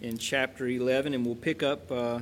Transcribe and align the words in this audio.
in 0.00 0.16
chapter 0.16 0.66
11, 0.66 1.12
and 1.12 1.26
we'll 1.26 1.34
pick 1.34 1.62
up 1.62 1.90
uh, 1.92 2.20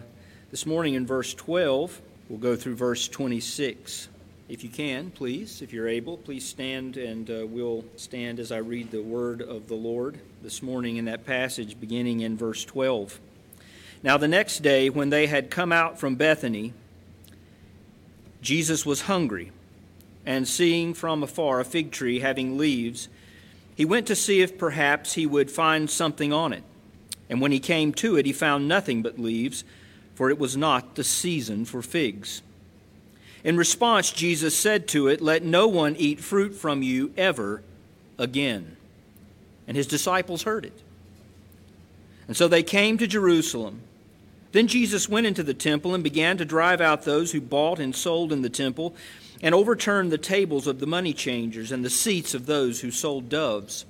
this 0.51 0.67
morning 0.67 0.95
in 0.95 1.07
verse 1.07 1.33
12. 1.35 2.01
We'll 2.29 2.39
go 2.39 2.57
through 2.57 2.75
verse 2.75 3.07
26. 3.07 4.09
If 4.49 4.65
you 4.65 4.71
can, 4.71 5.11
please, 5.11 5.63
if 5.63 5.73
you're 5.73 5.87
able, 5.87 6.17
please 6.17 6.45
stand 6.45 6.97
and 6.97 7.31
uh, 7.31 7.47
we'll 7.47 7.85
stand 7.97 8.41
as 8.41 8.51
I 8.51 8.59
read 8.59 8.91
the 8.91 9.03
word 9.03 9.43
of 9.43 9.69
the 9.69 9.75
Lord 9.75 10.19
this 10.43 10.63
morning 10.63 10.97
in 10.97 11.05
that 11.05 11.25
passage 11.25 11.79
beginning 11.79 12.21
in 12.21 12.37
verse 12.37 12.65
12. 12.65 13.21
Now, 14.03 14.17
the 14.17 14.29
next 14.29 14.61
day, 14.61 14.91
when 14.91 15.11
they 15.11 15.27
had 15.27 15.51
come 15.51 15.71
out 15.71 16.01
from 16.01 16.17
Bethany, 16.17 16.73
Jesus 18.41 18.85
was 18.85 19.03
hungry, 19.03 19.53
and 20.25 20.49
seeing 20.49 20.95
from 20.95 21.23
afar 21.23 21.61
a 21.61 21.65
fig 21.65 21.93
tree 21.93 22.21
having 22.21 22.59
leaves, 22.59 23.09
he 23.77 23.85
went 23.85 24.07
to 24.09 24.17
see 24.17 24.41
if 24.41 24.59
perhaps 24.59 25.15
he 25.15 25.27
would 25.27 25.51
find 25.51 25.89
something 25.89 26.33
on 26.33 26.53
it. 26.53 26.65
And 27.31 27.41
when 27.41 27.53
he 27.53 27.61
came 27.61 27.93
to 27.95 28.17
it, 28.17 28.27
he 28.27 28.33
found 28.33 28.69
nothing 28.69 29.03
but 29.03 29.19
leaves, 29.19 29.65
for 30.15 30.31
it 30.31 30.39
was 30.39 30.57
not 30.57 30.95
the 30.95 31.05
season 31.05 31.65
for 31.65 31.83
figs. 31.83 32.43
In 33.45 33.57
response, 33.57 34.11
Jesus 34.11 34.57
said 34.57 34.89
to 34.89 35.09
it, 35.09 35.21
Let 35.21 35.43
no 35.43 35.69
one 35.69 35.95
eat 35.97 36.21
fruit 36.21 36.55
from 36.55 36.83
you 36.83 37.13
ever 37.17 37.63
again. 38.19 38.77
And 39.67 39.77
his 39.77 39.87
disciples 39.87 40.43
heard 40.43 40.65
it. 40.65 40.83
And 42.27 42.37
so 42.37 42.49
they 42.49 42.63
came 42.63 42.99
to 42.99 43.07
Jerusalem. 43.07 43.83
Then 44.53 44.67
Jesus 44.67 45.09
went 45.09 45.27
into 45.27 45.43
the 45.43 45.55
temple 45.55 45.95
and 45.95 46.03
began 46.03 46.39
to 46.39 46.45
drive 46.45 46.81
out 46.81 47.03
those 47.03 47.33
who 47.33 47.41
bought 47.41 47.79
and 47.79 47.95
sold 47.95 48.33
in 48.33 48.43
the 48.43 48.49
temple 48.49 48.95
and 49.43 49.55
overturned 49.55 50.11
the 50.11 50.19
tables 50.19 50.67
of 50.67 50.81
the 50.81 50.87
money 50.87 51.13
changers 51.13 51.71
and 51.71 51.85
the 51.85 51.91
seats 51.91 52.35
of 52.35 52.47
those 52.47 52.81
who 52.81 52.91
sold 52.91 53.29
doves. 53.29 53.85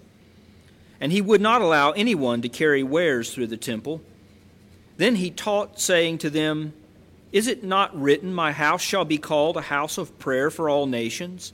And 1.00 1.12
he 1.12 1.20
would 1.20 1.40
not 1.40 1.62
allow 1.62 1.92
anyone 1.92 2.42
to 2.42 2.48
carry 2.48 2.82
wares 2.82 3.32
through 3.32 3.46
the 3.48 3.56
temple. 3.56 4.00
Then 4.96 5.16
he 5.16 5.30
taught, 5.30 5.80
saying 5.80 6.18
to 6.18 6.30
them, 6.30 6.72
Is 7.32 7.46
it 7.46 7.62
not 7.62 7.98
written, 7.98 8.34
My 8.34 8.52
house 8.52 8.82
shall 8.82 9.04
be 9.04 9.18
called 9.18 9.56
a 9.56 9.62
house 9.62 9.96
of 9.96 10.18
prayer 10.18 10.50
for 10.50 10.68
all 10.68 10.86
nations? 10.86 11.52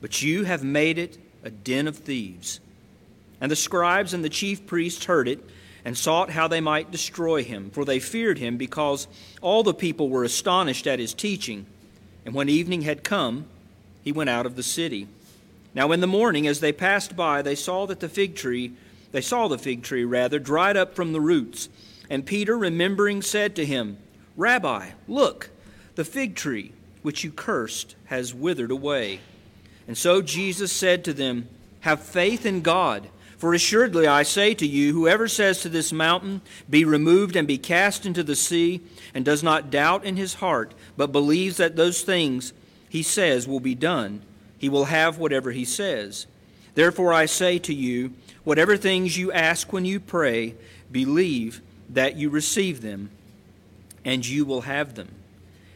But 0.00 0.22
you 0.22 0.44
have 0.44 0.64
made 0.64 0.98
it 0.98 1.18
a 1.44 1.50
den 1.50 1.86
of 1.86 1.98
thieves. 1.98 2.60
And 3.40 3.50
the 3.50 3.56
scribes 3.56 4.12
and 4.12 4.24
the 4.24 4.28
chief 4.28 4.66
priests 4.66 5.04
heard 5.04 5.28
it 5.28 5.44
and 5.84 5.96
sought 5.96 6.30
how 6.30 6.48
they 6.48 6.60
might 6.60 6.90
destroy 6.90 7.42
him, 7.42 7.70
for 7.70 7.84
they 7.84 8.00
feared 8.00 8.38
him 8.38 8.56
because 8.56 9.08
all 9.40 9.62
the 9.62 9.72
people 9.72 10.08
were 10.08 10.24
astonished 10.24 10.86
at 10.86 10.98
his 10.98 11.14
teaching. 11.14 11.66
And 12.24 12.34
when 12.34 12.48
evening 12.48 12.82
had 12.82 13.02
come, 13.02 13.46
he 14.02 14.12
went 14.12 14.30
out 14.30 14.46
of 14.46 14.56
the 14.56 14.62
city. 14.62 15.08
Now 15.74 15.92
in 15.92 16.00
the 16.00 16.06
morning, 16.06 16.46
as 16.46 16.60
they 16.60 16.72
passed 16.72 17.16
by, 17.16 17.42
they 17.42 17.54
saw 17.54 17.86
that 17.86 18.00
the 18.00 18.08
fig 18.08 18.34
tree, 18.34 18.72
they 19.12 19.20
saw 19.20 19.48
the 19.48 19.58
fig 19.58 19.82
tree 19.82 20.04
rather, 20.04 20.38
dried 20.38 20.76
up 20.76 20.94
from 20.94 21.12
the 21.12 21.20
roots. 21.20 21.68
And 22.08 22.26
Peter, 22.26 22.58
remembering, 22.58 23.22
said 23.22 23.54
to 23.56 23.66
him, 23.66 23.98
Rabbi, 24.36 24.90
look, 25.06 25.50
the 25.94 26.04
fig 26.04 26.34
tree 26.34 26.72
which 27.02 27.24
you 27.24 27.30
cursed 27.30 27.94
has 28.06 28.34
withered 28.34 28.70
away. 28.70 29.20
And 29.86 29.96
so 29.96 30.22
Jesus 30.22 30.72
said 30.72 31.04
to 31.04 31.12
them, 31.12 31.48
Have 31.80 32.02
faith 32.02 32.44
in 32.44 32.62
God. 32.62 33.08
For 33.38 33.54
assuredly 33.54 34.06
I 34.06 34.22
say 34.22 34.52
to 34.54 34.66
you, 34.66 34.92
whoever 34.92 35.26
says 35.26 35.62
to 35.62 35.68
this 35.68 35.92
mountain, 35.92 36.42
Be 36.68 36.84
removed 36.84 37.36
and 37.36 37.48
be 37.48 37.58
cast 37.58 38.04
into 38.04 38.22
the 38.22 38.36
sea, 38.36 38.82
and 39.14 39.24
does 39.24 39.42
not 39.42 39.70
doubt 39.70 40.04
in 40.04 40.16
his 40.16 40.34
heart, 40.34 40.74
but 40.96 41.12
believes 41.12 41.56
that 41.56 41.76
those 41.76 42.02
things 42.02 42.52
he 42.88 43.02
says 43.02 43.48
will 43.48 43.60
be 43.60 43.74
done, 43.74 44.22
he 44.60 44.68
will 44.68 44.84
have 44.84 45.18
whatever 45.18 45.50
he 45.50 45.64
says. 45.64 46.26
Therefore 46.74 47.14
I 47.14 47.24
say 47.24 47.58
to 47.60 47.74
you, 47.74 48.12
whatever 48.44 48.76
things 48.76 49.16
you 49.16 49.32
ask 49.32 49.72
when 49.72 49.86
you 49.86 49.98
pray, 49.98 50.54
believe 50.92 51.62
that 51.88 52.16
you 52.16 52.28
receive 52.28 52.82
them, 52.82 53.10
and 54.04 54.24
you 54.26 54.44
will 54.44 54.60
have 54.60 54.94
them. 54.94 55.08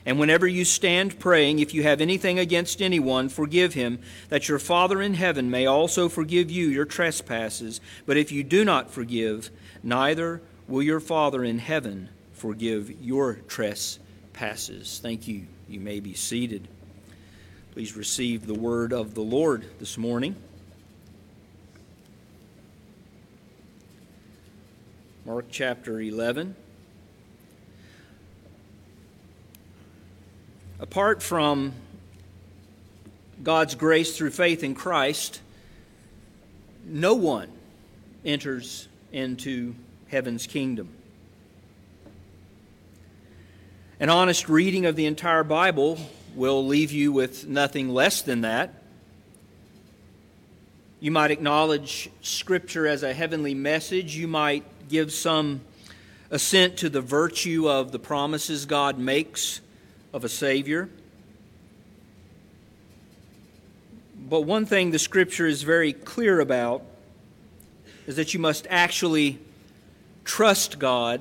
And 0.07 0.19
whenever 0.19 0.47
you 0.47 0.67
stand 0.67 1.19
praying, 1.19 1.61
if 1.61 1.73
you 1.73 1.83
have 1.85 2.03
anything 2.03 2.39
against 2.39 2.83
anyone, 2.83 3.31
forgive 3.31 3.73
him, 3.73 4.01
that 4.29 4.51
your 4.51 4.59
Father 4.59 5.01
in 5.01 5.15
heaven 5.15 5.51
may 5.51 5.65
also 5.65 6.11
forgive 6.11 6.51
you 6.51 6.69
your 6.69 6.85
trespasses. 6.85 7.81
But 8.05 8.19
if 8.19 8.31
you 8.31 8.45
do 8.45 8.67
not 8.67 8.91
forgive, 8.91 9.51
neither 9.83 10.43
will 10.69 10.83
your 10.83 11.01
Father 11.01 11.43
in 11.43 11.59
heaven 11.59 12.11
forgive 12.35 13.03
your 13.03 13.37
trespasses. 13.49 15.01
Thank 15.03 15.27
you. 15.27 15.47
You 15.71 15.81
may 15.81 16.01
be 16.01 16.13
seated. 16.13 16.69
Please 17.75 17.97
receive 17.97 18.47
the 18.47 18.55
word 18.55 18.93
of 18.93 19.15
the 19.15 19.21
Lord 19.21 19.65
this 19.81 19.99
morning. 19.99 20.37
Mark 25.27 25.47
chapter 25.51 26.01
11. 26.01 26.55
Apart 30.79 31.21
from 31.21 31.73
God's 33.43 33.75
grace 33.75 34.17
through 34.17 34.31
faith 34.31 34.63
in 34.63 34.77
Christ, 34.77 35.41
no 36.87 37.15
one 37.15 37.51
enters 38.25 38.87
into 39.11 39.75
heaven's 40.07 40.47
kingdom. 40.47 40.91
An 43.99 44.11
honest 44.11 44.49
reading 44.49 44.87
of 44.87 44.95
the 44.95 45.07
entire 45.07 45.43
Bible 45.43 45.99
will 46.35 46.67
leave 46.67 46.93
you 46.93 47.13
with 47.13 47.47
nothing 47.47 47.89
less 47.89 48.23
than 48.23 48.43
that. 48.43 48.83
You 51.01 51.11
might 51.11 51.31
acknowledge 51.31 52.09
Scripture 52.23 52.87
as 52.87 53.03
a 53.03 53.13
heavenly 53.13 53.55
message. 53.55 54.17
You 54.17 54.27
might 54.27 54.65
give 54.89 55.13
some 55.13 55.61
assent 56.31 56.79
to 56.79 56.89
the 56.89 57.01
virtue 57.01 57.69
of 57.69 57.93
the 57.93 57.99
promises 57.99 58.67
God 58.67 58.99
makes 58.99 59.61
of 60.13 60.25
a 60.25 60.29
Savior. 60.29 60.89
But 64.17 64.41
one 64.41 64.65
thing 64.65 64.91
the 64.91 64.99
Scripture 64.99 65.47
is 65.47 65.63
very 65.63 65.93
clear 65.93 66.41
about 66.41 66.83
is 68.07 68.17
that 68.17 68.33
you 68.33 68.41
must 68.41 68.67
actually 68.71 69.39
trust 70.25 70.79
God 70.79 71.21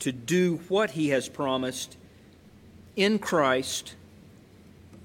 to 0.00 0.12
do 0.12 0.56
what 0.68 0.90
He 0.90 1.08
has 1.08 1.28
promised 1.28 1.96
in 2.96 3.18
Christ 3.18 3.94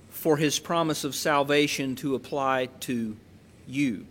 for 0.09 0.37
His 0.37 0.57
promise 0.59 1.03
of 1.03 1.13
salvation 1.13 1.95
to 1.97 2.15
apply 2.15 2.67
to 2.81 3.15
you. 3.67 4.05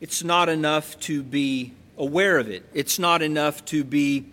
It's 0.00 0.24
not 0.24 0.48
enough 0.48 0.98
to 1.00 1.22
be 1.22 1.72
aware 1.96 2.38
of 2.38 2.48
it, 2.48 2.64
it's 2.74 2.98
not 2.98 3.22
enough 3.22 3.64
to 3.66 3.84
be 3.84 4.24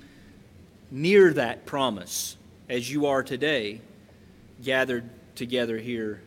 near 0.91 1.33
that 1.33 1.65
promise 1.65 2.35
as 2.69 2.91
you 2.91 3.07
are 3.07 3.23
today, 3.23 3.81
gathered 4.63 5.09
together 5.35 5.77
here 5.77 6.21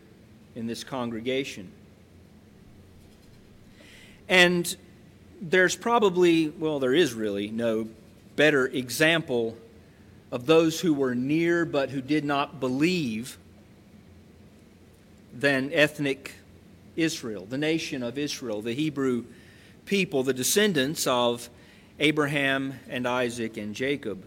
in 0.55 0.67
this 0.67 0.83
congregation. 0.83 1.71
And 4.27 4.75
there's 5.41 5.75
probably, 5.75 6.49
well, 6.49 6.79
there 6.79 6.93
is 6.93 7.13
really 7.13 7.49
no 7.49 7.87
better 8.35 8.67
example 8.67 9.57
of 10.33 10.47
those 10.47 10.81
who 10.81 10.95
were 10.95 11.13
near 11.13 11.63
but 11.63 11.91
who 11.91 12.01
did 12.01 12.25
not 12.25 12.59
believe 12.59 13.37
than 15.31 15.71
ethnic 15.71 16.33
Israel, 16.95 17.45
the 17.45 17.57
nation 17.59 18.01
of 18.01 18.17
Israel, 18.17 18.63
the 18.63 18.73
Hebrew 18.73 19.25
people, 19.85 20.23
the 20.23 20.33
descendants 20.33 21.05
of 21.05 21.51
Abraham 21.99 22.79
and 22.89 23.07
Isaac 23.07 23.57
and 23.57 23.75
Jacob. 23.75 24.25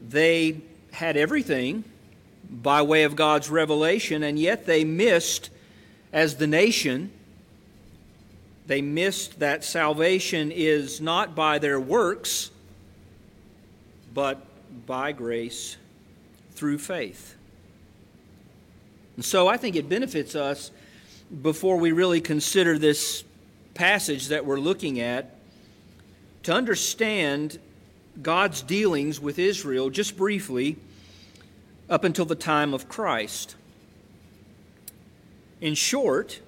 They 0.00 0.60
had 0.92 1.16
everything 1.16 1.82
by 2.48 2.82
way 2.82 3.02
of 3.02 3.16
God's 3.16 3.50
revelation, 3.50 4.22
and 4.22 4.38
yet 4.38 4.66
they 4.66 4.84
missed, 4.84 5.50
as 6.12 6.36
the 6.36 6.46
nation, 6.46 7.10
they 8.68 8.82
missed 8.82 9.40
that 9.40 9.64
salvation 9.64 10.52
is 10.52 11.00
not 11.00 11.34
by 11.34 11.58
their 11.58 11.80
works, 11.80 12.52
but 14.14 14.46
by 14.86 15.12
grace 15.12 15.76
through 16.52 16.78
faith. 16.78 17.34
And 19.16 19.24
so 19.24 19.48
I 19.48 19.56
think 19.56 19.76
it 19.76 19.88
benefits 19.88 20.34
us 20.34 20.70
before 21.42 21.76
we 21.76 21.92
really 21.92 22.20
consider 22.20 22.78
this 22.78 23.24
passage 23.74 24.28
that 24.28 24.46
we're 24.46 24.60
looking 24.60 25.00
at 25.00 25.36
to 26.44 26.52
understand 26.52 27.58
God's 28.22 28.62
dealings 28.62 29.20
with 29.20 29.38
Israel 29.38 29.90
just 29.90 30.16
briefly 30.16 30.76
up 31.90 32.04
until 32.04 32.24
the 32.24 32.34
time 32.34 32.72
of 32.72 32.88
Christ. 32.88 33.56
In 35.60 35.74
short, 35.74 36.40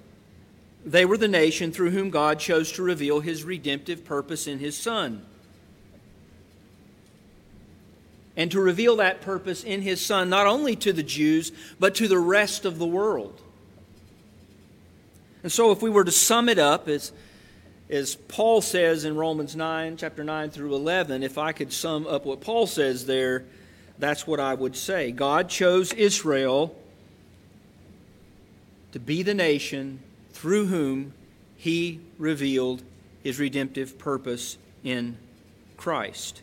they 0.85 1.05
were 1.05 1.17
the 1.17 1.27
nation 1.27 1.71
through 1.71 1.91
whom 1.91 2.09
God 2.09 2.39
chose 2.39 2.71
to 2.73 2.83
reveal 2.83 3.19
his 3.19 3.43
redemptive 3.43 4.05
purpose 4.05 4.47
in 4.47 4.59
his 4.59 4.77
Son. 4.77 5.25
And 8.37 8.49
to 8.51 8.61
reveal 8.61 8.95
that 8.97 9.19
purpose 9.19 9.63
in 9.63 9.81
his 9.81 9.99
Son 9.99 10.29
not 10.29 10.47
only 10.47 10.77
to 10.77 10.93
the 10.93 11.03
Jews, 11.03 11.51
but 11.79 11.95
to 11.95 12.07
the 12.07 12.19
rest 12.19 12.63
of 12.63 12.77
the 12.77 12.85
world. 12.85 13.41
And 15.43 15.51
so, 15.51 15.71
if 15.71 15.81
we 15.81 15.89
were 15.89 16.05
to 16.05 16.11
sum 16.11 16.47
it 16.47 16.59
up 16.59 16.87
as 16.87 17.11
as 17.89 18.15
Paul 18.15 18.61
says 18.61 19.05
in 19.05 19.15
Romans 19.15 19.55
9, 19.55 19.95
chapter 19.95 20.23
9 20.23 20.49
through 20.49 20.75
11, 20.75 21.23
if 21.23 21.37
I 21.37 21.53
could 21.53 21.71
sum 21.71 22.05
up 22.05 22.25
what 22.25 22.41
Paul 22.41 22.67
says 22.67 23.05
there, 23.05 23.45
that's 23.97 24.27
what 24.27 24.39
I 24.39 24.53
would 24.53 24.75
say. 24.75 25.11
God 25.11 25.49
chose 25.49 25.93
Israel 25.93 26.75
to 28.91 28.99
be 28.99 29.23
the 29.23 29.33
nation 29.33 29.99
through 30.33 30.67
whom 30.67 31.13
he 31.55 32.01
revealed 32.17 32.83
his 33.23 33.39
redemptive 33.39 33.97
purpose 33.97 34.57
in 34.83 35.17
Christ. 35.77 36.41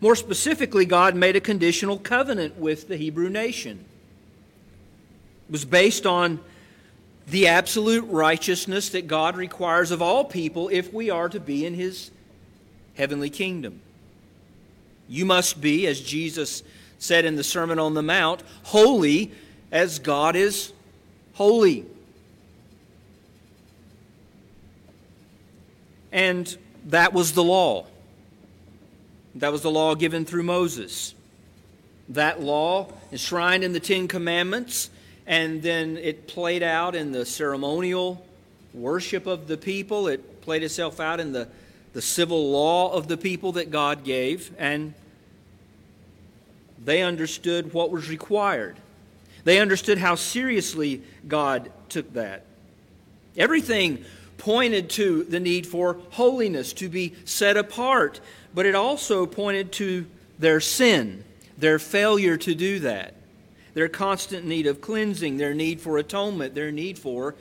More 0.00 0.16
specifically, 0.16 0.86
God 0.86 1.14
made 1.14 1.36
a 1.36 1.40
conditional 1.40 1.98
covenant 1.98 2.56
with 2.58 2.88
the 2.88 2.96
Hebrew 2.96 3.28
nation. 3.28 3.84
It 5.48 5.52
was 5.52 5.64
based 5.64 6.06
on 6.06 6.40
the 7.28 7.48
absolute 7.48 8.06
righteousness 8.08 8.88
that 8.90 9.06
God 9.06 9.36
requires 9.36 9.90
of 9.90 10.00
all 10.00 10.24
people 10.24 10.68
if 10.70 10.92
we 10.92 11.10
are 11.10 11.28
to 11.28 11.38
be 11.38 11.66
in 11.66 11.74
his 11.74 12.10
heavenly 12.94 13.30
kingdom. 13.30 13.80
You 15.08 15.26
must 15.26 15.60
be, 15.60 15.86
as 15.86 16.00
Jesus 16.00 16.62
said 16.98 17.24
in 17.24 17.36
the 17.36 17.44
Sermon 17.44 17.78
on 17.78 17.94
the 17.94 18.02
Mount, 18.02 18.42
holy 18.64 19.32
as 19.70 19.98
God 19.98 20.34
is 20.34 20.72
holy. 21.34 21.84
And 26.12 26.56
that 26.86 27.12
was 27.12 27.32
the 27.32 27.44
law. 27.44 27.86
That 29.36 29.52
was 29.52 29.62
the 29.62 29.70
law 29.70 29.94
given 29.94 30.24
through 30.24 30.42
Moses. 30.42 31.14
That 32.08 32.40
law, 32.42 32.88
enshrined 33.12 33.62
in 33.62 33.72
the 33.72 33.80
Ten 33.80 34.08
Commandments, 34.08 34.90
and 35.26 35.62
then 35.62 35.96
it 35.96 36.26
played 36.26 36.62
out 36.62 36.96
in 36.96 37.12
the 37.12 37.24
ceremonial 37.24 38.24
worship 38.74 39.26
of 39.26 39.46
the 39.46 39.56
people. 39.56 40.08
It 40.08 40.40
played 40.40 40.62
itself 40.62 40.98
out 40.98 41.20
in 41.20 41.32
the, 41.32 41.48
the 41.92 42.02
civil 42.02 42.50
law 42.50 42.92
of 42.92 43.06
the 43.06 43.16
people 43.16 43.52
that 43.52 43.70
God 43.70 44.02
gave, 44.02 44.50
and 44.58 44.94
they 46.84 47.02
understood 47.02 47.72
what 47.72 47.90
was 47.90 48.08
required. 48.08 48.76
They 49.44 49.60
understood 49.60 49.98
how 49.98 50.16
seriously 50.16 51.02
God 51.28 51.70
took 51.88 52.12
that. 52.14 52.44
Everything 53.36 54.04
pointed 54.38 54.90
to 54.90 55.24
the 55.24 55.38
need 55.38 55.66
for 55.66 55.98
holiness, 56.10 56.72
to 56.72 56.88
be 56.88 57.14
set 57.24 57.56
apart, 57.56 58.20
but 58.54 58.66
it 58.66 58.74
also 58.74 59.26
pointed 59.26 59.72
to 59.72 60.06
their 60.38 60.60
sin, 60.60 61.24
their 61.58 61.78
failure 61.78 62.36
to 62.36 62.54
do 62.54 62.80
that, 62.80 63.14
their 63.74 63.88
constant 63.88 64.44
need 64.46 64.66
of 64.66 64.80
cleansing, 64.80 65.36
their 65.36 65.54
need 65.54 65.80
for 65.80 65.98
atonement, 65.98 66.54
their 66.54 66.72
need 66.72 66.98
for 66.98 67.34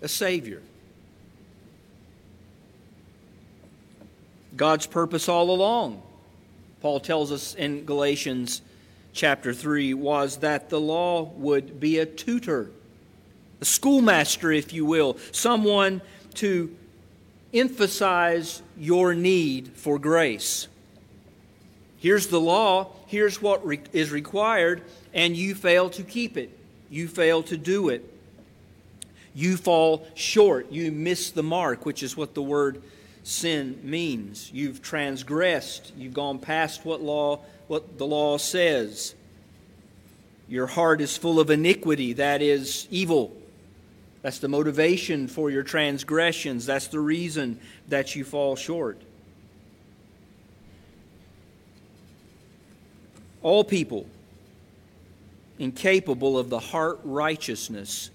a 0.00 0.08
Savior. 0.08 0.62
God's 4.56 4.86
purpose 4.86 5.28
all 5.28 5.50
along, 5.50 6.02
Paul 6.80 7.00
tells 7.00 7.32
us 7.32 7.54
in 7.54 7.84
Galatians 7.84 8.60
chapter 9.12 9.54
3, 9.54 9.94
was 9.94 10.38
that 10.38 10.68
the 10.68 10.80
law 10.80 11.22
would 11.36 11.80
be 11.80 11.98
a 11.98 12.06
tutor, 12.06 12.70
a 13.60 13.64
schoolmaster, 13.64 14.52
if 14.52 14.72
you 14.72 14.84
will, 14.84 15.16
someone 15.32 16.02
to 16.34 16.74
emphasize 17.52 18.62
your 18.76 19.14
need 19.14 19.72
for 19.74 19.98
grace. 19.98 20.68
Here's 21.98 22.26
the 22.26 22.40
law, 22.40 22.92
here's 23.06 23.40
what 23.40 23.64
re- 23.64 23.80
is 23.92 24.10
required, 24.10 24.82
and 25.14 25.36
you 25.36 25.54
fail 25.54 25.90
to 25.90 26.02
keep 26.02 26.36
it. 26.36 26.50
You 26.90 27.08
fail 27.08 27.42
to 27.44 27.56
do 27.56 27.88
it. 27.88 28.08
You 29.34 29.56
fall 29.56 30.06
short. 30.14 30.70
You 30.70 30.92
miss 30.92 31.30
the 31.30 31.42
mark, 31.42 31.86
which 31.86 32.02
is 32.02 32.16
what 32.16 32.34
the 32.34 32.42
word 32.42 32.82
sin 33.22 33.80
means. 33.82 34.50
You've 34.52 34.82
transgressed. 34.82 35.92
You've 35.96 36.12
gone 36.12 36.38
past 36.38 36.84
what 36.84 37.00
law 37.00 37.40
what 37.72 37.96
the 37.96 38.06
law 38.06 38.36
says. 38.36 39.14
Your 40.46 40.66
heart 40.66 41.00
is 41.00 41.16
full 41.16 41.40
of 41.40 41.48
iniquity, 41.48 42.12
that 42.14 42.42
is 42.42 42.86
evil. 42.90 43.34
That's 44.22 44.38
the 44.38 44.48
motivation 44.48 45.26
for 45.26 45.50
your 45.50 45.64
transgressions. 45.64 46.64
That's 46.64 46.86
the 46.86 47.00
reason 47.00 47.58
that 47.88 48.14
you 48.14 48.24
fall 48.24 48.54
short. 48.54 49.00
All 53.42 53.64
people 53.64 54.06
incapable 55.58 56.38
of 56.38 56.50
the 56.50 56.58
heart 56.58 57.00
righteousness 57.04 58.10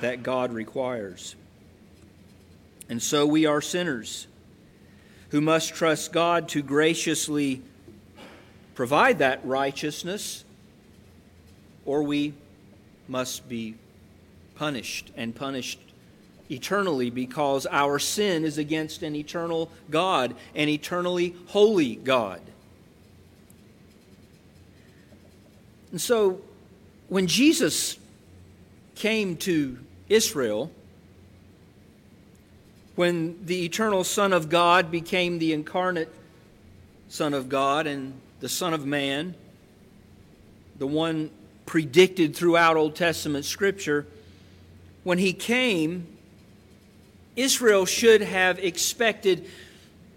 that 0.00 0.22
God 0.22 0.52
requires. 0.52 1.36
And 2.88 3.02
so 3.02 3.26
we 3.26 3.46
are 3.46 3.60
sinners 3.60 4.26
who 5.30 5.40
must 5.40 5.74
trust 5.74 6.12
God 6.12 6.48
to 6.50 6.62
graciously 6.62 7.62
provide 8.74 9.18
that 9.18 9.40
righteousness, 9.44 10.44
or 11.84 12.02
we 12.02 12.34
must 13.08 13.48
be 13.48 13.74
punished 14.56 15.10
and 15.16 15.34
punished 15.34 15.78
eternally 16.50 17.10
because 17.10 17.66
our 17.70 17.98
sin 17.98 18.44
is 18.44 18.58
against 18.58 19.02
an 19.02 19.16
eternal 19.16 19.70
God, 19.90 20.34
an 20.54 20.68
eternally 20.68 21.34
holy 21.46 21.96
God. 21.96 22.40
And 25.90 26.00
so 26.00 26.40
when 27.08 27.26
Jesus 27.26 27.98
came 28.94 29.36
to 29.38 29.78
Israel, 30.08 30.70
when 32.94 33.44
the 33.44 33.64
eternal 33.64 34.04
Son 34.04 34.32
of 34.32 34.48
God 34.48 34.90
became 34.90 35.38
the 35.38 35.52
incarnate 35.52 36.12
Son 37.08 37.34
of 37.34 37.48
God 37.48 37.86
and 37.86 38.14
the 38.40 38.48
Son 38.48 38.74
of 38.74 38.84
Man, 38.84 39.34
the 40.78 40.86
one 40.86 41.30
predicted 41.66 42.36
throughout 42.36 42.76
Old 42.76 42.94
Testament 42.94 43.44
Scripture, 43.44 44.06
when 45.04 45.18
he 45.18 45.32
came, 45.32 46.06
Israel 47.36 47.86
should 47.86 48.22
have 48.22 48.58
expected 48.58 49.48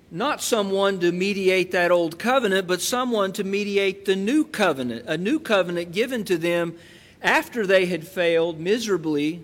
not 0.10 0.42
someone 0.42 1.00
to 1.02 1.12
mediate 1.12 1.72
that 1.72 1.92
old 1.92 2.18
covenant, 2.18 2.66
but 2.66 2.82
someone 2.82 3.34
to 3.34 3.44
mediate 3.44 4.06
the 4.06 4.16
new 4.16 4.46
covenant, 4.46 5.06
a 5.06 5.18
new 5.18 5.40
covenant 5.40 5.92
given 5.92 6.24
to 6.24 6.38
them 6.38 6.76
after 7.22 7.68
they 7.68 7.86
had 7.86 8.08
failed 8.08 8.60
miserably 8.60 9.44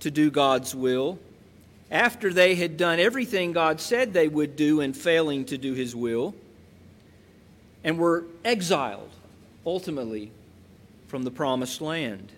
to 0.00 0.10
do 0.10 0.30
God's 0.30 0.74
will, 0.74 1.18
after 1.90 2.32
they 2.32 2.54
had 2.54 2.76
done 2.76 3.00
everything 3.00 3.52
God 3.52 3.80
said 3.80 4.12
they 4.12 4.28
would 4.28 4.56
do 4.56 4.80
and 4.80 4.96
failing 4.96 5.44
to 5.46 5.58
do 5.58 5.74
His 5.74 5.96
will, 5.96 6.34
and 7.82 7.98
were 7.98 8.24
exiled 8.44 9.10
ultimately 9.66 10.30
from 11.08 11.24
the 11.24 11.30
promised 11.30 11.80
land. 11.80 12.30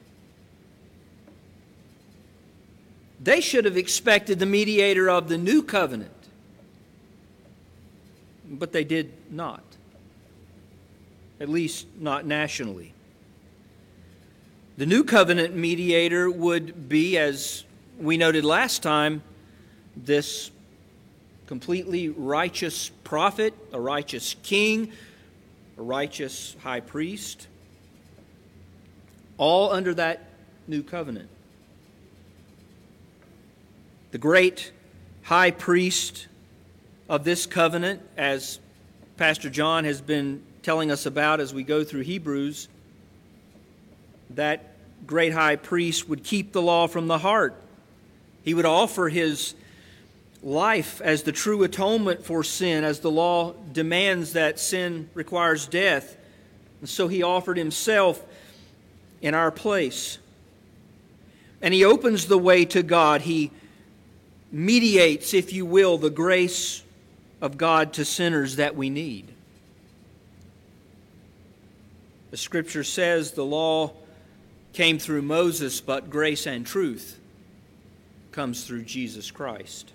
They 3.25 3.41
should 3.41 3.65
have 3.65 3.79
expected 3.79 4.39
the 4.39 4.45
mediator 4.45 5.09
of 5.09 5.31
the 5.31 5.39
new 5.39 5.63
covenant, 5.63 6.13
but 8.47 8.73
they 8.73 8.85
did 8.85 9.15
not, 9.31 9.65
at 11.41 11.49
least 11.49 11.87
not 11.99 12.27
nationally. 12.27 12.93
The 14.77 14.85
new 14.85 15.05
covenant 15.05 15.57
mediator 15.57 16.31
would 16.31 16.87
be, 16.87 17.17
as 17.17 17.65
we 17.99 18.19
noted 18.19 18.45
last 18.45 18.83
time, 18.83 19.23
this 19.97 20.51
completely 21.47 22.11
righteous 22.11 22.91
prophet, 23.05 23.55
a 23.73 23.81
righteous 23.81 24.37
king, 24.43 24.93
a 25.79 25.83
righteous 25.83 26.57
high 26.63 26.81
priest, 26.81 27.47
all 29.39 29.73
under 29.73 29.95
that 29.95 30.29
new 30.69 30.83
covenant. 30.83 31.31
The 34.15 34.19
great 34.19 34.71
high 35.25 35.51
priest 35.51 36.29
of 37.09 37.25
this 37.25 37.47
covenant, 37.47 38.01
as 38.17 38.61
Pastor 39.17 39.51
John 39.51 39.83
has 39.87 40.01
been 40.01 40.41
telling 40.63 40.93
us 40.93 41.05
about 41.05 41.41
as 41.41 41.53
we 41.53 41.65
go 41.65 41.83
through 41.83 42.03
Hebrews, 42.03 42.69
that 44.31 44.77
great 45.05 45.33
high 45.33 45.57
priest 45.57 46.09
would 46.09 46.23
keep 46.23 46.53
the 46.53 46.63
law 46.63 46.87
from 46.87 47.09
the 47.09 47.19
heart. 47.19 47.57
He 48.45 48.55
would 48.55 48.67
offer 48.67 49.09
his 49.09 49.57
life 50.45 51.01
as 51.01 51.25
the 51.25 51.33
true 51.33 51.65
atonement 51.65 52.25
for 52.25 52.45
sin, 52.45 52.85
as 52.85 53.01
the 53.01 53.11
law 53.11 53.55
demands 53.73 54.35
that 54.35 54.61
sin 54.61 55.11
requires 55.15 55.67
death. 55.67 56.17
And 56.79 56.89
so 56.89 57.09
he 57.09 57.25
offered 57.25 57.57
himself 57.57 58.25
in 59.21 59.35
our 59.35 59.51
place. 59.51 60.19
And 61.61 61.75
he 61.75 61.85
opens 61.85 62.27
the 62.27 62.39
way 62.39 62.65
to 62.67 62.85
God. 62.85 63.23
He 63.23 63.51
mediates, 64.55 65.35
if 65.35 65.53
you 65.53 65.67
will, 65.67 65.99
the 65.99 66.11
grace 66.11 66.83
of 67.41 67.59
God 67.59 67.93
to 67.95 68.05
sinners 68.05 68.57
that 68.57 68.77
we 68.77 68.89
need. 68.89 69.27
The 72.31 72.37
scripture 72.37 72.85
says 72.85 73.33
the 73.33 73.45
law 73.45 73.93
came 74.73 74.99
through 74.99 75.23
Moses, 75.23 75.81
but 75.81 76.09
grace 76.09 76.47
and 76.47 76.65
truth 76.65 77.19
comes 78.31 78.65
through 78.65 78.85
Jesus 78.85 79.31
Christ. 79.31 79.93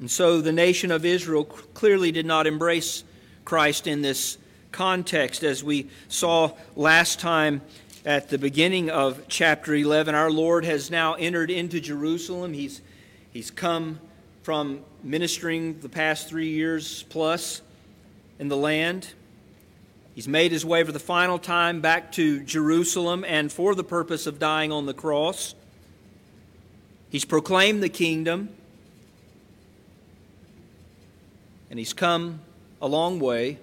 And 0.00 0.10
so 0.10 0.40
the 0.40 0.52
nation 0.52 0.90
of 0.90 1.04
Israel 1.04 1.44
clearly 1.44 2.10
did 2.10 2.26
not 2.26 2.46
embrace 2.46 3.04
Christ 3.44 3.86
in 3.86 4.02
this 4.02 4.36
context, 4.72 5.44
as 5.44 5.62
we 5.62 5.88
saw 6.08 6.50
last 6.74 7.20
time 7.20 7.62
at 8.04 8.28
the 8.28 8.36
beginning 8.36 8.90
of 8.90 9.28
chapter 9.28 9.74
11. 9.74 10.14
Our 10.14 10.30
Lord 10.30 10.66
has 10.66 10.90
now 10.90 11.14
entered 11.14 11.50
into 11.50 11.80
Jerusalem. 11.80 12.52
He's, 12.52 12.82
he's 13.32 13.50
come 13.50 13.98
from 14.42 14.80
ministering 15.02 15.80
the 15.80 15.88
past 15.88 16.28
three 16.28 16.50
years 16.50 17.04
plus 17.04 17.62
in 18.38 18.48
the 18.48 18.56
land. 18.58 19.08
He's 20.14 20.28
made 20.28 20.52
his 20.52 20.66
way 20.66 20.84
for 20.84 20.92
the 20.92 20.98
final 20.98 21.38
time 21.38 21.80
back 21.80 22.12
to 22.12 22.40
Jerusalem 22.40 23.24
and 23.26 23.50
for 23.50 23.74
the 23.74 23.82
purpose 23.82 24.26
of 24.26 24.38
dying 24.38 24.70
on 24.70 24.84
the 24.84 24.94
cross. 24.94 25.54
He's 27.08 27.24
proclaimed 27.24 27.82
the 27.82 27.88
kingdom. 27.88 28.50
And 31.70 31.78
he's 31.78 31.94
come 31.94 32.40
a 32.82 32.86
long 32.86 33.18
way 33.18 33.58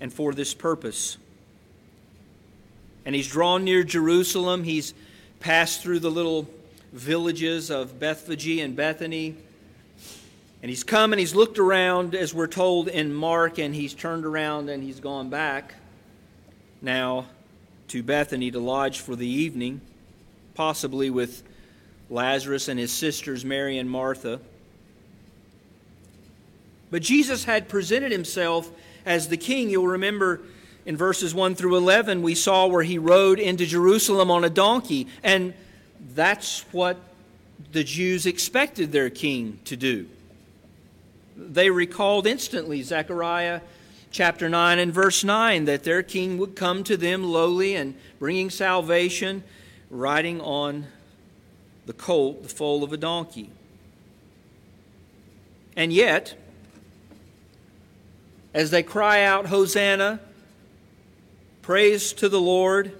and 0.00 0.10
for 0.10 0.32
this 0.32 0.54
purpose. 0.54 1.18
And 3.04 3.14
he's 3.14 3.28
drawn 3.28 3.64
near 3.64 3.82
Jerusalem. 3.82 4.64
He's 4.64 4.94
passed 5.40 5.82
through 5.82 6.00
the 6.00 6.10
little 6.10 6.48
villages 6.92 7.70
of 7.70 7.98
Bethphage 7.98 8.58
and 8.58 8.76
Bethany. 8.76 9.36
And 10.62 10.68
he's 10.68 10.84
come 10.84 11.12
and 11.12 11.20
he's 11.20 11.34
looked 11.34 11.58
around, 11.58 12.14
as 12.14 12.34
we're 12.34 12.46
told 12.46 12.88
in 12.88 13.14
Mark, 13.14 13.58
and 13.58 13.74
he's 13.74 13.94
turned 13.94 14.26
around 14.26 14.68
and 14.68 14.82
he's 14.82 15.00
gone 15.00 15.30
back 15.30 15.74
now 16.82 17.26
to 17.88 18.02
Bethany 18.02 18.50
to 18.50 18.60
lodge 18.60 19.00
for 19.00 19.16
the 19.16 19.26
evening, 19.26 19.80
possibly 20.54 21.10
with 21.10 21.42
Lazarus 22.10 22.68
and 22.68 22.78
his 22.78 22.92
sisters, 22.92 23.44
Mary 23.44 23.78
and 23.78 23.90
Martha. 23.90 24.40
But 26.90 27.02
Jesus 27.02 27.44
had 27.44 27.68
presented 27.68 28.12
himself 28.12 28.70
as 29.06 29.28
the 29.28 29.36
king. 29.36 29.70
You'll 29.70 29.86
remember 29.86 30.40
in 30.90 30.96
verses 30.96 31.32
1 31.32 31.54
through 31.54 31.76
11, 31.76 32.20
we 32.20 32.34
saw 32.34 32.66
where 32.66 32.82
he 32.82 32.98
rode 32.98 33.38
into 33.38 33.64
Jerusalem 33.64 34.28
on 34.28 34.42
a 34.42 34.50
donkey. 34.50 35.06
And 35.22 35.54
that's 36.16 36.62
what 36.72 36.98
the 37.70 37.84
Jews 37.84 38.26
expected 38.26 38.90
their 38.90 39.08
king 39.08 39.60
to 39.66 39.76
do. 39.76 40.08
They 41.36 41.70
recalled 41.70 42.26
instantly 42.26 42.82
Zechariah 42.82 43.60
chapter 44.10 44.48
9 44.48 44.80
and 44.80 44.92
verse 44.92 45.22
9 45.22 45.66
that 45.66 45.84
their 45.84 46.02
king 46.02 46.38
would 46.38 46.56
come 46.56 46.82
to 46.82 46.96
them 46.96 47.22
lowly 47.22 47.76
and 47.76 47.94
bringing 48.18 48.50
salvation, 48.50 49.44
riding 49.90 50.40
on 50.40 50.88
the 51.86 51.92
colt, 51.92 52.42
the 52.42 52.48
foal 52.48 52.82
of 52.82 52.92
a 52.92 52.96
donkey. 52.96 53.48
And 55.76 55.92
yet, 55.92 56.34
as 58.52 58.72
they 58.72 58.82
cry 58.82 59.22
out, 59.22 59.46
Hosanna, 59.46 60.18
praise 61.62 62.12
to 62.14 62.28
the 62.28 62.40
Lord, 62.40 62.92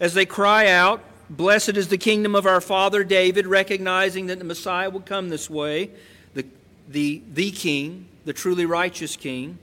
as 0.00 0.14
they 0.14 0.26
cry 0.26 0.68
out, 0.68 1.02
Blessed 1.30 1.76
is 1.76 1.88
the 1.88 1.98
kingdom 1.98 2.34
of 2.34 2.46
our 2.46 2.60
father 2.60 3.02
David, 3.02 3.46
recognizing 3.46 4.26
that 4.26 4.38
the 4.38 4.44
Messiah 4.44 4.90
will 4.90 5.00
come 5.00 5.30
this 5.30 5.48
way, 5.48 5.90
the, 6.34 6.44
the, 6.88 7.22
the 7.32 7.50
King, 7.50 8.06
the 8.24 8.34
truly 8.34 8.66
righteous 8.66 9.16
King. 9.16 9.58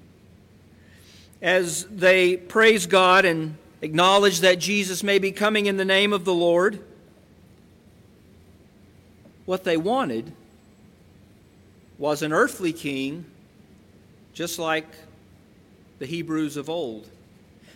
As 1.42 1.86
they 1.86 2.38
praise 2.38 2.88
God 2.88 3.26
and 3.26 3.58
acknowledge 3.82 4.40
that 4.40 4.60
Jesus 4.60 5.04
may 5.04 5.20
be 5.20 5.32
coming 5.32 5.68
in 5.68 5.78
the 5.78 5.86
name 5.86 6.14
of 6.14 6.26
the 6.26 6.34
Lord, 6.34 6.84
what 9.46 9.64
they 9.64 9.78
wanted 9.78 10.32
was 11.98 12.22
an 12.22 12.34
earthly 12.34 12.74
king 12.74 13.26
just 14.34 14.58
like 14.58 14.88
the 16.00 16.06
Hebrews 16.06 16.58
of 16.58 16.70
old. 16.70 17.08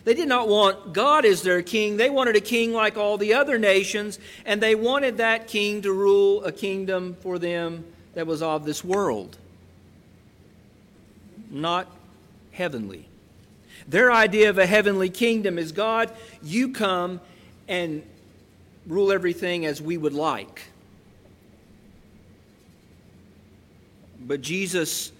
They 0.06 0.14
did 0.14 0.28
not 0.28 0.46
want 0.46 0.92
God 0.92 1.24
as 1.24 1.42
their 1.42 1.62
king. 1.62 1.96
They 1.96 2.10
wanted 2.10 2.36
a 2.36 2.40
king 2.40 2.72
like 2.72 2.96
all 2.96 3.18
the 3.18 3.34
other 3.34 3.58
nations, 3.58 4.20
and 4.44 4.62
they 4.62 4.76
wanted 4.76 5.16
that 5.16 5.48
king 5.48 5.82
to 5.82 5.92
rule 5.92 6.44
a 6.44 6.52
kingdom 6.52 7.16
for 7.22 7.40
them 7.40 7.84
that 8.14 8.24
was 8.24 8.40
of 8.40 8.64
this 8.64 8.84
world, 8.84 9.36
not 11.50 11.88
heavenly. 12.52 13.08
Their 13.88 14.12
idea 14.12 14.48
of 14.48 14.58
a 14.58 14.66
heavenly 14.66 15.10
kingdom 15.10 15.58
is 15.58 15.72
God, 15.72 16.12
you 16.40 16.68
come 16.68 17.20
and 17.66 18.04
rule 18.86 19.10
everything 19.10 19.66
as 19.66 19.82
we 19.82 19.96
would 19.96 20.14
like. 20.14 20.62
But 24.20 24.40
Jesus 24.40 25.10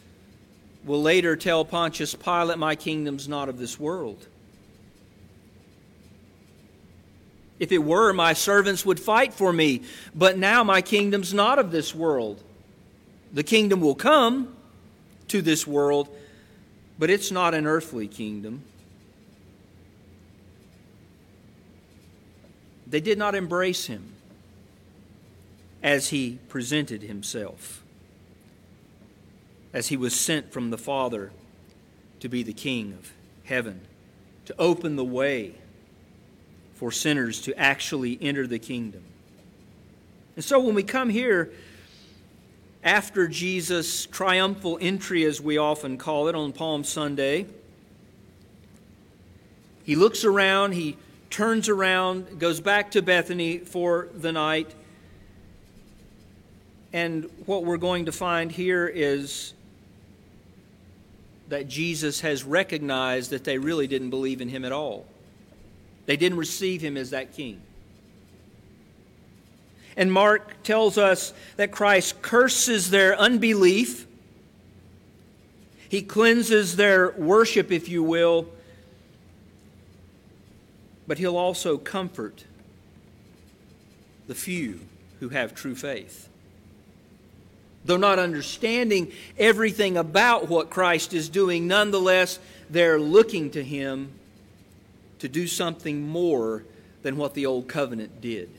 will 0.85 1.03
later 1.03 1.35
tell 1.35 1.65
Pontius 1.65 2.15
Pilate, 2.15 2.57
My 2.57 2.77
kingdom's 2.77 3.27
not 3.27 3.49
of 3.49 3.59
this 3.59 3.81
world. 3.81 4.25
If 7.59 7.73
it 7.73 7.79
were, 7.79 8.13
my 8.13 8.33
servants 8.33 8.85
would 8.85 9.01
fight 9.01 9.33
for 9.33 9.53
me, 9.53 9.83
but 10.15 10.37
now 10.37 10.63
my 10.63 10.83
kingdom's 10.83 11.33
not 11.33 11.59
of 11.59 11.71
this 11.71 11.95
world. 11.95 12.43
The 13.33 13.43
kingdom 13.43 13.81
will 13.81 13.95
come 13.95 14.55
to 15.29 15.41
this 15.43 15.67
world, 15.67 16.09
but 16.99 17.11
it's 17.11 17.31
not 17.31 17.55
an 17.55 17.67
earthly 17.67 18.09
kingdom. 18.09 18.63
They 22.87 23.01
did 23.01 23.19
not 23.19 23.35
embrace 23.35 23.87
him 23.87 24.13
as 25.83 26.09
he 26.09 26.39
presented 26.49 27.03
himself 27.03 27.83
as 29.77 29.89
he 29.89 29.97
was 29.97 30.19
sent 30.19 30.51
from 30.53 30.71
the 30.71 30.79
Father 30.79 31.31
to 32.19 32.31
be 32.31 32.43
the 32.43 32.55
King 32.55 32.95
of 32.95 33.13
heaven, 33.45 33.83
to 34.47 34.55
open 34.59 34.97
the 34.97 35.05
way 35.05 35.53
for 36.77 36.93
sinners 36.93 37.41
to 37.43 37.59
actually 37.59 38.19
enter 38.21 38.47
the 38.47 38.59
kingdom. 38.59 39.03
And 40.37 40.45
so 40.45 40.61
when 40.61 40.75
we 40.75 40.83
come 40.83 41.09
here, 41.09 41.51
after 42.85 43.27
Jesus' 43.27 44.07
triumphal 44.07 44.79
entry, 44.81 45.25
as 45.25 45.41
we 45.41 45.59
often 45.59 45.99
call 45.99 46.29
it 46.29 46.35
on 46.35 46.53
Palm 46.53 46.85
Sunday, 46.85 47.47
he 49.85 49.97
looks 49.97 50.25
around, 50.25 50.73
he 50.73 50.97
turns 51.31 51.69
around, 51.69 52.39
goes 52.39 52.61
back 52.61 52.91
to 52.93 53.03
Bethany 53.03 53.59
for 53.59 54.09
the 54.15 54.31
night. 54.31 54.73
And 56.93 57.31
what 57.47 57.65
we're 57.65 57.77
going 57.79 58.05
to 58.07 58.13
find 58.13 58.53
here 58.53 58.87
is 58.87 59.55
that 61.49 61.69
Jesus 61.69 62.21
has 62.21 62.45
recognized 62.45 63.31
that 63.31 63.45
they 63.45 63.59
really 63.59 63.87
didn't 63.87 64.11
believe 64.11 64.41
in 64.41 64.49
him 64.49 64.65
at 64.65 64.73
all. 64.73 65.07
They 66.07 66.17
didn't 66.17 66.39
receive 66.39 66.81
him 66.81 66.97
as 66.97 67.11
that 67.11 67.35
king. 67.35 67.61
And 69.97 70.13
Mark 70.13 70.63
tells 70.63 70.99
us 70.99 71.33
that 71.57 71.73
Christ 71.73 72.23
curses 72.23 72.91
their 72.91 73.19
unbelief. 73.19 74.07
He 75.89 76.03
cleanses 76.03 76.77
their 76.77 77.13
worship, 77.13 77.73
if 77.73 77.89
you 77.89 78.03
will, 78.03 78.49
but 81.07 81.19
he'll 81.19 81.37
also 81.37 81.79
comfort 81.79 82.45
the 84.27 84.35
few 84.35 84.81
who 85.21 85.31
have 85.31 85.55
true 85.55 85.75
faith 85.75 86.29
though 87.87 87.97
not 87.97 88.19
understanding 88.19 89.13
everything 89.39 89.97
about 89.97 90.49
what 90.49 90.71
Christ 90.71 91.15
is 91.15 91.29
doing, 91.29 91.67
nonetheless, 91.67 92.39
they're 92.69 92.99
looking 92.99 93.51
to 93.51 93.63
Him 93.63 94.13
to 95.19 95.29
do 95.29 95.47
something 95.47 96.07
more 96.07 96.65
than 97.03 97.17
what 97.17 97.35
the 97.35 97.47
Old 97.47 97.69
Covenant 97.69 98.21
did. 98.21 98.51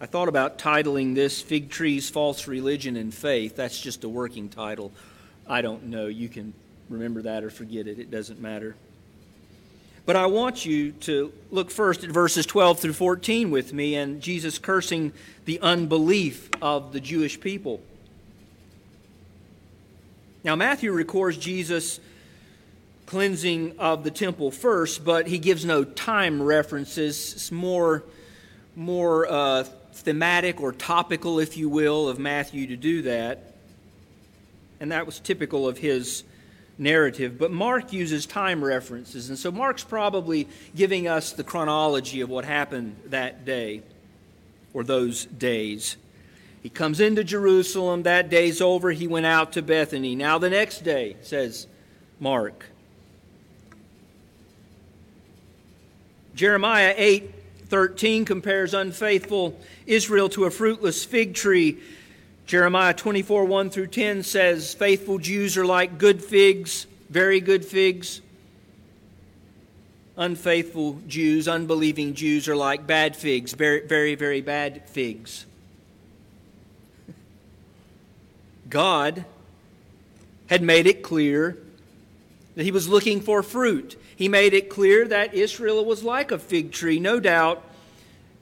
I 0.00 0.06
thought 0.06 0.28
about 0.28 0.58
titling 0.58 1.14
this 1.14 1.40
Fig 1.40 1.70
Trees, 1.70 2.10
False 2.10 2.48
Religion 2.48 2.96
and 2.96 3.14
Faith. 3.14 3.54
That's 3.54 3.80
just 3.80 4.02
a 4.02 4.08
working 4.08 4.48
title. 4.48 4.90
I 5.46 5.62
don't 5.62 5.84
know. 5.84 6.08
You 6.08 6.28
can 6.28 6.52
remember 6.88 7.22
that 7.22 7.44
or 7.44 7.50
forget 7.50 7.86
it, 7.86 8.00
it 8.00 8.10
doesn't 8.10 8.40
matter. 8.40 8.74
But 10.04 10.16
I 10.16 10.26
want 10.26 10.66
you 10.66 10.90
to 10.92 11.32
look 11.52 11.70
first 11.70 12.02
at 12.02 12.10
verses 12.10 12.44
12 12.46 12.80
through 12.80 12.92
14 12.94 13.52
with 13.52 13.72
me 13.72 13.94
and 13.94 14.20
Jesus 14.20 14.58
cursing 14.58 15.12
the 15.44 15.60
unbelief 15.60 16.50
of 16.60 16.92
the 16.92 16.98
Jewish 16.98 17.38
people. 17.38 17.80
Now, 20.44 20.56
Matthew 20.56 20.92
records 20.92 21.36
Jesus' 21.36 22.00
cleansing 23.06 23.78
of 23.78 24.02
the 24.04 24.10
temple 24.10 24.50
first, 24.50 25.04
but 25.04 25.26
he 25.26 25.38
gives 25.38 25.64
no 25.64 25.84
time 25.84 26.42
references. 26.42 27.34
It's 27.34 27.52
more, 27.52 28.02
more 28.74 29.30
uh, 29.30 29.64
thematic 29.92 30.60
or 30.60 30.72
topical, 30.72 31.38
if 31.38 31.56
you 31.56 31.68
will, 31.68 32.08
of 32.08 32.18
Matthew 32.18 32.66
to 32.68 32.76
do 32.76 33.02
that. 33.02 33.54
And 34.80 34.90
that 34.90 35.06
was 35.06 35.20
typical 35.20 35.68
of 35.68 35.78
his 35.78 36.24
narrative, 36.78 37.38
but 37.38 37.52
Mark 37.52 37.92
uses 37.92 38.26
time 38.26 38.64
references. 38.64 39.28
And 39.28 39.38
so 39.38 39.52
Mark's 39.52 39.84
probably 39.84 40.48
giving 40.74 41.06
us 41.06 41.32
the 41.32 41.44
chronology 41.44 42.20
of 42.20 42.30
what 42.30 42.44
happened 42.44 42.96
that 43.06 43.44
day 43.44 43.82
or 44.74 44.82
those 44.82 45.26
days. 45.26 45.96
He 46.62 46.70
comes 46.70 47.00
into 47.00 47.24
Jerusalem. 47.24 48.04
That 48.04 48.30
day's 48.30 48.60
over. 48.60 48.92
He 48.92 49.08
went 49.08 49.26
out 49.26 49.52
to 49.54 49.62
Bethany. 49.62 50.14
Now, 50.14 50.38
the 50.38 50.50
next 50.50 50.84
day, 50.84 51.16
says 51.22 51.66
Mark. 52.20 52.66
Jeremiah 56.34 56.94
8 56.96 57.34
13 57.66 58.26
compares 58.26 58.74
unfaithful 58.74 59.58
Israel 59.86 60.28
to 60.28 60.44
a 60.44 60.50
fruitless 60.50 61.04
fig 61.04 61.34
tree. 61.34 61.78
Jeremiah 62.46 62.92
24 62.92 63.46
1 63.46 63.70
through 63.70 63.86
10 63.88 64.22
says, 64.22 64.74
Faithful 64.74 65.18
Jews 65.18 65.56
are 65.56 65.64
like 65.64 65.98
good 65.98 66.22
figs, 66.22 66.86
very 67.08 67.40
good 67.40 67.64
figs. 67.64 68.20
Unfaithful 70.18 71.00
Jews, 71.06 71.48
unbelieving 71.48 72.12
Jews 72.12 72.46
are 72.46 72.56
like 72.56 72.86
bad 72.86 73.16
figs, 73.16 73.54
very, 73.54 73.86
very, 73.86 74.14
very 74.14 74.42
bad 74.42 74.86
figs. 74.90 75.46
God 78.72 79.26
had 80.46 80.62
made 80.62 80.86
it 80.86 81.02
clear 81.02 81.58
that 82.54 82.64
he 82.64 82.70
was 82.70 82.88
looking 82.88 83.20
for 83.20 83.42
fruit. 83.42 84.00
He 84.16 84.28
made 84.28 84.54
it 84.54 84.70
clear 84.70 85.06
that 85.08 85.34
Israel 85.34 85.84
was 85.84 86.02
like 86.02 86.30
a 86.30 86.38
fig 86.38 86.72
tree. 86.72 86.98
No 86.98 87.20
doubt 87.20 87.62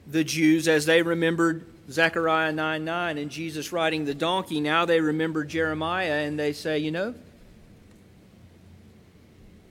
the 0.07 0.23
Jews, 0.23 0.69
as 0.69 0.87
they 0.87 1.03
remembered 1.03 1.67
Zechariah 1.91 2.53
9 2.53 2.85
9 2.85 3.19
and 3.19 3.29
Jesus 3.29 3.73
riding 3.73 4.05
the 4.05 4.15
donkey, 4.15 4.61
now 4.61 4.85
they 4.85 5.01
remember 5.01 5.43
Jeremiah 5.43 6.25
and 6.25 6.39
they 6.39 6.53
say, 6.53 6.79
you 6.79 6.93
know, 6.93 7.13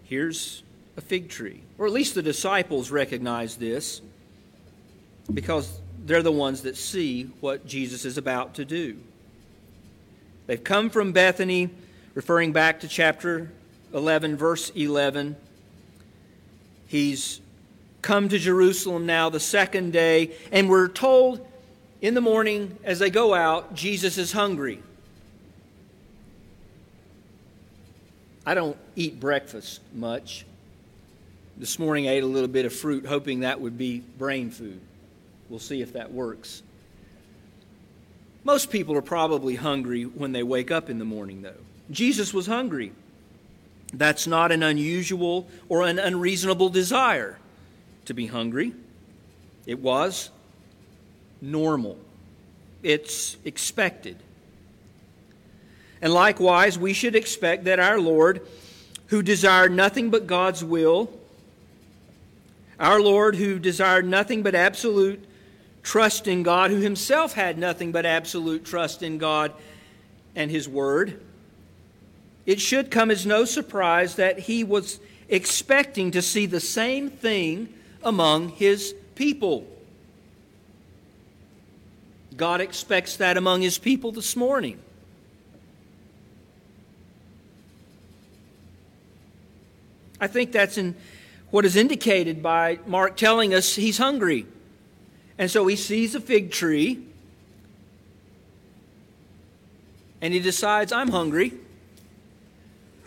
here's 0.04 0.62
a 0.98 1.02
fig 1.02 1.30
tree. 1.30 1.62
Or 1.78 1.86
at 1.86 1.94
least 1.94 2.16
the 2.16 2.22
disciples 2.22 2.92
recognize 2.92 3.56
this 3.56 4.02
because 5.34 5.80
they're 6.06 6.22
the 6.22 6.34
ones 6.34 6.64
that 6.64 6.76
see 6.76 7.30
what 7.40 7.66
Jesus 7.66 8.04
is 8.04 8.18
about 8.18 8.56
to 8.56 8.66
do. 8.66 8.98
They've 10.50 10.64
come 10.64 10.90
from 10.90 11.12
Bethany, 11.12 11.70
referring 12.16 12.54
back 12.54 12.80
to 12.80 12.88
chapter 12.88 13.52
11, 13.94 14.36
verse 14.36 14.72
11. 14.72 15.36
He's 16.88 17.40
come 18.02 18.30
to 18.30 18.40
Jerusalem 18.40 19.06
now 19.06 19.30
the 19.30 19.40
second 19.40 19.94
day, 19.94 20.32
and 20.52 20.68
we're 20.68 20.88
told 20.88 21.48
in 22.02 22.16
the 22.16 22.22
morning 22.22 22.76
as 22.84 22.98
they 22.98 23.12
go 23.12 23.36
out, 23.36 23.76
Jesus 23.76 24.18
is 24.18 24.32
hungry. 24.32 24.82
I 28.44 28.56
don't 28.56 28.78
eat 28.96 29.20
breakfast 29.20 29.82
much. 29.94 30.48
This 31.58 31.78
morning 31.78 32.08
I 32.08 32.14
ate 32.14 32.24
a 32.24 32.26
little 32.26 32.50
bit 32.50 32.66
of 32.66 32.74
fruit, 32.74 33.06
hoping 33.06 33.42
that 33.42 33.62
would 33.62 33.78
be 33.78 34.00
brain 34.18 34.50
food. 34.50 34.82
We'll 35.48 35.60
see 35.60 35.84
if 35.84 35.94
that 35.94 36.12
works. 36.12 36.64
Most 38.44 38.72
people 38.72 38.96
are 38.96 39.02
probably 39.02 39.56
hungry 39.56 40.04
when 40.04 40.32
they 40.32 40.44
wake 40.44 40.72
up 40.72 40.90
in 40.90 41.00
the 41.00 41.06
morning, 41.06 41.42
though. 41.42 41.54
Jesus 41.92 42.34
was 42.34 42.48
hungry. 42.48 42.94
That's 43.94 44.28
not 44.28 44.52
an 44.52 44.64
unusual 44.64 45.48
or 45.68 45.86
an 45.86 46.00
unreasonable 46.00 46.70
desire 46.70 47.38
to 48.06 48.14
be 48.14 48.28
hungry. 48.28 48.74
It 49.66 49.80
was 49.80 50.30
normal, 51.42 51.98
it's 52.84 53.38
expected. 53.46 54.18
And 56.02 56.14
likewise, 56.14 56.80
we 56.80 56.94
should 56.94 57.16
expect 57.16 57.66
that 57.66 57.80
our 57.80 58.00
Lord, 58.00 58.42
who 59.08 59.22
desired 59.22 59.74
nothing 59.74 60.10
but 60.10 60.28
God's 60.28 60.64
will, 60.64 61.12
our 62.80 63.02
Lord, 63.02 63.36
who 63.36 63.60
desired 63.60 64.06
nothing 64.06 64.42
but 64.42 64.56
absolute 64.56 65.26
trust 65.84 66.28
in 66.28 66.44
God, 66.44 66.72
who 66.72 66.80
himself 66.80 67.34
had 67.34 67.58
nothing 67.58 67.92
but 67.92 68.06
absolute 68.06 68.66
trust 68.66 69.04
in 69.04 69.18
God 69.18 69.54
and 70.36 70.52
His 70.52 70.68
Word, 70.68 71.20
it 72.50 72.60
should 72.60 72.90
come 72.90 73.12
as 73.12 73.28
no 73.28 73.46
surprise 73.46 74.16
that 74.16 74.40
he 74.40 74.64
was 74.64 75.00
expecting 75.28 76.10
to 76.10 76.22
see 76.22 76.48
the 76.48 76.60
same 76.60 77.10
thing 77.10 77.72
among 78.04 78.50
his 78.50 78.96
people. 79.14 79.68
God 82.36 82.60
expects 82.60 83.18
that 83.18 83.38
among 83.38 83.62
his 83.62 83.78
people 83.78 84.12
this 84.12 84.36
morning. 84.36 84.80
I 90.20 90.26
think 90.26 90.52
that's 90.52 90.78
in 90.78 90.96
what 91.52 91.66
is 91.66 91.76
indicated 91.76 92.42
by 92.42 92.80
Mark 92.88 93.16
telling 93.16 93.54
us 93.54 93.76
he's 93.76 94.00
hungry. 94.00 94.48
And 95.40 95.50
so 95.50 95.66
he 95.66 95.78
sees 95.78 96.14
a 96.16 96.20
fig 96.20 96.52
tree 96.52 97.02
and 100.22 100.34
he 100.34 100.42
decides, 100.42 100.92
I'm 100.92 101.10
hungry. 101.10 101.54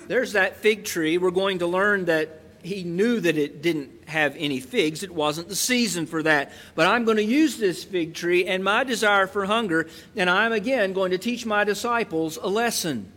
There's 0.09 0.33
that 0.33 0.57
fig 0.57 0.85
tree. 0.85 1.19
We're 1.19 1.31
going 1.31 1.59
to 1.59 1.67
learn 1.67 2.07
that 2.07 2.41
he 2.63 2.85
knew 2.85 3.21
that 3.21 3.37
it 3.37 3.61
didn't 3.61 3.91
have 4.09 4.35
any 4.39 4.61
figs. 4.61 5.03
It 5.03 5.13
wasn't 5.13 5.49
the 5.49 5.57
season 5.57 6.07
for 6.07 6.23
that. 6.23 6.53
But 6.75 6.87
I'm 6.87 7.05
going 7.05 7.19
to 7.19 7.25
use 7.25 7.59
this 7.59 7.85
fig 7.85 8.15
tree 8.15 8.47
and 8.47 8.65
my 8.65 8.83
desire 8.85 9.27
for 9.27 9.45
hunger, 9.45 9.89
and 10.17 10.31
I'm 10.31 10.53
again 10.53 10.95
going 10.95 11.11
to 11.11 11.19
teach 11.19 11.45
my 11.45 11.65
disciples 11.65 12.39
a 12.41 12.49
lesson. 12.49 13.13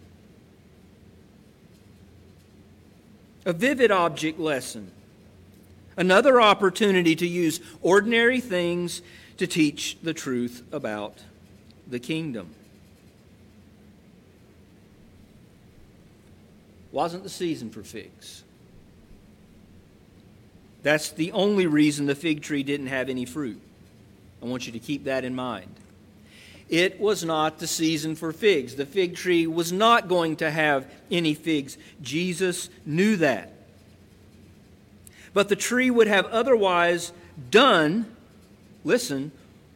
A 3.46 3.54
vivid 3.54 3.92
object 3.92 4.40
lesson. 4.40 4.92
Another 5.98 6.42
opportunity 6.42 7.16
to 7.16 7.28
use 7.28 7.60
ordinary 7.82 8.42
things 8.42 9.02
to 9.38 9.48
teach 9.48 9.98
the 10.04 10.14
truth 10.14 10.64
about 10.72 11.20
the 11.88 12.00
kingdom. 12.00 12.50
Wasn't 16.92 17.24
the 17.24 17.30
season 17.30 17.70
for 17.70 17.84
figs. 17.84 18.44
That's 20.84 21.10
the 21.10 21.32
only 21.32 21.66
reason 21.66 22.06
the 22.06 22.16
fig 22.16 22.42
tree 22.42 22.64
didn't 22.64 22.88
have 22.88 23.10
any 23.10 23.26
fruit. 23.26 23.60
I 24.42 24.46
want 24.46 24.68
you 24.68 24.72
to 24.74 24.80
keep 24.80 25.06
that 25.06 25.26
in 25.26 25.34
mind. 25.34 25.74
It 26.70 27.00
was 27.00 27.24
not 27.24 27.60
the 27.60 27.68
season 27.68 28.16
for 28.16 28.32
figs. 28.32 28.76
The 28.76 28.86
fig 28.86 29.16
tree 29.16 29.48
was 29.48 29.72
not 29.72 30.08
going 30.08 30.36
to 30.38 30.50
have 30.52 30.90
any 31.10 31.34
figs. 31.34 31.78
Jesus 32.02 32.70
knew 32.86 33.18
that. 33.18 33.55
But 35.36 35.50
the 35.50 35.56
tree 35.58 35.92
would 35.92 36.08
have 36.08 36.28
otherwise 36.28 37.12
done, 37.52 38.06
listen, 38.86 39.34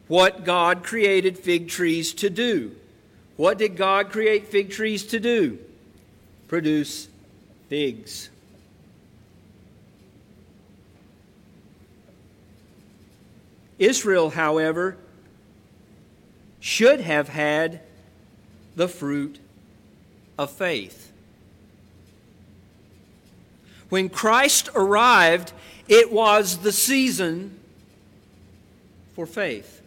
what 0.08 0.46
God 0.46 0.84
created 0.86 1.38
fig 1.38 1.68
trees 1.68 2.14
to 2.14 2.30
do. 2.30 2.78
What 3.36 3.58
did 3.58 3.76
God 3.76 4.10
create 4.10 4.48
fig 4.48 4.72
trees 4.72 5.04
to 5.08 5.20
do? 5.20 5.60
Produce 6.48 7.10
figs. 7.68 8.30
Israel, 13.78 14.30
however, 14.30 14.96
should 16.62 17.02
have 17.02 17.28
had 17.28 17.82
the 18.78 18.88
fruit 18.88 19.40
of 20.38 20.52
faith. 20.52 21.09
When 23.90 24.10
Christ 24.10 24.70
arrived, 24.76 25.52
it 25.88 26.12
was 26.12 26.58
the 26.58 26.72
season 26.72 27.60
for 29.16 29.26
faith. 29.26 29.82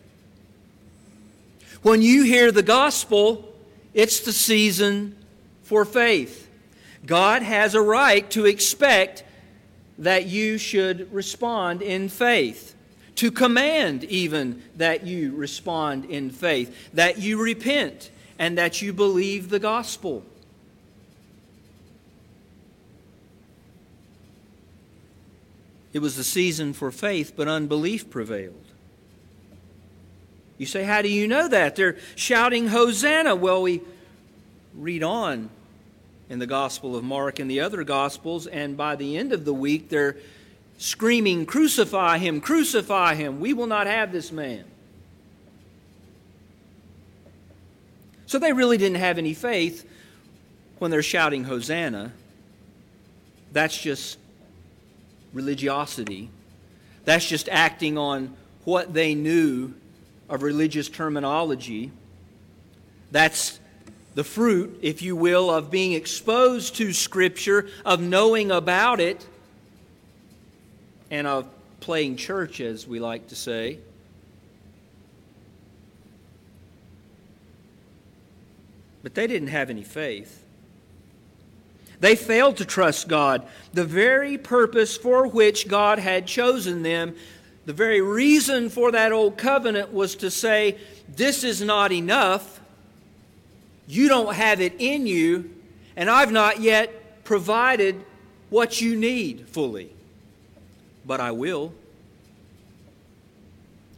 When 1.82 2.02
you 2.02 2.24
hear 2.24 2.52
the 2.52 2.62
gospel, 2.62 3.48
it's 3.94 4.20
the 4.20 4.32
season 4.32 5.16
for 5.62 5.84
faith. 5.84 6.48
God 7.06 7.42
has 7.42 7.74
a 7.74 7.80
right 7.80 8.28
to 8.30 8.46
expect 8.46 9.24
that 9.98 10.26
you 10.26 10.58
should 10.58 11.12
respond 11.12 11.82
in 11.82 12.08
faith 12.08 12.72
to 13.16 13.30
command 13.30 14.04
even 14.04 14.62
that 14.76 15.06
you 15.06 15.34
respond 15.34 16.04
in 16.06 16.30
faith, 16.30 16.90
that 16.94 17.18
you 17.18 17.40
repent, 17.40 18.10
and 18.38 18.58
that 18.58 18.82
you 18.82 18.92
believe 18.92 19.48
the 19.48 19.58
gospel. 19.58 20.24
It 25.92 26.00
was 26.00 26.16
the 26.16 26.24
season 26.24 26.72
for 26.72 26.90
faith, 26.90 27.34
but 27.36 27.48
unbelief 27.48 28.08
prevailed. 28.08 28.64
You 30.58 30.66
say, 30.66 30.84
How 30.84 31.02
do 31.02 31.08
you 31.08 31.28
know 31.28 31.48
that? 31.48 31.76
They're 31.76 31.96
shouting, 32.14 32.68
Hosanna. 32.68 33.34
Well, 33.34 33.62
we 33.62 33.82
read 34.74 35.02
on 35.02 35.50
in 36.30 36.38
the 36.38 36.46
Gospel 36.46 36.96
of 36.96 37.04
Mark 37.04 37.38
and 37.38 37.50
the 37.50 37.60
other 37.60 37.84
Gospels, 37.84 38.46
and 38.46 38.76
by 38.76 38.96
the 38.96 39.18
end 39.18 39.32
of 39.32 39.44
the 39.44 39.52
week, 39.52 39.88
they're 39.90 40.16
screaming, 40.78 41.44
Crucify 41.44 42.18
him, 42.18 42.40
crucify 42.40 43.14
him. 43.14 43.40
We 43.40 43.52
will 43.52 43.66
not 43.66 43.86
have 43.86 44.12
this 44.12 44.32
man. 44.32 44.64
So 48.26 48.38
they 48.38 48.54
really 48.54 48.78
didn't 48.78 48.96
have 48.96 49.18
any 49.18 49.34
faith 49.34 49.86
when 50.78 50.90
they're 50.90 51.02
shouting 51.02 51.44
Hosanna. 51.44 52.12
that's 53.52 53.76
just 53.76 54.16
religiosity. 55.32 56.30
That's 57.04 57.26
just 57.26 57.48
acting 57.48 57.98
on 57.98 58.36
what 58.64 58.94
they 58.94 59.14
knew 59.14 59.74
of 60.28 60.42
religious 60.42 60.88
terminology. 60.88 61.90
That's 63.10 63.58
the 64.14 64.24
fruit, 64.24 64.78
if 64.82 65.02
you 65.02 65.16
will, 65.16 65.50
of 65.50 65.70
being 65.70 65.92
exposed 65.92 66.76
to 66.76 66.92
Scripture, 66.92 67.68
of 67.84 68.00
knowing 68.00 68.50
about 68.50 69.00
it, 69.00 69.26
and 71.10 71.26
of 71.26 71.46
playing 71.80 72.16
church, 72.16 72.60
as 72.60 72.86
we 72.86 73.00
like 73.00 73.28
to 73.28 73.34
say. 73.34 73.78
But 79.02 79.14
they 79.14 79.26
didn't 79.26 79.48
have 79.48 79.68
any 79.68 79.82
faith. 79.82 80.44
They 82.02 82.16
failed 82.16 82.56
to 82.56 82.64
trust 82.64 83.06
God, 83.06 83.46
the 83.72 83.84
very 83.84 84.36
purpose 84.36 84.96
for 84.96 85.28
which 85.28 85.68
God 85.68 86.00
had 86.00 86.26
chosen 86.26 86.82
them. 86.82 87.14
The 87.64 87.72
very 87.72 88.00
reason 88.00 88.70
for 88.70 88.90
that 88.90 89.12
old 89.12 89.38
covenant 89.38 89.92
was 89.92 90.16
to 90.16 90.28
say, 90.28 90.78
This 91.08 91.44
is 91.44 91.62
not 91.62 91.92
enough. 91.92 92.60
You 93.86 94.08
don't 94.08 94.34
have 94.34 94.60
it 94.60 94.74
in 94.80 95.06
you, 95.06 95.54
and 95.94 96.10
I've 96.10 96.32
not 96.32 96.60
yet 96.60 97.22
provided 97.22 98.04
what 98.50 98.80
you 98.80 98.96
need 98.96 99.46
fully. 99.46 99.92
But 101.06 101.20
I 101.20 101.30
will. 101.30 101.72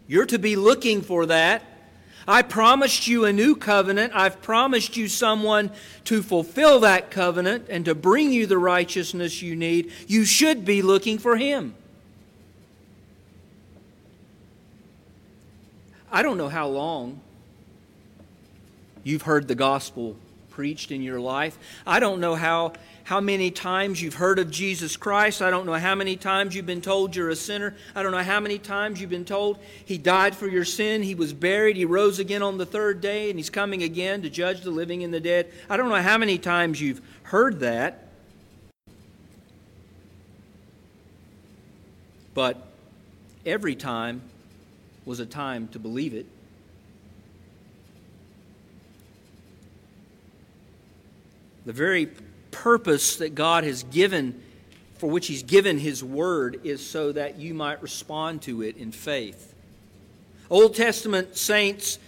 You're 0.06 0.26
to 0.26 0.38
be 0.38 0.56
looking 0.56 1.00
for 1.00 1.24
that. 1.24 1.62
I 2.26 2.42
promised 2.42 3.06
you 3.06 3.24
a 3.24 3.32
new 3.32 3.54
covenant. 3.54 4.12
I've 4.14 4.40
promised 4.40 4.96
you 4.96 5.08
someone 5.08 5.70
to 6.04 6.22
fulfill 6.22 6.80
that 6.80 7.10
covenant 7.10 7.66
and 7.68 7.84
to 7.84 7.94
bring 7.94 8.32
you 8.32 8.46
the 8.46 8.58
righteousness 8.58 9.42
you 9.42 9.54
need. 9.56 9.92
You 10.06 10.24
should 10.24 10.64
be 10.64 10.82
looking 10.82 11.18
for 11.18 11.36
Him. 11.36 11.74
I 16.10 16.22
don't 16.22 16.38
know 16.38 16.48
how 16.48 16.68
long 16.68 17.20
you've 19.02 19.22
heard 19.22 19.48
the 19.48 19.54
gospel 19.54 20.16
preached 20.50 20.92
in 20.92 21.02
your 21.02 21.20
life. 21.20 21.58
I 21.84 21.98
don't 21.98 22.20
know 22.20 22.36
how 22.36 22.74
how 23.04 23.20
many 23.20 23.50
times 23.50 24.00
you've 24.00 24.14
heard 24.14 24.38
of 24.38 24.50
Jesus 24.50 24.96
Christ. 24.96 25.42
I 25.42 25.50
don't 25.50 25.66
know 25.66 25.74
how 25.74 25.94
many 25.94 26.16
times 26.16 26.54
you've 26.54 26.66
been 26.66 26.80
told 26.80 27.14
you're 27.14 27.28
a 27.28 27.36
sinner. 27.36 27.76
I 27.94 28.02
don't 28.02 28.12
know 28.12 28.22
how 28.22 28.40
many 28.40 28.58
times 28.58 29.00
you've 29.00 29.10
been 29.10 29.26
told 29.26 29.58
He 29.84 29.98
died 29.98 30.34
for 30.34 30.48
your 30.48 30.64
sin, 30.64 31.02
He 31.02 31.14
was 31.14 31.32
buried, 31.32 31.76
He 31.76 31.84
rose 31.84 32.18
again 32.18 32.42
on 32.42 32.56
the 32.56 32.66
third 32.66 33.02
day, 33.02 33.28
and 33.28 33.38
He's 33.38 33.50
coming 33.50 33.82
again 33.82 34.22
to 34.22 34.30
judge 34.30 34.62
the 34.62 34.70
living 34.70 35.04
and 35.04 35.12
the 35.12 35.20
dead. 35.20 35.52
I 35.68 35.76
don't 35.76 35.90
know 35.90 36.02
how 36.02 36.18
many 36.18 36.38
times 36.38 36.80
you've 36.80 37.02
heard 37.24 37.60
that. 37.60 38.08
But 42.32 42.66
every 43.44 43.76
time 43.76 44.22
was 45.04 45.20
a 45.20 45.26
time 45.26 45.68
to 45.68 45.78
believe 45.78 46.14
it. 46.14 46.26
The 51.66 51.72
very 51.72 52.08
purpose 52.54 53.16
that 53.16 53.34
God 53.34 53.64
has 53.64 53.82
given, 53.82 54.40
for 54.98 55.10
which 55.10 55.26
He's 55.26 55.42
given 55.42 55.78
His 55.78 56.02
Word, 56.02 56.60
is 56.64 56.84
so 56.84 57.12
that 57.12 57.38
you 57.38 57.52
might 57.52 57.82
respond 57.82 58.42
to 58.42 58.62
it 58.62 58.76
in 58.76 58.92
faith. 58.92 59.54
Old 60.48 60.74
Testament 60.74 61.36
saints 61.36 61.98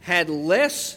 had 0.00 0.30
less 0.30 0.96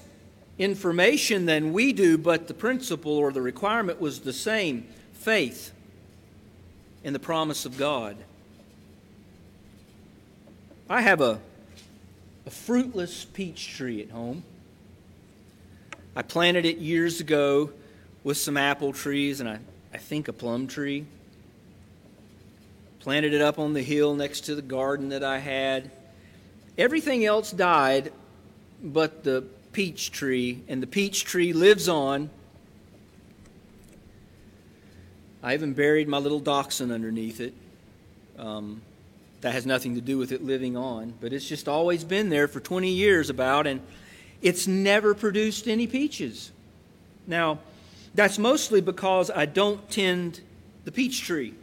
information 0.58 1.46
than 1.46 1.74
we 1.74 1.94
do, 1.94 2.18
but 2.18 2.48
the 2.48 2.54
principle 2.54 3.18
or 3.18 3.32
the 3.32 3.42
requirement 3.42 4.00
was 4.00 4.22
the 4.22 4.34
same 4.34 4.88
faith 5.14 5.72
in 7.04 7.14
the 7.14 7.20
promise 7.20 7.66
of 7.66 7.78
God. 7.78 8.18
I 10.90 11.02
have 11.02 11.22
a, 11.22 11.40
a 12.46 12.50
fruitless 12.50 13.26
peach 13.26 13.76
tree 13.76 14.02
at 14.02 14.10
home. 14.10 14.44
I 16.16 16.22
planted 16.22 16.66
it 16.66 16.78
years 16.78 17.22
ago 17.22 17.72
with 18.24 18.38
some 18.38 18.58
apple 18.58 18.94
trees 18.94 19.40
and 19.40 19.50
I, 19.50 19.60
I 19.94 19.98
think 19.98 20.28
a 20.28 20.34
plum 20.34 20.68
tree. 20.68 21.06
Planted 23.00 23.34
it 23.34 23.42
up 23.42 23.60
on 23.60 23.74
the 23.74 23.82
hill 23.82 24.14
next 24.16 24.42
to 24.42 24.56
the 24.56 24.62
garden 24.62 25.10
that 25.10 25.24
I 25.24 25.40
had. 25.40 25.90
Everything 26.78 27.26
else 27.26 27.52
died 27.52 28.12
but 28.82 29.24
the 29.24 29.44
peach 29.72 30.12
tree, 30.12 30.64
and 30.68 30.82
the 30.82 30.88
peach 30.88 31.26
tree 31.26 31.54
lives 31.54 31.88
on. 31.88 32.30
I 35.42 35.54
even 35.54 35.74
buried 35.74 36.08
my 36.08 36.18
little 36.18 36.40
dachshund 36.40 36.92
underneath 36.92 37.40
it. 37.40 37.54
Um, 38.38 38.82
that 39.42 39.54
has 39.54 39.66
nothing 39.66 39.96
to 39.96 40.02
do 40.02 40.18
with 40.18 40.34
it 40.34 40.44
living 40.44 40.76
on, 40.76 41.14
but 41.22 41.32
it's 41.32 41.48
just 41.48 41.70
always 41.70 42.04
been 42.04 42.30
there 42.30 42.48
for 42.48 42.60
20 42.60 42.90
years 42.90 43.30
about, 43.30 43.68
and 43.68 43.80
it's 44.42 44.68
never 44.68 45.14
produced 45.14 45.68
any 45.68 45.88
peaches. 45.88 46.52
Now, 47.26 47.60
that's 48.16 48.38
mostly 48.38 48.82
because 48.82 49.30
I 49.30 49.46
don't 49.46 49.90
tend 49.90 50.42
the 50.86 50.92
peach 50.92 51.22
tree. 51.22 51.54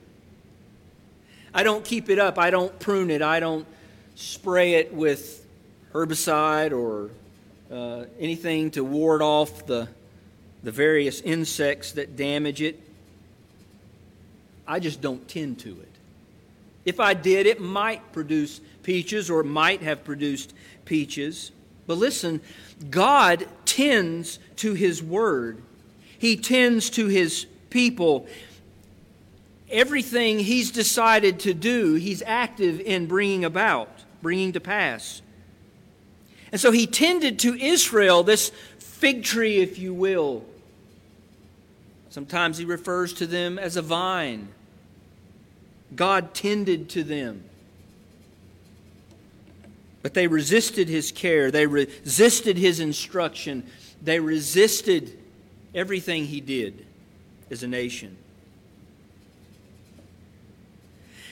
I 1.52 1.62
don't 1.62 1.84
keep 1.84 2.10
it 2.10 2.18
up. 2.18 2.38
I 2.38 2.50
don't 2.50 2.78
prune 2.78 3.10
it. 3.10 3.22
I 3.22 3.40
don't 3.40 3.66
spray 4.14 4.74
it 4.74 4.92
with 4.92 5.44
herbicide 5.92 6.72
or 6.72 7.10
uh, 7.70 8.04
anything 8.20 8.70
to 8.72 8.84
ward 8.84 9.22
off 9.22 9.66
the, 9.66 9.88
the 10.62 10.70
various 10.70 11.20
insects 11.20 11.92
that 11.92 12.16
damage 12.16 12.62
it. 12.62 12.80
I 14.66 14.80
just 14.80 15.00
don't 15.00 15.26
tend 15.28 15.58
to 15.60 15.70
it. 15.70 15.88
If 16.84 17.00
I 17.00 17.14
did, 17.14 17.46
it 17.46 17.60
might 17.60 18.12
produce 18.12 18.60
peaches 18.82 19.30
or 19.30 19.42
might 19.42 19.82
have 19.82 20.04
produced 20.04 20.54
peaches. 20.84 21.50
But 21.86 21.98
listen, 21.98 22.40
God 22.90 23.46
tends 23.64 24.38
to 24.56 24.74
His 24.74 25.02
Word 25.02 25.62
he 26.18 26.36
tends 26.36 26.90
to 26.90 27.06
his 27.06 27.46
people. 27.70 28.26
Everything 29.70 30.38
he's 30.38 30.70
decided 30.70 31.40
to 31.40 31.54
do, 31.54 31.94
he's 31.94 32.22
active 32.24 32.80
in 32.80 33.06
bringing 33.06 33.44
about, 33.44 33.88
bringing 34.22 34.52
to 34.52 34.60
pass. 34.60 35.22
And 36.52 36.60
so 36.60 36.70
he 36.70 36.86
tended 36.86 37.38
to 37.40 37.54
Israel, 37.54 38.22
this 38.22 38.50
fig 38.78 39.24
tree, 39.24 39.58
if 39.58 39.78
you 39.78 39.92
will. 39.92 40.44
Sometimes 42.10 42.56
he 42.56 42.64
refers 42.64 43.12
to 43.14 43.26
them 43.26 43.58
as 43.58 43.76
a 43.76 43.82
vine. 43.82 44.48
God 45.94 46.32
tended 46.32 46.88
to 46.90 47.04
them. 47.04 47.44
But 50.02 50.14
they 50.14 50.28
resisted 50.28 50.88
his 50.88 51.12
care, 51.12 51.50
they 51.50 51.66
resisted 51.66 52.56
his 52.56 52.80
instruction, 52.80 53.66
they 54.00 54.20
resisted 54.20 55.15
everything 55.76 56.24
he 56.24 56.40
did 56.40 56.84
as 57.50 57.62
a 57.62 57.68
nation. 57.68 58.16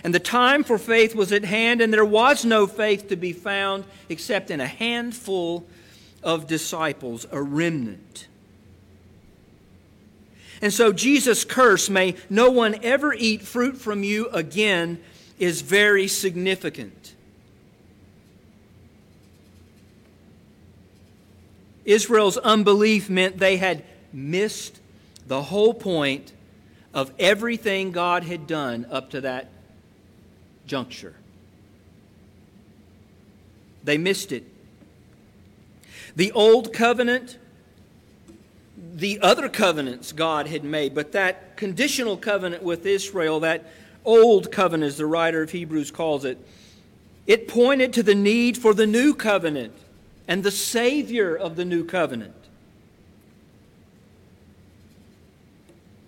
And 0.05 0.15
the 0.15 0.21
time 0.21 0.63
for 0.65 0.77
faith 0.77 1.15
was 1.15 1.33
at 1.33 1.45
hand, 1.45 1.81
and 1.81 1.93
there 1.93 2.05
was 2.05 2.45
no 2.45 2.67
faith 2.67 3.09
to 3.09 3.17
be 3.17 3.33
found 3.33 3.85
except 4.11 4.51
in 4.51 4.61
a 4.61 4.67
handful 4.67 5.67
of 6.23 6.47
disciples, 6.47 7.27
a 7.33 7.41
remnant. 7.41 8.29
And 10.61 10.73
so 10.73 10.93
Jesus' 10.93 11.45
curse, 11.45 11.89
may 11.89 12.17
no 12.29 12.51
one 12.51 12.77
ever 12.83 13.15
eat 13.15 13.43
fruit 13.43 13.79
from 13.79 14.03
you 14.03 14.29
again, 14.29 15.01
is 15.39 15.63
very 15.63 16.07
significant. 16.07 17.15
Israel's 21.85 22.37
unbelief 22.39 23.11
meant 23.11 23.39
they 23.39 23.57
had 23.57 23.85
missed 24.15 24.81
the 25.27 25.43
whole 25.43 25.75
point 25.75 26.33
of 26.93 27.13
everything 27.19 27.91
God 27.91 28.25
had 28.25 28.47
done 28.47 28.87
up 28.91 29.11
to 29.11 29.21
that 29.23 29.49
juncture. 30.67 31.15
They 33.83 33.99
missed 33.99 34.33
it. 34.33 34.45
The 36.17 36.33
old 36.33 36.73
covenant, 36.73 37.39
the 38.95 39.19
other 39.21 39.49
covenants 39.49 40.13
God 40.13 40.47
had 40.47 40.65
made, 40.65 40.95
but 40.95 41.13
that 41.13 41.57
conditional 41.57 42.17
covenant 42.17 42.63
with 42.63 42.87
Israel, 42.87 43.41
that 43.41 43.67
old 44.05 44.53
covenant, 44.53 44.89
as 44.89 44.97
the 44.97 45.07
writer 45.07 45.43
of 45.43 45.51
Hebrews 45.51 45.91
calls 45.91 46.25
it, 46.25 46.39
it 47.27 47.49
pointed 47.49 47.93
to 47.95 48.03
the 48.03 48.15
need 48.15 48.57
for 48.57 48.75
the 48.75 48.87
new 48.87 49.15
covenant 49.15 49.73
and 50.29 50.43
the 50.43 50.51
Savior 50.51 51.35
of 51.35 51.57
the 51.57 51.65
new 51.65 51.85
covenant. 51.85 52.35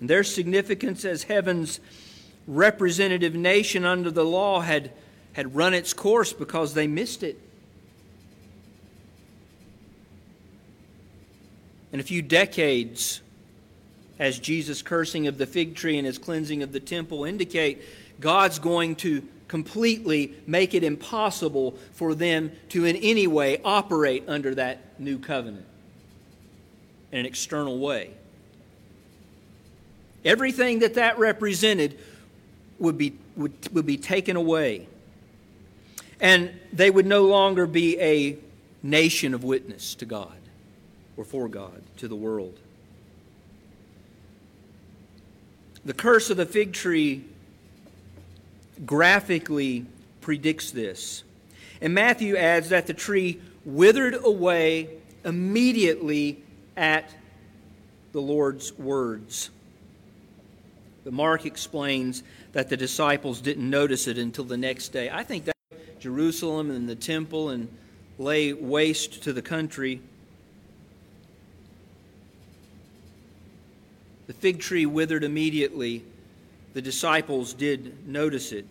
And 0.01 0.11
their 0.11 0.25
significance 0.25 1.05
as 1.05 1.25
heaven's 1.25 1.81
representative 2.47 3.35
nation 3.35 3.85
under 3.85 4.11
the 4.11 4.25
law 4.25 4.61
had, 4.61 4.93
had 5.33 5.55
run 5.55 5.75
its 5.75 5.93
course 5.93 6.33
because 6.33 6.75
they 6.75 6.87
missed 6.87 7.23
it. 7.23 7.41
In 11.93 12.01
a 12.01 12.03
few 12.03 12.21
decades, 12.21 13.21
as 14.19 14.39
Jesus' 14.39 14.83
cursing 14.83 15.27
of 15.27 15.39
the 15.39 15.47
fig 15.47 15.75
tree 15.75 15.99
and 15.99 16.07
his 16.07 16.19
cleansing 16.19 16.63
of 16.63 16.73
the 16.73 16.81
temple 16.81 17.25
indicate, 17.25 17.83
God's 18.21 18.59
going 18.59 18.97
to 18.97 19.27
completely 19.49 20.35
make 20.47 20.75
it 20.75 20.83
impossible 20.83 21.79
for 21.93 22.15
them 22.15 22.51
to 22.71 22.85
in 22.85 22.97
any 22.97 23.27
way 23.27 23.61
operate 23.65 24.25
under 24.27 24.55
that 24.55 24.99
new 25.01 25.19
covenant 25.19 25.67
in 27.13 27.21
an 27.21 27.27
external 27.27 27.79
way. 27.79 28.11
Everything 30.27 30.81
that 30.81 30.95
that 30.95 31.19
represented 31.19 31.99
would 32.79 32.99
be, 32.99 33.15
would, 33.37 33.53
would 33.73 33.87
be 33.87 33.97
taken 33.97 34.37
away. 34.37 34.89
And 36.21 36.51
they 36.73 36.91
would 36.91 37.07
no 37.07 37.27
longer 37.27 37.67
be 37.67 37.99
a 38.01 38.37
nation 38.83 39.35
of 39.35 39.45
witness 39.45 39.95
to 39.97 40.05
God 40.05 40.37
or 41.17 41.25
for 41.25 41.49
God 41.49 41.83
to 41.99 42.09
the 42.09 42.17
world. 42.17 42.59
The 45.85 45.95
curse 45.95 46.31
of 46.31 46.37
the 46.37 46.47
fig 46.47 46.73
tree 46.73 47.25
graphically 48.85 49.87
predicts 50.21 50.73
this. 50.73 51.23
And 51.81 51.95
Matthew 51.95 52.37
adds 52.37 52.71
that 52.71 52.89
the 52.89 52.95
tree 52.95 53.41
withered 53.65 54.15
away 54.15 54.89
immediately 55.25 56.43
at 56.77 57.15
the 58.13 58.21
Lord's 58.21 58.73
words. 58.77 59.51
But 61.07 61.13
Mark 61.13 61.47
explains 61.47 62.25
that 62.51 62.69
the 62.69 62.77
disciples 62.77 63.41
didn't 63.41 63.71
notice 63.71 64.09
it 64.09 64.19
until 64.19 64.43
the 64.43 64.57
next 64.57 64.89
day. 64.89 65.09
I 65.09 65.23
think 65.23 65.45
that 65.45 65.55
Jerusalem 66.01 66.69
and 66.69 66.89
the 66.89 66.97
temple 66.97 67.51
and 67.51 67.69
lay 68.19 68.53
waste 68.53 69.23
to 69.23 69.33
the 69.33 69.41
country. 69.41 70.01
The 74.27 74.33
fig 74.33 74.59
tree 74.59 74.85
withered 74.85 75.23
immediately. 75.23 76.03
The 76.75 76.83
disciples 76.83 77.55
did 77.55 78.09
notice 78.09 78.51
it 78.51 78.67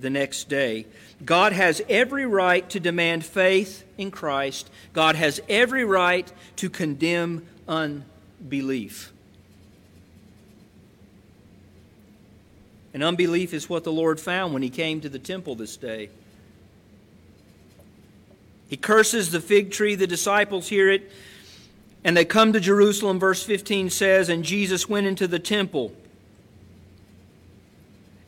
the 0.00 0.10
next 0.10 0.48
day. 0.48 0.86
God 1.24 1.52
has 1.52 1.80
every 1.88 2.26
right 2.26 2.68
to 2.70 2.80
demand 2.80 3.24
faith 3.24 3.84
in 3.96 4.10
Christ. 4.10 4.68
God 4.92 5.14
has 5.14 5.40
every 5.48 5.84
right 5.84 6.28
to 6.56 6.68
condemn 6.68 7.46
unbelief. 7.68 9.12
And 12.96 13.04
unbelief 13.04 13.52
is 13.52 13.68
what 13.68 13.84
the 13.84 13.92
Lord 13.92 14.18
found 14.18 14.54
when 14.54 14.62
he 14.62 14.70
came 14.70 15.02
to 15.02 15.10
the 15.10 15.18
temple 15.18 15.54
this 15.54 15.76
day. 15.76 16.08
He 18.68 18.78
curses 18.78 19.30
the 19.30 19.38
fig 19.38 19.70
tree. 19.70 19.96
The 19.96 20.06
disciples 20.06 20.68
hear 20.68 20.90
it. 20.90 21.12
And 22.04 22.16
they 22.16 22.24
come 22.24 22.54
to 22.54 22.58
Jerusalem, 22.58 23.20
verse 23.20 23.42
15 23.42 23.90
says, 23.90 24.30
And 24.30 24.42
Jesus 24.42 24.88
went 24.88 25.06
into 25.06 25.26
the 25.26 25.38
temple. 25.38 25.92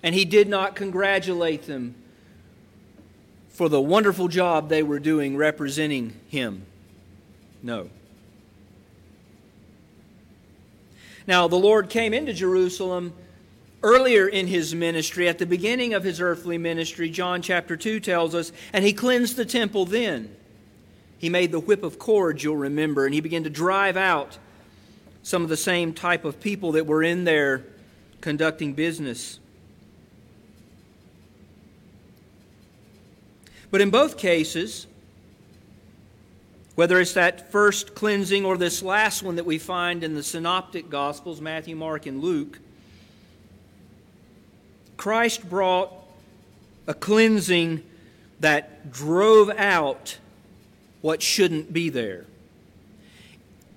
And 0.02 0.14
he 0.14 0.26
did 0.26 0.50
not 0.50 0.76
congratulate 0.76 1.62
them 1.62 1.94
for 3.48 3.70
the 3.70 3.80
wonderful 3.80 4.28
job 4.28 4.68
they 4.68 4.82
were 4.82 4.98
doing 4.98 5.34
representing 5.38 6.12
him. 6.28 6.66
No. 7.62 7.88
Now, 11.26 11.48
the 11.48 11.56
Lord 11.56 11.88
came 11.88 12.12
into 12.12 12.34
Jerusalem 12.34 13.14
Earlier 13.82 14.26
in 14.26 14.48
his 14.48 14.74
ministry, 14.74 15.28
at 15.28 15.38
the 15.38 15.46
beginning 15.46 15.94
of 15.94 16.02
his 16.02 16.20
earthly 16.20 16.58
ministry, 16.58 17.08
John 17.10 17.42
chapter 17.42 17.76
2 17.76 18.00
tells 18.00 18.34
us, 18.34 18.50
and 18.72 18.84
he 18.84 18.92
cleansed 18.92 19.36
the 19.36 19.44
temple 19.44 19.84
then. 19.84 20.34
He 21.18 21.28
made 21.28 21.52
the 21.52 21.60
whip 21.60 21.84
of 21.84 21.98
cords, 21.98 22.42
you'll 22.42 22.56
remember, 22.56 23.04
and 23.04 23.14
he 23.14 23.20
began 23.20 23.44
to 23.44 23.50
drive 23.50 23.96
out 23.96 24.38
some 25.22 25.42
of 25.42 25.48
the 25.48 25.56
same 25.56 25.92
type 25.92 26.24
of 26.24 26.40
people 26.40 26.72
that 26.72 26.86
were 26.86 27.02
in 27.02 27.24
there 27.24 27.64
conducting 28.20 28.72
business. 28.72 29.38
But 33.70 33.80
in 33.80 33.90
both 33.90 34.16
cases, 34.16 34.86
whether 36.74 37.00
it's 37.00 37.12
that 37.12 37.52
first 37.52 37.94
cleansing 37.94 38.44
or 38.44 38.56
this 38.56 38.82
last 38.82 39.22
one 39.22 39.36
that 39.36 39.44
we 39.44 39.58
find 39.58 40.02
in 40.02 40.14
the 40.14 40.22
synoptic 40.22 40.88
gospels, 40.88 41.40
Matthew, 41.40 41.76
Mark, 41.76 42.06
and 42.06 42.20
Luke, 42.20 42.58
Christ 44.98 45.48
brought 45.48 45.90
a 46.86 46.92
cleansing 46.92 47.82
that 48.40 48.92
drove 48.92 49.48
out 49.50 50.18
what 51.00 51.22
shouldn't 51.22 51.72
be 51.72 51.88
there. 51.88 52.26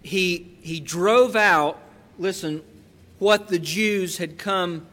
He, 0.04 0.58
he 0.62 0.80
drove 0.80 1.36
out, 1.36 1.80
listen, 2.18 2.64
what 3.20 3.48
the 3.48 3.60
Jews 3.60 4.18
had 4.18 4.38
come 4.38 4.88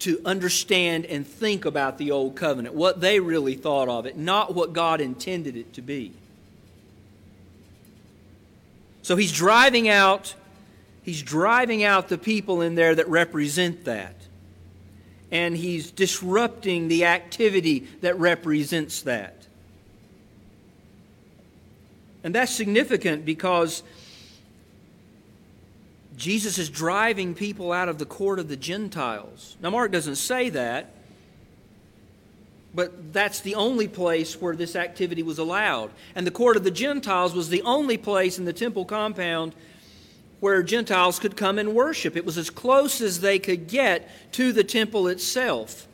to 0.00 0.20
understand 0.24 1.06
and 1.06 1.26
think 1.26 1.64
about 1.64 1.98
the 1.98 2.10
old 2.10 2.36
covenant, 2.36 2.74
what 2.74 3.00
they 3.00 3.18
really 3.18 3.54
thought 3.54 3.88
of 3.88 4.06
it, 4.06 4.16
not 4.16 4.54
what 4.54 4.72
God 4.72 5.00
intended 5.00 5.56
it 5.56 5.72
to 5.72 5.82
be. 5.82 6.12
So 9.02 9.16
he's 9.16 9.32
driving 9.32 9.88
out 9.88 10.34
he's 11.02 11.22
driving 11.22 11.82
out 11.82 12.08
the 12.08 12.18
people 12.18 12.60
in 12.60 12.74
there 12.74 12.94
that 12.94 13.08
represent 13.08 13.86
that 13.86 14.14
and 15.30 15.56
he's 15.56 15.90
disrupting 15.90 16.88
the 16.88 17.04
activity 17.04 17.80
that 18.00 18.18
represents 18.18 19.02
that. 19.02 19.46
And 22.24 22.34
that's 22.34 22.52
significant 22.52 23.24
because 23.24 23.82
Jesus 26.16 26.58
is 26.58 26.68
driving 26.68 27.34
people 27.34 27.72
out 27.72 27.88
of 27.88 27.98
the 27.98 28.06
court 28.06 28.38
of 28.38 28.48
the 28.48 28.56
Gentiles. 28.56 29.56
Now, 29.62 29.70
Mark 29.70 29.92
doesn't 29.92 30.16
say 30.16 30.48
that, 30.50 30.92
but 32.74 33.12
that's 33.12 33.40
the 33.40 33.54
only 33.54 33.88
place 33.88 34.40
where 34.40 34.56
this 34.56 34.76
activity 34.76 35.22
was 35.22 35.38
allowed. 35.38 35.90
And 36.14 36.26
the 36.26 36.32
court 36.32 36.56
of 36.56 36.64
the 36.64 36.70
Gentiles 36.70 37.34
was 37.34 37.48
the 37.48 37.62
only 37.62 37.96
place 37.96 38.38
in 38.38 38.44
the 38.44 38.52
temple 38.52 38.84
compound 38.84 39.54
where 40.40 40.62
Gentiles 40.62 41.18
could 41.18 41.36
come 41.36 41.58
and 41.58 41.74
worship. 41.74 42.16
It 42.16 42.24
was 42.24 42.38
as 42.38 42.50
close 42.50 43.00
as 43.00 43.20
they 43.20 43.38
could 43.38 43.68
get 43.68 44.08
to 44.32 44.52
the 44.52 44.64
temple 44.64 45.08
itself. 45.08 45.86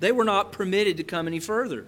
They 0.00 0.12
were 0.12 0.24
not 0.24 0.52
permitted 0.52 0.96
to 0.96 1.04
come 1.04 1.26
any 1.26 1.40
further. 1.40 1.86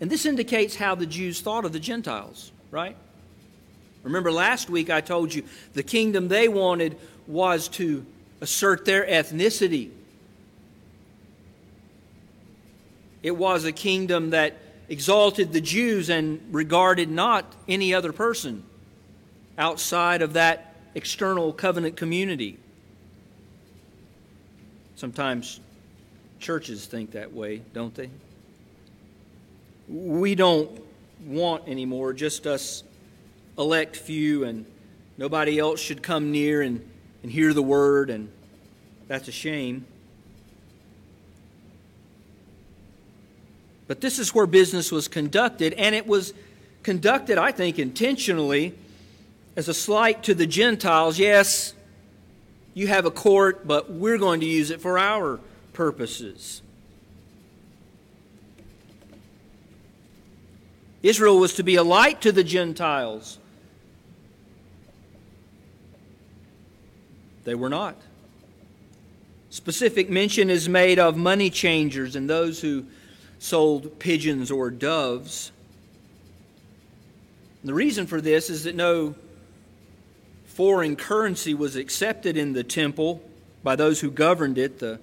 And 0.00 0.10
this 0.10 0.26
indicates 0.26 0.74
how 0.74 0.96
the 0.96 1.06
Jews 1.06 1.40
thought 1.40 1.64
of 1.64 1.72
the 1.72 1.78
Gentiles, 1.78 2.50
right? 2.72 2.96
Remember 4.02 4.32
last 4.32 4.68
week 4.68 4.90
I 4.90 5.00
told 5.00 5.32
you 5.32 5.44
the 5.74 5.84
kingdom 5.84 6.26
they 6.26 6.48
wanted 6.48 6.96
was 7.28 7.68
to 7.68 8.04
assert 8.40 8.84
their 8.84 9.06
ethnicity 9.06 9.90
It 13.22 13.36
was 13.36 13.64
a 13.64 13.72
kingdom 13.72 14.30
that 14.30 14.56
exalted 14.88 15.52
the 15.52 15.60
Jews 15.60 16.10
and 16.10 16.40
regarded 16.50 17.10
not 17.10 17.54
any 17.68 17.94
other 17.94 18.12
person 18.12 18.64
outside 19.56 20.22
of 20.22 20.32
that 20.34 20.74
external 20.94 21.52
covenant 21.52 21.96
community. 21.96 22.58
Sometimes 24.96 25.60
churches 26.40 26.86
think 26.86 27.12
that 27.12 27.32
way, 27.32 27.62
don't 27.72 27.94
they? 27.94 28.10
We 29.88 30.34
don't 30.34 30.80
want 31.24 31.68
anymore 31.68 32.12
just 32.12 32.46
us 32.46 32.82
elect 33.58 33.96
few 33.96 34.44
and 34.44 34.66
nobody 35.16 35.58
else 35.58 35.80
should 35.80 36.02
come 36.02 36.32
near 36.32 36.62
and, 36.62 36.88
and 37.22 37.30
hear 37.30 37.52
the 37.52 37.62
word, 37.62 38.10
and 38.10 38.30
that's 39.08 39.28
a 39.28 39.32
shame. 39.32 39.86
But 43.88 44.00
this 44.00 44.18
is 44.18 44.34
where 44.34 44.46
business 44.46 44.90
was 44.90 45.08
conducted, 45.08 45.72
and 45.74 45.94
it 45.94 46.06
was 46.06 46.32
conducted, 46.82 47.38
I 47.38 47.52
think, 47.52 47.78
intentionally 47.78 48.74
as 49.56 49.68
a 49.68 49.74
slight 49.74 50.22
to 50.24 50.34
the 50.34 50.46
Gentiles. 50.46 51.18
Yes, 51.18 51.74
you 52.74 52.86
have 52.86 53.04
a 53.04 53.10
court, 53.10 53.66
but 53.66 53.90
we're 53.90 54.18
going 54.18 54.40
to 54.40 54.46
use 54.46 54.70
it 54.70 54.80
for 54.80 54.98
our 54.98 55.40
purposes. 55.72 56.62
Israel 61.02 61.38
was 61.38 61.54
to 61.54 61.62
be 61.62 61.74
a 61.74 61.82
light 61.82 62.20
to 62.22 62.32
the 62.32 62.44
Gentiles. 62.44 63.38
They 67.44 67.56
were 67.56 67.68
not. 67.68 67.96
Specific 69.50 70.08
mention 70.08 70.48
is 70.48 70.68
made 70.68 70.98
of 70.98 71.16
money 71.16 71.50
changers 71.50 72.14
and 72.14 72.30
those 72.30 72.60
who 72.60 72.86
sold 73.42 73.98
pigeons 73.98 74.50
or 74.50 74.70
doves. 74.70 75.52
The 77.64 77.74
reason 77.74 78.06
for 78.06 78.20
this 78.20 78.50
is 78.50 78.64
that 78.64 78.74
no 78.74 79.14
foreign 80.46 80.96
currency 80.96 81.54
was 81.54 81.76
accepted 81.76 82.36
in 82.36 82.52
the 82.52 82.64
temple 82.64 83.22
by 83.62 83.76
those 83.76 84.00
who 84.00 84.10
governed 84.10 84.58
it. 84.58 84.78
The 84.78 84.98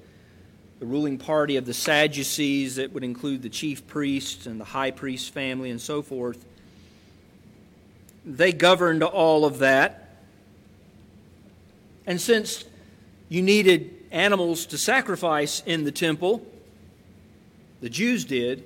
the 0.79 0.85
ruling 0.85 1.17
party 1.17 1.57
of 1.57 1.65
the 1.65 1.73
Sadducees, 1.73 2.77
that 2.77 2.93
would 2.93 3.03
include 3.03 3.41
the 3.41 3.49
chief 3.49 3.85
priests 3.85 4.45
and 4.45 4.59
the 4.59 4.65
high 4.65 4.91
priest 4.91 5.33
family 5.33 5.69
and 5.69 5.81
so 5.81 6.01
forth. 6.01 6.45
They 8.25 8.53
governed 8.53 9.03
all 9.03 9.43
of 9.43 9.59
that. 9.59 10.21
And 12.05 12.19
since 12.19 12.63
you 13.27 13.41
needed 13.41 13.93
animals 14.09 14.65
to 14.67 14.77
sacrifice 14.77 15.61
in 15.65 15.83
the 15.83 15.91
temple, 15.91 16.45
the 17.81 17.89
Jews 17.89 18.25
did, 18.25 18.63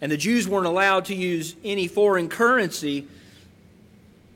and 0.00 0.10
the 0.10 0.16
Jews 0.16 0.48
weren't 0.48 0.66
allowed 0.66 1.06
to 1.06 1.14
use 1.14 1.54
any 1.64 1.86
foreign 1.86 2.28
currency, 2.28 3.06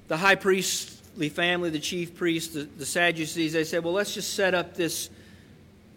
the 0.08 0.16
high 0.16 0.34
priestly 0.34 1.28
family, 1.28 1.70
the 1.70 1.78
chief 1.78 2.14
priests, 2.14 2.54
the, 2.54 2.62
the 2.62 2.84
Sadducees, 2.84 3.52
they 3.52 3.64
said, 3.64 3.82
well, 3.82 3.94
let's 3.94 4.14
just 4.14 4.34
set 4.34 4.54
up 4.54 4.74
this, 4.74 5.08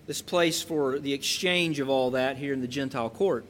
this 0.05 0.21
place 0.21 0.61
for 0.61 0.99
the 0.99 1.13
exchange 1.13 1.79
of 1.79 1.89
all 1.89 2.11
that 2.11 2.37
here 2.37 2.53
in 2.53 2.61
the 2.61 2.67
Gentile 2.67 3.09
court. 3.09 3.45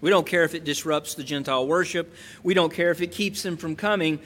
We 0.00 0.10
don't 0.10 0.26
care 0.26 0.44
if 0.44 0.54
it 0.54 0.64
disrupts 0.64 1.14
the 1.14 1.24
Gentile 1.24 1.66
worship. 1.66 2.12
We 2.42 2.54
don't 2.54 2.72
care 2.72 2.90
if 2.90 3.00
it 3.00 3.12
keeps 3.12 3.42
them 3.42 3.56
from 3.56 3.76
coming. 3.76 4.18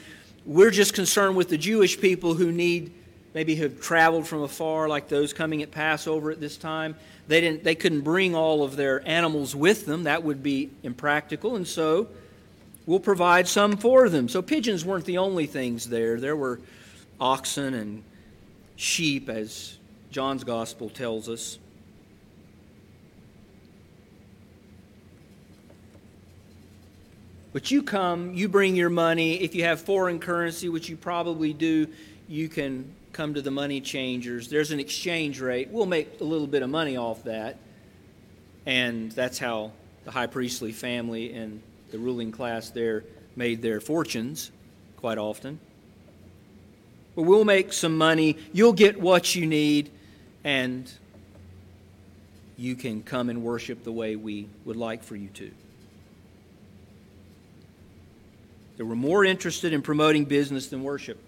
We're 0.45 0.71
just 0.71 0.93
concerned 0.93 1.35
with 1.35 1.49
the 1.49 1.57
Jewish 1.57 1.99
people 1.99 2.33
who 2.33 2.51
need, 2.51 2.91
maybe 3.33 3.55
who 3.55 3.63
have 3.63 3.81
traveled 3.81 4.27
from 4.27 4.41
afar, 4.41 4.87
like 4.87 5.07
those 5.07 5.33
coming 5.33 5.61
at 5.61 5.71
Passover 5.71 6.31
at 6.31 6.39
this 6.39 6.57
time. 6.57 6.95
They, 7.27 7.41
didn't, 7.41 7.63
they 7.63 7.75
couldn't 7.75 8.01
bring 8.01 8.35
all 8.35 8.63
of 8.63 8.75
their 8.75 9.07
animals 9.07 9.55
with 9.55 9.85
them. 9.85 10.03
That 10.03 10.23
would 10.23 10.43
be 10.43 10.69
impractical. 10.83 11.55
And 11.55 11.67
so 11.67 12.09
we'll 12.85 12.99
provide 12.99 13.47
some 13.47 13.77
for 13.77 14.09
them. 14.09 14.27
So 14.27 14.41
pigeons 14.41 14.83
weren't 14.83 15.05
the 15.05 15.17
only 15.19 15.45
things 15.45 15.87
there. 15.87 16.19
There 16.19 16.35
were 16.35 16.59
oxen 17.19 17.73
and 17.73 18.03
sheep, 18.75 19.29
as 19.29 19.77
John's 20.11 20.43
gospel 20.43 20.89
tells 20.89 21.29
us. 21.29 21.57
But 27.53 27.69
you 27.69 27.83
come, 27.83 28.33
you 28.33 28.47
bring 28.47 28.75
your 28.75 28.89
money. 28.89 29.41
If 29.41 29.55
you 29.55 29.63
have 29.65 29.81
foreign 29.81 30.19
currency, 30.19 30.69
which 30.69 30.87
you 30.89 30.95
probably 30.95 31.53
do, 31.53 31.87
you 32.27 32.47
can 32.47 32.93
come 33.13 33.33
to 33.33 33.41
the 33.41 33.51
money 33.51 33.81
changers. 33.81 34.47
There's 34.47 34.71
an 34.71 34.79
exchange 34.79 35.39
rate. 35.39 35.69
We'll 35.69 35.85
make 35.85 36.21
a 36.21 36.23
little 36.23 36.47
bit 36.47 36.61
of 36.61 36.69
money 36.69 36.97
off 36.97 37.23
that. 37.25 37.57
And 38.65 39.11
that's 39.11 39.37
how 39.37 39.71
the 40.05 40.11
high 40.11 40.27
priestly 40.27 40.71
family 40.71 41.33
and 41.33 41.61
the 41.91 41.99
ruling 41.99 42.31
class 42.31 42.69
there 42.69 43.03
made 43.35 43.61
their 43.61 43.79
fortunes 43.79 44.51
quite 44.97 45.17
often. 45.17 45.59
But 47.15 47.23
we'll 47.23 47.45
make 47.45 47.73
some 47.73 47.97
money. 47.97 48.37
You'll 48.53 48.73
get 48.73 48.99
what 48.99 49.35
you 49.35 49.45
need, 49.45 49.91
and 50.43 50.89
you 52.57 52.75
can 52.75 53.03
come 53.03 53.29
and 53.29 53.43
worship 53.43 53.83
the 53.83 53.91
way 53.91 54.15
we 54.15 54.47
would 54.63 54.77
like 54.77 55.03
for 55.03 55.15
you 55.15 55.27
to. 55.29 55.51
They 58.77 58.83
were 58.83 58.95
more 58.95 59.25
interested 59.25 59.73
in 59.73 59.81
promoting 59.81 60.25
business 60.25 60.67
than 60.67 60.83
worship. 60.83 61.19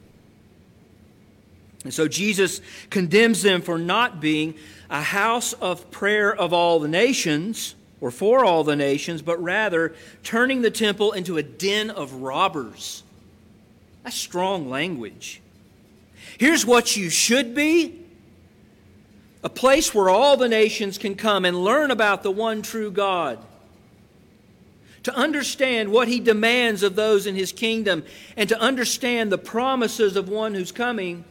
And 1.84 1.94
so 1.94 2.08
Jesus 2.08 2.62
condemns 2.90 3.42
them 3.42 3.62
for 3.62 3.78
not 3.78 4.22
being 4.22 4.56
a 4.90 5.02
house 5.02 5.54
of 5.54 5.92
prayer 5.92 6.34
of 6.34 6.54
all 6.54 6.80
the 6.80 6.88
nations 6.88 7.76
or 8.00 8.12
for 8.12 8.44
all 8.46 8.64
the 8.64 8.76
nations, 8.76 9.22
but 9.22 9.42
rather 9.42 9.94
turning 10.24 10.62
the 10.62 10.72
temple 10.72 11.14
into 11.14 11.38
a 11.38 11.44
den 11.44 11.90
of 11.90 12.14
robbers. 12.16 13.04
That's 14.04 14.16
strong 14.16 14.70
language. 14.70 15.42
Here's 16.38 16.66
what 16.66 16.96
you 16.96 17.10
should 17.10 17.56
be 17.56 18.00
a 19.44 19.50
place 19.50 19.94
where 19.94 20.10
all 20.10 20.38
the 20.38 20.48
nations 20.48 20.98
can 20.98 21.16
come 21.16 21.44
and 21.44 21.64
learn 21.64 21.92
about 21.92 22.24
the 22.24 22.32
one 22.32 22.62
true 22.62 22.90
God 22.90 23.40
to 25.04 25.14
understand 25.14 25.92
what 25.92 26.08
he 26.08 26.20
demands 26.20 26.82
of 26.82 26.96
those 26.96 27.28
in 27.28 27.36
his 27.36 27.52
kingdom, 27.52 28.04
and 28.38 28.48
to 28.48 28.60
understand 28.60 29.30
the 29.30 29.38
promises 29.38 30.16
of 30.16 30.30
one 30.30 30.54
who's 30.54 30.72
coming 30.72 31.26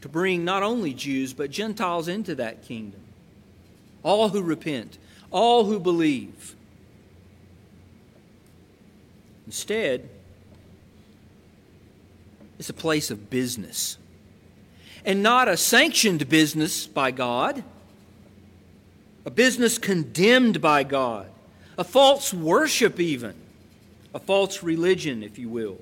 to 0.00 0.08
bring 0.08 0.44
not 0.44 0.62
only 0.62 0.94
Jews, 0.94 1.32
but 1.32 1.50
Gentiles 1.50 2.08
into 2.08 2.34
that 2.36 2.62
kingdom. 2.62 3.00
All 4.02 4.28
who 4.30 4.42
repent, 4.42 4.98
all 5.30 5.64
who 5.64 5.78
believe. 5.78 6.54
Instead, 9.46 10.08
it's 12.58 12.70
a 12.70 12.74
place 12.74 13.10
of 13.10 13.30
business. 13.30 13.98
And 15.04 15.22
not 15.22 15.48
a 15.48 15.56
sanctioned 15.56 16.28
business 16.28 16.86
by 16.86 17.10
God, 17.10 17.64
a 19.24 19.30
business 19.30 19.78
condemned 19.78 20.60
by 20.60 20.82
God 20.82 21.30
a 21.80 21.84
false 21.84 22.34
worship, 22.34 23.00
even, 23.00 23.34
a 24.14 24.18
false 24.18 24.62
religion, 24.62 25.22
if 25.22 25.38
you 25.38 25.48
will. 25.48 25.78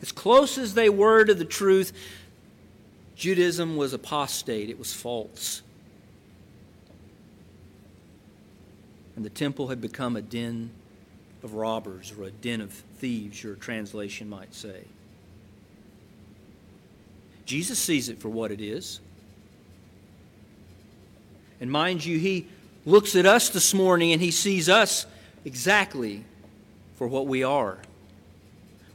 As 0.00 0.12
close 0.12 0.56
as 0.56 0.74
they 0.74 0.88
were 0.88 1.24
to 1.24 1.34
the 1.34 1.44
truth, 1.44 1.92
Judaism 3.20 3.76
was 3.76 3.92
apostate, 3.92 4.70
it 4.70 4.78
was 4.78 4.94
false. 4.94 5.60
And 9.14 9.22
the 9.22 9.28
temple 9.28 9.68
had 9.68 9.78
become 9.78 10.16
a 10.16 10.22
den 10.22 10.70
of 11.42 11.52
robbers 11.52 12.14
or 12.18 12.24
a 12.24 12.30
den 12.30 12.62
of 12.62 12.72
thieves, 12.72 13.44
your 13.44 13.56
translation 13.56 14.26
might 14.30 14.54
say. 14.54 14.84
Jesus 17.44 17.78
sees 17.78 18.08
it 18.08 18.22
for 18.22 18.30
what 18.30 18.50
it 18.50 18.62
is. 18.62 19.00
And 21.60 21.70
mind 21.70 22.02
you, 22.02 22.18
he 22.18 22.46
looks 22.86 23.14
at 23.16 23.26
us 23.26 23.50
this 23.50 23.74
morning 23.74 24.12
and 24.12 24.22
he 24.22 24.30
sees 24.30 24.70
us 24.70 25.04
exactly 25.44 26.24
for 26.96 27.06
what 27.06 27.26
we 27.26 27.44
are. 27.44 27.76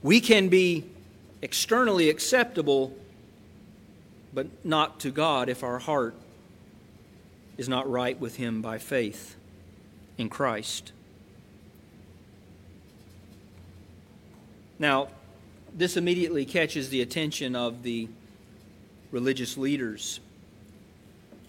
We 0.01 0.19
can 0.19 0.49
be 0.49 0.85
externally 1.43 2.09
acceptable, 2.09 2.91
but 4.35 4.47
not 4.65 4.99
to 4.99 5.09
God 5.09 5.49
if 5.49 5.63
our 5.63 5.79
heart 5.79 6.13
is 7.57 7.69
not 7.69 7.89
right 7.89 8.19
with 8.19 8.35
Him 8.35 8.61
by 8.61 8.77
faith 8.77 9.35
in 10.17 10.29
Christ. 10.29 10.91
Now, 14.77 15.07
this 15.73 15.95
immediately 15.95 16.45
catches 16.45 16.89
the 16.89 17.01
attention 17.01 17.55
of 17.55 17.81
the 17.81 18.09
religious 19.11 19.57
leaders. 19.57 20.19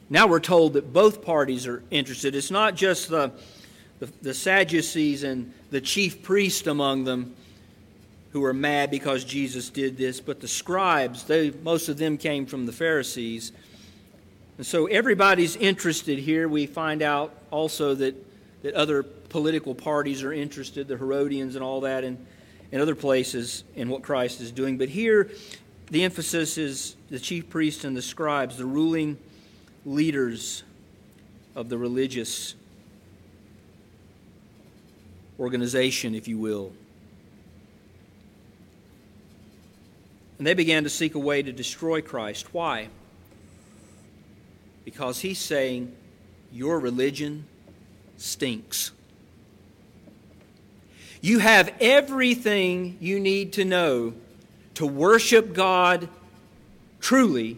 Now 0.09 0.29
we're 0.29 0.39
told 0.39 0.75
that 0.75 0.93
both 0.93 1.25
parties 1.25 1.67
are 1.67 1.83
interested. 1.91 2.37
It's 2.37 2.53
not 2.53 2.77
just 2.77 3.09
the, 3.09 3.33
the, 3.99 4.09
the, 4.23 4.35
Sadducees 4.35 5.25
and 5.25 5.53
the 5.71 5.81
chief 5.81 6.23
priest 6.23 6.69
among 6.69 7.03
them 7.03 7.35
who 8.37 8.45
are 8.45 8.53
mad 8.53 8.91
because 8.91 9.25
Jesus 9.25 9.71
did 9.71 9.97
this, 9.97 10.21
but 10.21 10.41
the 10.41 10.47
scribes, 10.47 11.25
they, 11.25 11.51
most 11.63 11.89
of 11.89 11.97
them 11.97 12.19
came 12.19 12.45
from 12.45 12.67
the 12.67 12.73
Pharisees. 12.73 13.51
And 14.59 14.67
so 14.67 14.85
everybody's 14.85 15.57
interested 15.57 16.19
here. 16.19 16.47
We 16.47 16.67
find 16.67 17.01
out 17.01 17.35
also 17.51 17.95
that, 17.95 18.15
that 18.63 18.75
other 18.75 19.03
political 19.03 19.75
parties 19.75 20.23
are 20.23 20.35
interested, 20.35 20.87
the 20.87 20.99
Herodians 20.99 21.55
and 21.55 21.65
all 21.65 21.81
that, 21.81 22.05
and, 22.05 22.27
and 22.73 22.83
other 22.83 22.95
places 22.95 23.65
in 23.75 23.89
what 23.89 24.03
Christ 24.03 24.43
is 24.43 24.53
doing. 24.53 24.77
But 24.77 24.91
here, 24.91 25.31
the 25.91 26.05
emphasis 26.05 26.59
is 26.59 26.95
the 27.09 27.19
chief 27.19 27.49
priests 27.49 27.85
and 27.85 27.97
the 27.97 28.03
scribes, 28.03 28.59
the 28.59 28.67
ruling 28.67 29.17
leaders 29.87 30.63
of 31.55 31.71
the 31.71 31.79
religious 31.79 32.55
organization, 35.41 36.15
if 36.15 36.29
you 36.29 36.37
will. 36.37 36.75
And 40.39 40.47
they 40.47 40.55
began 40.55 40.85
to 40.85 40.91
seek 40.91 41.15
a 41.15 41.19
way 41.19 41.43
to 41.43 41.53
destroy 41.53 42.03
Christ. 42.03 42.53
Why? 42.53 42.89
Because 44.85 45.21
he's 45.21 45.39
saying, 45.39 45.95
Your 46.53 46.79
religion 46.79 47.47
stinks. 48.17 48.93
You 51.21 51.39
have 51.39 51.73
everything 51.81 52.99
you 53.01 53.19
need 53.19 53.55
to 53.55 53.65
know 53.65 54.15
to 54.75 54.87
worship 54.87 55.55
God 55.55 56.09
truly 57.01 57.57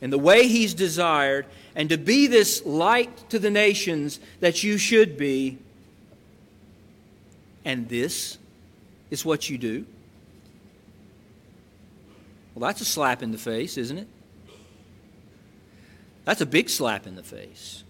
in 0.00 0.10
the 0.10 0.18
way 0.18 0.46
He's 0.46 0.74
desired 0.74 1.46
and 1.74 1.88
to 1.88 1.96
be 1.96 2.26
this 2.26 2.64
light 2.64 3.30
to 3.30 3.38
the 3.38 3.50
nations 3.50 4.20
that 4.40 4.62
you 4.62 4.78
should 4.78 5.16
be. 5.16 5.58
And 7.64 7.88
this 7.88 8.38
is 9.10 9.24
what 9.24 9.48
you 9.48 9.58
do. 9.58 9.86
Well, 12.58 12.66
that's 12.66 12.80
a 12.80 12.84
slap 12.84 13.22
in 13.22 13.30
the 13.30 13.38
face, 13.38 13.78
isn't 13.78 13.98
it? 13.98 14.08
That's 16.24 16.40
a 16.40 16.46
big 16.46 16.68
slap 16.68 17.06
in 17.06 17.14
the 17.14 17.22
face. 17.22 17.84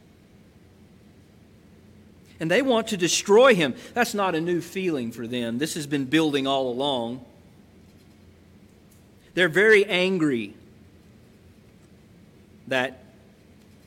And 2.39 2.51
they 2.51 2.61
want 2.61 2.89
to 2.89 2.99
destroy 2.99 3.55
him. 3.55 3.75
That's 3.95 4.13
not 4.13 4.35
a 4.35 4.43
new 4.43 4.61
feeling 4.61 5.11
for 5.11 5.27
them. 5.27 5.57
This 5.57 5.73
has 5.73 5.87
been 5.87 6.05
building 6.05 6.47
all 6.47 6.71
along. 6.71 7.25
They're 9.33 9.49
very 9.49 9.87
angry 9.87 10.53
that 12.67 13.03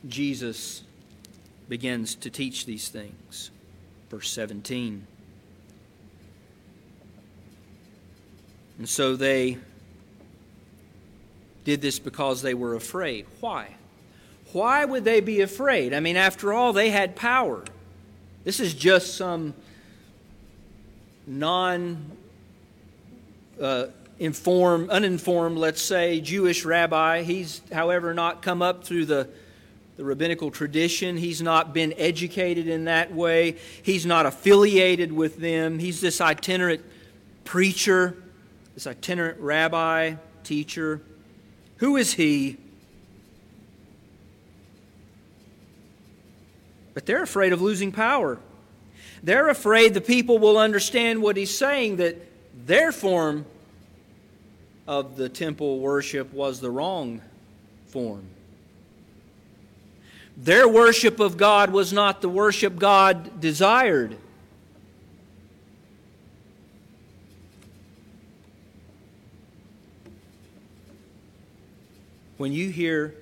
Jesus 0.08 0.82
begins 1.68 2.16
to 2.16 2.28
teach 2.28 2.66
these 2.66 2.88
things. 2.88 3.52
Verse 4.10 4.28
17. 4.32 5.06
And 8.78 8.88
so 8.88 9.14
they 9.14 9.58
did 11.64 11.80
this 11.80 11.98
because 11.98 12.42
they 12.42 12.54
were 12.54 12.74
afraid. 12.74 13.26
Why? 13.40 13.76
Why 14.52 14.84
would 14.84 15.04
they 15.04 15.20
be 15.20 15.40
afraid? 15.40 15.94
I 15.94 16.00
mean, 16.00 16.16
after 16.16 16.52
all, 16.52 16.72
they 16.72 16.90
had 16.90 17.16
power. 17.16 17.64
This 18.44 18.60
is 18.60 18.74
just 18.74 19.16
some 19.16 19.54
non 21.26 22.12
uh, 23.60 23.86
informed, 24.18 24.90
uninformed, 24.90 25.56
let's 25.58 25.80
say, 25.80 26.20
Jewish 26.20 26.64
rabbi. 26.64 27.22
He's, 27.22 27.62
however, 27.72 28.12
not 28.12 28.42
come 28.42 28.60
up 28.60 28.84
through 28.84 29.06
the, 29.06 29.28
the 29.96 30.04
rabbinical 30.04 30.50
tradition. 30.50 31.16
He's 31.16 31.40
not 31.40 31.72
been 31.72 31.94
educated 31.96 32.68
in 32.68 32.84
that 32.84 33.14
way. 33.14 33.56
He's 33.82 34.04
not 34.04 34.26
affiliated 34.26 35.12
with 35.12 35.38
them. 35.38 35.78
He's 35.78 36.00
this 36.00 36.20
itinerant 36.20 36.82
preacher, 37.44 38.16
this 38.74 38.86
itinerant 38.86 39.40
rabbi, 39.40 40.14
teacher. 40.44 41.00
Who 41.82 41.96
is 41.96 42.12
he? 42.12 42.58
But 46.94 47.06
they're 47.06 47.24
afraid 47.24 47.52
of 47.52 47.60
losing 47.60 47.90
power. 47.90 48.38
They're 49.20 49.48
afraid 49.48 49.92
the 49.92 50.00
people 50.00 50.38
will 50.38 50.58
understand 50.58 51.20
what 51.20 51.36
he's 51.36 51.52
saying, 51.52 51.96
that 51.96 52.24
their 52.68 52.92
form 52.92 53.46
of 54.86 55.16
the 55.16 55.28
temple 55.28 55.80
worship 55.80 56.32
was 56.32 56.60
the 56.60 56.70
wrong 56.70 57.20
form. 57.88 58.26
Their 60.36 60.68
worship 60.68 61.18
of 61.18 61.36
God 61.36 61.72
was 61.72 61.92
not 61.92 62.22
the 62.22 62.28
worship 62.28 62.78
God 62.78 63.40
desired. 63.40 64.16
When 72.42 72.52
you 72.52 72.70
hear 72.70 73.14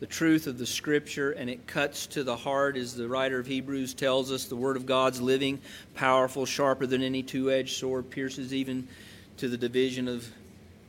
the 0.00 0.06
truth 0.06 0.48
of 0.48 0.58
the 0.58 0.66
Scripture 0.66 1.30
and 1.30 1.48
it 1.48 1.68
cuts 1.68 2.08
to 2.08 2.24
the 2.24 2.34
heart, 2.34 2.76
as 2.76 2.96
the 2.96 3.06
writer 3.06 3.38
of 3.38 3.46
Hebrews 3.46 3.94
tells 3.94 4.32
us, 4.32 4.46
the 4.46 4.56
Word 4.56 4.76
of 4.76 4.86
God's 4.86 5.20
living, 5.20 5.60
powerful, 5.94 6.44
sharper 6.46 6.84
than 6.84 7.00
any 7.00 7.22
two 7.22 7.52
edged 7.52 7.78
sword, 7.78 8.10
pierces 8.10 8.52
even 8.52 8.88
to 9.36 9.46
the 9.46 9.56
division 9.56 10.08
of 10.08 10.28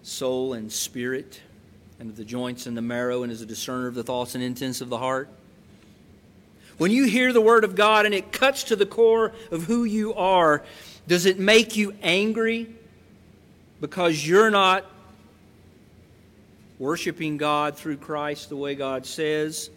soul 0.01 0.53
and 0.53 0.71
spirit, 0.71 1.39
and 1.99 2.09
of 2.09 2.17
the 2.17 2.25
joints 2.25 2.65
and 2.65 2.75
the 2.75 2.81
marrow, 2.81 3.21
and 3.21 3.31
is 3.31 3.43
a 3.43 3.45
discerner 3.45 3.85
of 3.85 3.93
the 3.93 4.01
thoughts 4.01 4.33
and 4.33 4.43
intents 4.43 4.81
of 4.81 4.89
the 4.89 4.97
heart. 4.97 5.29
When 6.79 6.89
you 6.89 7.03
hear 7.03 7.31
the 7.31 7.41
Word 7.41 7.63
of 7.63 7.75
God 7.75 8.07
and 8.07 8.15
it 8.15 8.31
cuts 8.31 8.63
to 8.63 8.75
the 8.75 8.87
core 8.87 9.33
of 9.51 9.65
who 9.65 9.83
you 9.83 10.15
are, 10.15 10.63
does 11.07 11.27
it 11.27 11.37
make 11.37 11.75
you 11.75 11.93
angry 12.01 12.73
because 13.79 14.27
you're 14.27 14.49
not 14.49 14.83
worshiping 16.81 17.37
God 17.37 17.77
through 17.77 17.97
Christ 17.97 18.49
the 18.49 18.55
way 18.55 18.73
God 18.73 19.05
says. 19.05 19.69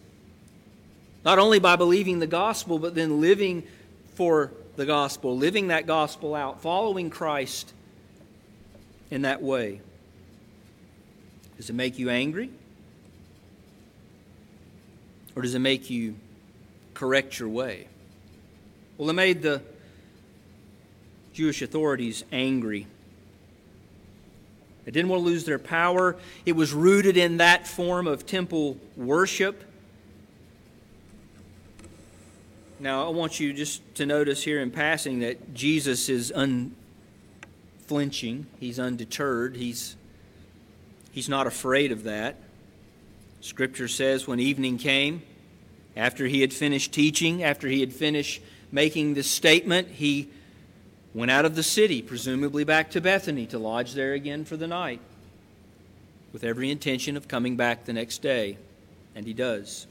Not 1.23 1.37
only 1.37 1.59
by 1.59 1.75
believing 1.75 2.17
the 2.17 2.25
gospel, 2.25 2.79
but 2.79 2.95
then 2.95 3.21
living 3.21 3.61
for 4.15 4.51
the 4.75 4.87
gospel, 4.87 5.37
living 5.37 5.67
that 5.67 5.85
gospel 5.85 6.33
out, 6.33 6.63
following 6.63 7.11
Christ 7.11 7.71
in 9.11 9.21
that 9.21 9.43
way. 9.43 9.81
Does 11.57 11.69
it 11.69 11.73
make 11.73 11.99
you 11.99 12.09
angry? 12.09 12.49
Or 15.35 15.43
does 15.43 15.53
it 15.53 15.59
make 15.59 15.91
you 15.91 16.15
correct 16.95 17.37
your 17.37 17.49
way? 17.49 17.87
Well, 18.97 19.11
it 19.11 19.13
made 19.13 19.43
the 19.43 19.61
Jewish 21.33 21.61
authorities 21.61 22.23
angry. 22.31 22.87
They 24.85 24.91
didn't 24.91 25.09
want 25.09 25.23
to 25.23 25.25
lose 25.25 25.45
their 25.45 25.59
power. 25.59 26.15
It 26.45 26.55
was 26.55 26.71
rooted 26.71 27.17
in 27.17 27.37
that 27.37 27.67
form 27.67 28.07
of 28.07 28.25
temple 28.25 28.77
worship. 28.95 29.63
Now, 32.79 33.07
I 33.07 33.09
want 33.09 33.39
you 33.39 33.51
just 33.51 33.81
to 33.95 34.05
notice 34.05 34.43
here 34.43 34.61
in 34.61 34.69
passing 34.69 35.19
that 35.19 35.55
Jesus 35.55 36.07
is 36.07 36.31
unflinching, 36.35 38.45
he's 38.59 38.79
undeterred, 38.79 39.55
he's, 39.55 39.95
he's 41.11 41.29
not 41.29 41.47
afraid 41.47 41.91
of 41.91 42.03
that. 42.03 42.35
Scripture 43.41 43.87
says 43.87 44.27
when 44.27 44.39
evening 44.39 44.77
came, 44.77 45.23
after 45.95 46.27
he 46.27 46.41
had 46.41 46.53
finished 46.53 46.91
teaching, 46.91 47.43
after 47.43 47.67
he 47.67 47.79
had 47.79 47.93
finished 47.93 48.41
making 48.71 49.13
this 49.13 49.29
statement, 49.29 49.87
he 49.87 50.29
went 51.15 51.31
out 51.31 51.45
of 51.45 51.55
the 51.55 51.63
city, 51.63 52.01
presumably 52.01 52.65
back 52.65 52.91
to 52.91 52.99
Bethany, 52.99 53.45
to 53.47 53.57
lodge 53.57 53.93
there 53.93 54.13
again 54.13 54.43
for 54.43 54.57
the 54.57 54.67
night, 54.67 54.99
with 56.33 56.43
every 56.43 56.69
intention 56.69 57.15
of 57.15 57.29
coming 57.29 57.55
back 57.55 57.85
the 57.85 57.93
next 57.93 58.21
day. 58.21 58.57
And 59.15 59.25
he 59.25 59.33
does. 59.33 59.87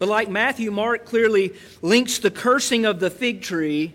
But 0.00 0.08
like 0.08 0.28
Matthew, 0.28 0.72
Mark 0.72 1.04
clearly 1.04 1.54
links 1.80 2.18
the 2.18 2.30
cursing 2.30 2.84
of 2.84 2.98
the 2.98 3.08
fig 3.10 3.40
tree, 3.40 3.94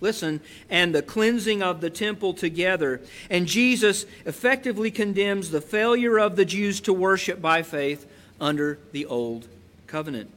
listen, 0.00 0.40
and 0.68 0.92
the 0.92 1.02
cleansing 1.02 1.62
of 1.62 1.80
the 1.80 1.90
temple 1.90 2.34
together. 2.34 3.00
And 3.30 3.46
Jesus 3.46 4.04
effectively 4.26 4.90
condemns 4.90 5.50
the 5.50 5.60
failure 5.60 6.18
of 6.18 6.34
the 6.34 6.44
Jews 6.44 6.80
to 6.80 6.92
worship 6.92 7.40
by 7.40 7.62
faith 7.62 8.04
under 8.40 8.80
the 8.90 9.06
old 9.06 9.46
covenant. 9.86 10.30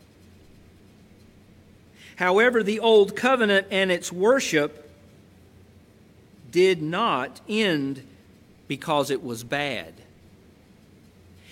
However, 2.16 2.64
the 2.64 2.80
Old 2.80 3.16
Covenant 3.16 3.68
and 3.72 3.92
its 3.92 4.12
worship 4.12 4.90
did 6.52 6.82
not 6.82 7.42
end 7.50 8.02
because 8.68 9.12
it 9.12 9.24
was 9.24 9.44
bad. 9.44 9.94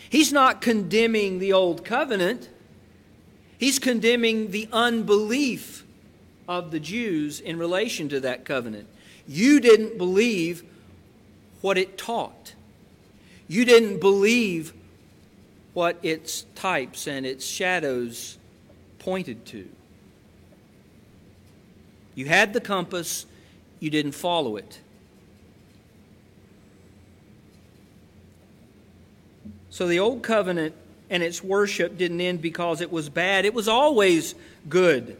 He's 0.09 0.31
not 0.31 0.61
condemning 0.61 1.39
the 1.39 1.53
Old 1.53 1.83
Covenant, 1.83 2.49
he's 3.57 3.79
condemning 3.79 4.51
the 4.51 4.69
unbelief 4.71 5.85
of 6.47 6.71
the 6.71 6.79
Jews 6.79 7.39
in 7.39 7.57
relation 7.57 8.09
to 8.09 8.19
that 8.21 8.45
covenant. 8.45 8.87
You 9.27 9.59
didn't 9.59 9.97
believe 9.97 10.63
what 11.61 11.77
it 11.77 11.97
taught, 11.97 12.53
you 13.47 13.65
didn't 13.65 13.99
believe 13.99 14.73
what 15.73 15.97
its 16.03 16.43
types 16.55 17.07
and 17.07 17.25
its 17.25 17.45
shadows 17.45 18.37
pointed 18.99 19.45
to. 19.47 19.67
You 22.15 22.25
had 22.25 22.53
the 22.53 22.61
compass, 22.61 23.25
you 23.79 23.89
didn't 23.89 24.11
follow 24.13 24.57
it. 24.57 24.79
So 29.69 29.87
the 29.87 29.99
old 29.99 30.21
covenant 30.21 30.75
and 31.09 31.23
its 31.23 31.43
worship 31.43 31.97
didn't 31.97 32.21
end 32.21 32.41
because 32.41 32.81
it 32.81 32.91
was 32.91 33.09
bad, 33.09 33.45
it 33.45 33.53
was 33.53 33.67
always 33.67 34.35
good. 34.69 35.17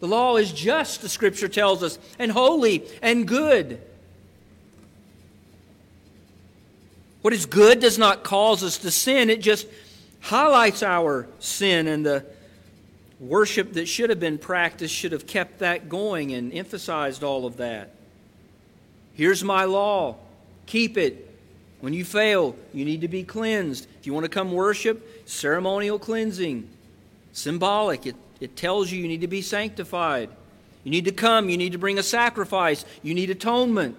The 0.00 0.08
law 0.08 0.36
is 0.36 0.52
just, 0.52 1.02
the 1.02 1.08
scripture 1.08 1.48
tells 1.48 1.82
us, 1.82 1.98
and 2.18 2.30
holy 2.32 2.84
and 3.00 3.26
good. 3.26 3.80
What 7.22 7.32
is 7.32 7.46
good 7.46 7.80
does 7.80 7.96
not 7.96 8.22
cause 8.22 8.62
us 8.62 8.76
to 8.78 8.90
sin, 8.90 9.30
it 9.30 9.40
just 9.40 9.66
highlights 10.20 10.82
our 10.82 11.26
sin 11.38 11.86
and 11.86 12.04
the 12.04 12.26
worship 13.24 13.72
that 13.74 13.86
should 13.86 14.10
have 14.10 14.20
been 14.20 14.38
practiced 14.38 14.94
should 14.94 15.12
have 15.12 15.26
kept 15.26 15.60
that 15.60 15.88
going 15.88 16.32
and 16.32 16.52
emphasized 16.52 17.24
all 17.24 17.46
of 17.46 17.56
that. 17.56 17.90
Here's 19.14 19.42
my 19.42 19.64
law. 19.64 20.16
Keep 20.66 20.98
it. 20.98 21.30
When 21.80 21.92
you 21.92 22.04
fail, 22.04 22.56
you 22.72 22.84
need 22.84 23.02
to 23.02 23.08
be 23.08 23.24
cleansed. 23.24 23.86
If 24.00 24.06
you 24.06 24.14
want 24.14 24.24
to 24.24 24.30
come 24.30 24.52
worship, 24.52 25.28
ceremonial 25.28 25.98
cleansing, 25.98 26.68
symbolic. 27.32 28.06
It, 28.06 28.16
it 28.40 28.56
tells 28.56 28.90
you 28.90 29.00
you 29.00 29.08
need 29.08 29.20
to 29.20 29.28
be 29.28 29.42
sanctified. 29.42 30.30
You 30.82 30.90
need 30.90 31.04
to 31.04 31.12
come. 31.12 31.48
You 31.48 31.56
need 31.56 31.72
to 31.72 31.78
bring 31.78 31.98
a 31.98 32.02
sacrifice. 32.02 32.84
You 33.02 33.14
need 33.14 33.30
atonement. 33.30 33.96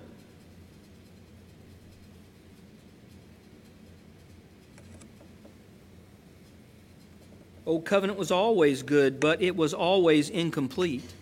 Old 7.66 7.86
covenant 7.86 8.20
was 8.20 8.30
always 8.32 8.84
good, 8.84 9.20
but 9.20 9.41
it 9.41 9.55
was 9.55 9.74
always 9.74 10.30
incomplete. 10.30 11.13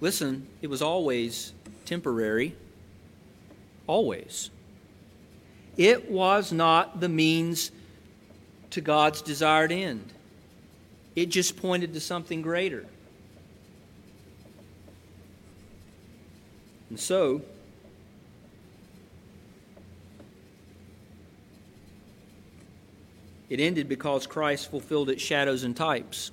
Listen, 0.00 0.46
it 0.62 0.68
was 0.68 0.80
always 0.80 1.52
temporary. 1.84 2.54
Always. 3.86 4.50
It 5.76 6.10
was 6.10 6.52
not 6.52 7.00
the 7.00 7.08
means 7.08 7.72
to 8.70 8.80
God's 8.80 9.22
desired 9.22 9.72
end, 9.72 10.12
it 11.14 11.26
just 11.26 11.56
pointed 11.56 11.94
to 11.94 12.00
something 12.00 12.42
greater. 12.42 12.86
And 16.90 16.98
so, 16.98 17.42
It 23.54 23.60
ended 23.60 23.88
because 23.88 24.26
Christ 24.26 24.68
fulfilled 24.68 25.08
its 25.08 25.22
shadows 25.22 25.62
and 25.62 25.76
types. 25.76 26.32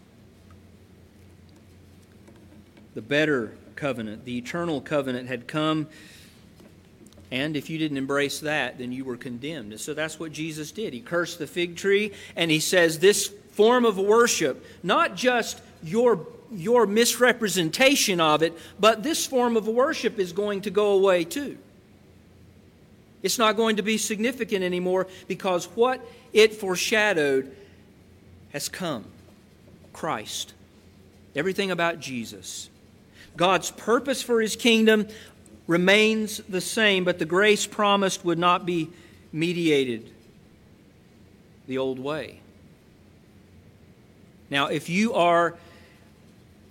The 2.95 3.03
better 3.03 3.55
covenant, 3.75 4.25
the 4.25 4.39
eternal 4.39 4.81
covenant, 4.81 5.27
had 5.27 5.47
come. 5.47 5.87
And 7.29 7.55
if 7.55 7.69
you 7.69 7.77
didn't 7.77 7.97
embrace 7.97 8.39
that, 8.39 8.79
then 8.79 8.91
you 8.91 9.05
were 9.05 9.17
condemned. 9.17 9.71
And 9.71 9.79
so 9.79 9.93
that's 9.93 10.19
what 10.19 10.31
Jesus 10.31 10.71
did. 10.71 10.93
He 10.93 10.99
cursed 10.99 11.37
the 11.37 11.45
fig 11.45 11.75
tree, 11.75 12.11
and 12.35 12.49
he 12.49 12.59
says, 12.59 12.97
This 12.97 13.27
form 13.51 13.85
of 13.85 13.99
worship, 13.99 14.65
not 14.81 15.15
just 15.15 15.61
your, 15.83 16.25
your 16.51 16.87
misrepresentation 16.87 18.19
of 18.19 18.41
it, 18.41 18.57
but 18.79 19.03
this 19.03 19.27
form 19.27 19.57
of 19.57 19.67
worship 19.67 20.17
is 20.17 20.33
going 20.33 20.61
to 20.61 20.71
go 20.71 20.93
away 20.93 21.23
too. 21.23 21.59
It's 23.21 23.37
not 23.37 23.57
going 23.57 23.75
to 23.75 23.83
be 23.83 23.99
significant 23.99 24.63
anymore 24.63 25.05
because 25.27 25.65
what 25.75 26.03
it 26.33 26.53
foreshadowed 26.53 27.55
has 28.53 28.69
come 28.69 29.05
Christ. 29.93 30.53
Everything 31.35 31.71
about 31.71 31.99
Jesus. 31.99 32.69
God's 33.37 33.71
purpose 33.71 34.21
for 34.21 34.41
his 34.41 34.55
kingdom 34.55 35.07
remains 35.67 36.37
the 36.49 36.61
same, 36.61 37.03
but 37.03 37.19
the 37.19 37.25
grace 37.25 37.65
promised 37.65 38.25
would 38.25 38.39
not 38.39 38.65
be 38.65 38.89
mediated 39.31 40.09
the 41.67 41.77
old 41.77 41.99
way. 41.99 42.39
Now, 44.49 44.67
if 44.67 44.89
you 44.89 45.13
are 45.13 45.55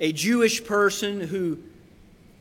a 0.01 0.13
Jewish 0.13 0.65
person 0.65 1.21
who 1.21 1.59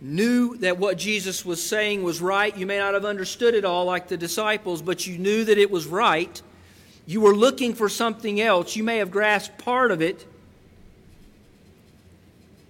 knew 0.02 0.56
that 0.58 0.78
what 0.78 0.98
Jesus 0.98 1.46
was 1.46 1.62
saying 1.62 2.04
was 2.04 2.22
right. 2.22 2.56
You 2.56 2.66
may 2.66 2.78
not 2.78 2.94
have 2.94 3.06
understood 3.06 3.54
it 3.54 3.66
all 3.66 3.86
like 3.86 4.08
the 4.08 4.18
disciples, 4.18 4.82
but 4.82 5.06
you 5.06 5.18
knew 5.18 5.44
that 5.44 5.58
it 5.58 5.70
was 5.70 5.86
right. 5.88 6.42
You 7.10 7.22
were 7.22 7.36
looking 7.36 7.74
for 7.74 7.90
something 7.90 8.40
else. 8.40 8.76
You 8.76 8.84
may 8.84 8.98
have 8.98 9.10
grasped 9.10 9.58
part 9.58 9.90
of 9.90 10.00
it. 10.00 10.28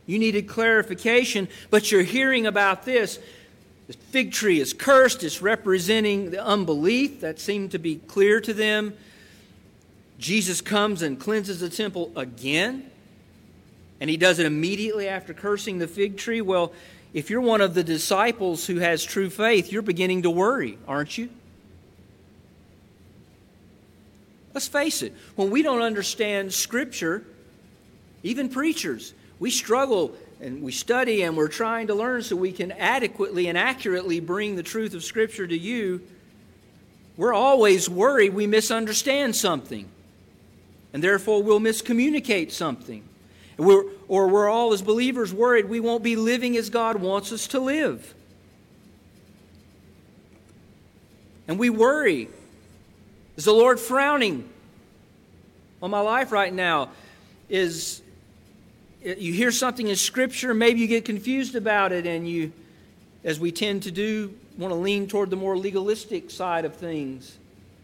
You 0.06 0.18
needed 0.18 0.48
clarification, 0.48 1.50
but 1.70 1.92
you're 1.92 2.04
hearing 2.04 2.46
about 2.46 2.86
this. 2.86 3.20
The 3.88 3.94
fig 4.12 4.32
tree 4.32 4.62
is 4.62 4.72
cursed, 4.72 5.26
it's 5.26 5.42
representing 5.42 6.32
the 6.32 6.42
unbelief 6.42 7.20
that 7.20 7.38
seemed 7.38 7.72
to 7.72 7.80
be 7.80 7.98
clear 7.98 8.40
to 8.40 8.54
them. 8.54 8.94
Jesus 10.20 10.62
comes 10.62 11.02
and 11.02 11.20
cleanses 11.20 11.60
the 11.60 11.70
temple 11.70 12.10
again, 12.16 12.90
and 14.00 14.10
he 14.10 14.16
does 14.16 14.40
it 14.40 14.46
immediately 14.46 15.10
after 15.10 15.34
cursing 15.34 15.80
the 15.80 15.88
fig 15.88 16.16
tree. 16.16 16.40
Well, 16.40 16.72
if 17.14 17.30
you're 17.30 17.42
one 17.42 17.60
of 17.60 17.74
the 17.74 17.84
disciples 17.84 18.68
who 18.68 18.78
has 18.78 19.04
true 19.04 19.30
faith, 19.30 19.70
you're 19.70 19.82
beginning 19.82 20.22
to 20.22 20.30
worry, 20.30 20.78
aren't 20.88 21.18
you? 21.18 21.28
Let's 24.54 24.68
face 24.68 25.02
it, 25.02 25.14
when 25.36 25.52
we 25.52 25.62
don't 25.62 25.82
understand 25.82 26.54
Scripture, 26.54 27.24
even 28.24 28.50
preachers, 28.50 29.14
we 29.40 29.52
struggle 29.52 30.16
and 30.42 30.64
we 30.64 30.72
study 30.72 31.22
and 31.24 31.38
we're 31.38 31.48
trying 31.48 31.88
to 31.88 31.96
learn 31.96 32.24
so 32.24 32.36
we 32.36 32.52
can 32.52 32.72
adequately 32.72 33.48
and 33.48 33.58
accurately 33.58 34.20
bring 34.20 34.56
the 34.56 34.64
truth 34.64 34.94
of 34.94 35.04
Scripture 35.04 35.46
to 35.46 35.58
you. 35.58 36.02
We're 37.18 37.34
always 37.34 37.90
worried 37.90 38.34
we 38.34 38.48
misunderstand 38.48 39.36
something, 39.36 39.90
and 40.94 41.04
therefore 41.04 41.44
we'll 41.44 41.60
miscommunicate 41.60 42.52
something. 42.52 43.04
We're, 43.58 43.84
or 44.08 44.30
we're 44.30 44.48
all, 44.48 44.72
as 44.72 44.82
believers, 44.82 45.34
worried 45.34 45.66
we 45.66 45.82
won't 45.82 46.02
be 46.02 46.16
living 46.16 46.56
as 46.56 46.70
God 46.70 46.96
wants 46.96 47.34
us 47.34 47.48
to 47.48 47.60
live. 47.60 48.14
And 51.50 51.60
we 51.60 51.70
worry 51.70 52.30
is 53.40 53.46
the 53.46 53.54
Lord 53.54 53.80
frowning 53.80 54.50
on 55.82 55.90
my 55.90 56.02
life 56.02 56.34
right 56.34 56.54
now? 56.54 56.90
Is 57.48 58.02
eh, 59.02 59.16
you 59.18 59.32
hear 59.32 59.50
something 59.50 59.88
in 59.88 59.96
Scripture, 59.96 60.54
maybe 60.54 60.82
you 60.82 60.88
get 60.88 61.06
confused 61.06 61.56
about 61.56 61.94
it, 61.94 62.06
and 62.06 62.28
you, 62.28 62.52
as 63.24 63.40
we 63.40 63.54
tend 63.54 63.84
to 63.84 63.92
do, 63.92 64.36
want 64.58 64.74
to 64.74 64.76
lean 64.78 65.08
toward 65.08 65.30
the 65.30 65.38
more 65.38 65.58
legalistic 65.58 66.30
side 66.30 66.66
of 66.66 66.76
things 66.76 67.38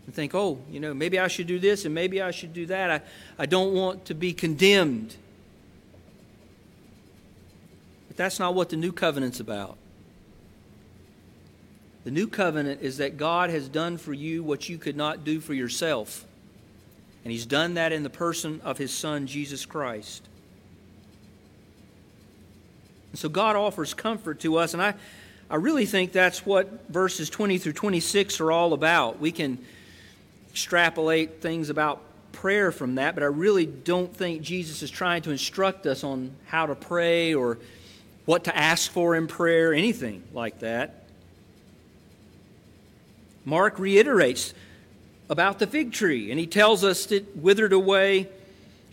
and 0.06 0.14
think, 0.14 0.36
oh, 0.36 0.60
you 0.70 0.82
know, 0.82 0.94
maybe 0.94 1.20
I 1.20 1.30
should 1.30 1.48
do 1.48 1.58
this 1.58 1.86
and 1.86 1.96
maybe 1.96 2.22
I 2.22 2.32
should 2.32 2.54
do 2.54 2.66
that. 2.66 2.92
I, 2.92 3.02
I 3.42 3.46
don't 3.46 3.74
want 3.74 4.04
to 4.08 4.14
be 4.14 4.34
condemned. 4.34 5.16
But 8.10 8.18
that's 8.18 8.40
not 8.40 8.56
what 8.56 8.68
the 8.68 8.76
new 8.76 8.92
covenant's 8.92 9.40
about. 9.40 9.78
The 12.06 12.12
new 12.12 12.28
covenant 12.28 12.82
is 12.84 12.98
that 12.98 13.18
God 13.18 13.50
has 13.50 13.68
done 13.68 13.98
for 13.98 14.14
you 14.14 14.44
what 14.44 14.70
you 14.70 14.78
could 14.78 14.96
not 14.96 15.24
do 15.24 15.40
for 15.40 15.56
yourself. 15.56 16.24
And 17.24 17.32
He's 17.32 17.48
done 17.48 17.74
that 17.74 17.92
in 17.92 18.04
the 18.04 18.12
person 18.12 18.62
of 18.64 18.78
His 18.78 18.94
Son, 18.94 19.26
Jesus 19.26 19.66
Christ. 19.66 20.24
And 23.12 23.20
so 23.20 23.28
God 23.28 23.56
offers 23.56 23.96
comfort 23.96 24.42
to 24.42 24.58
us, 24.58 24.74
and 24.74 24.84
I, 24.84 24.94
I 25.50 25.56
really 25.56 25.88
think 25.88 26.12
that's 26.12 26.46
what 26.46 26.88
verses 26.90 27.30
20 27.32 27.58
through 27.58 27.74
26 27.74 28.40
are 28.40 28.52
all 28.52 28.74
about. 28.74 29.20
We 29.20 29.32
can 29.32 29.58
extrapolate 30.52 31.42
things 31.42 31.72
about 31.72 32.02
prayer 32.34 32.72
from 32.72 32.96
that, 32.96 33.16
but 33.16 33.24
I 33.24 33.28
really 33.28 33.66
don't 33.66 34.16
think 34.16 34.44
Jesus 34.44 34.84
is 34.84 34.92
trying 34.92 35.24
to 35.24 35.32
instruct 35.32 35.88
us 35.88 36.04
on 36.04 36.32
how 36.46 36.68
to 36.68 36.76
pray 36.76 37.34
or 37.34 37.58
what 38.26 38.44
to 38.44 38.56
ask 38.56 38.92
for 38.92 39.16
in 39.16 39.26
prayer, 39.26 39.74
anything 39.74 40.22
like 40.34 40.60
that. 40.60 41.05
Mark 43.46 43.80
reiterates 43.80 44.54
about 45.30 45.60
the 45.60 45.68
fig 45.68 45.94
tree, 45.94 46.32
and 46.32 46.40
he 46.40 46.48
tells 46.48 46.84
us 46.84 47.12
it 47.12 47.38
withered 47.38 47.74
away 47.74 48.28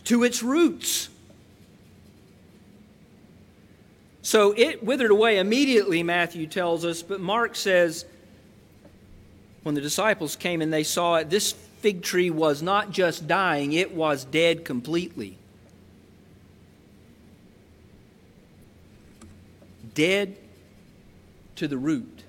to 0.05 0.23
its 0.23 0.41
roots. 0.41 1.09
So 4.21 4.53
it 4.55 4.83
withered 4.83 5.11
away 5.11 5.39
immediately, 5.39 6.01
Matthew 6.01 6.47
tells 6.47 6.85
us, 6.85 7.03
but 7.03 7.19
Mark 7.19 7.55
says 7.55 8.05
when 9.63 9.75
the 9.75 9.81
disciples 9.81 10.35
came 10.35 10.61
and 10.61 10.71
they 10.71 10.83
saw 10.83 11.15
it, 11.15 11.29
this 11.29 11.51
fig 11.51 12.01
tree 12.01 12.29
was 12.29 12.61
not 12.61 12.91
just 12.91 13.27
dying, 13.27 13.73
it 13.73 13.93
was 13.93 14.23
dead 14.23 14.63
completely. 14.63 15.37
dead 19.93 20.37
to 21.55 21.67
the 21.67 21.77
root. 21.77 22.23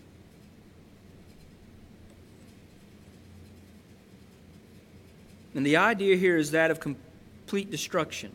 And 5.55 5.65
the 5.65 5.77
idea 5.77 6.17
here 6.17 6.37
is 6.37 6.51
that 6.51 6.71
of 6.71 6.81
complete 6.81 7.71
destruction. 7.71 8.33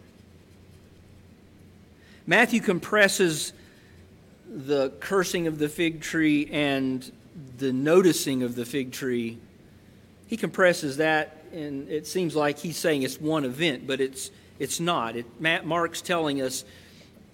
Matthew 2.25 2.61
compresses 2.61 3.53
the 4.47 4.91
cursing 4.99 5.47
of 5.47 5.59
the 5.59 5.69
fig 5.69 6.01
tree 6.01 6.49
and 6.51 7.11
the 7.57 7.73
noticing 7.73 8.43
of 8.43 8.55
the 8.55 8.65
fig 8.65 8.91
tree. 8.91 9.37
He 10.27 10.37
compresses 10.37 10.97
that, 10.97 11.43
and 11.51 11.89
it 11.89 12.07
seems 12.07 12.35
like 12.35 12.59
he's 12.59 12.77
saying 12.77 13.03
it's 13.03 13.19
one 13.19 13.45
event, 13.45 13.87
but 13.87 13.99
it's, 13.99 14.31
it's 14.59 14.79
not. 14.79 15.15
It, 15.15 15.25
Mark's 15.65 16.01
telling 16.01 16.41
us 16.41 16.63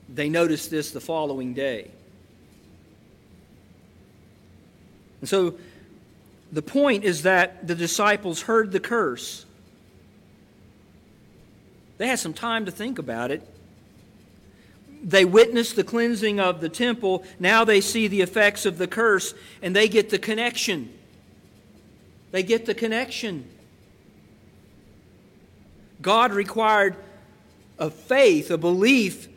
they 0.07 0.29
noticed 0.29 0.71
this 0.71 0.91
the 0.91 1.01
following 1.01 1.53
day. 1.53 1.91
And 5.21 5.29
so 5.29 5.55
the 6.51 6.61
point 6.61 7.03
is 7.03 7.23
that 7.23 7.67
the 7.67 7.75
disciples 7.75 8.43
heard 8.43 8.71
the 8.71 8.79
curse. 8.79 9.44
They 11.97 12.07
had 12.07 12.19
some 12.19 12.33
time 12.33 12.65
to 12.65 12.71
think 12.71 12.99
about 12.99 13.31
it. 13.31 13.41
They 15.03 15.23
witnessed 15.23 15.75
the 15.75 15.83
cleansing 15.83 16.39
of 16.39 16.61
the 16.61 16.69
temple. 16.69 17.23
Now 17.39 17.63
they 17.63 17.79
see 17.79 18.07
the 18.07 18.21
effects 18.21 18.65
of 18.65 18.77
the 18.77 18.87
curse 18.87 19.33
and 19.61 19.75
they 19.75 19.87
get 19.87 20.09
the 20.09 20.19
connection. 20.19 20.91
They 22.31 22.43
get 22.43 22.65
the 22.65 22.73
connection. 22.73 23.47
God 26.01 26.33
required 26.33 26.95
a 27.77 27.89
faith, 27.89 28.51
a 28.51 28.57
belief 28.57 29.27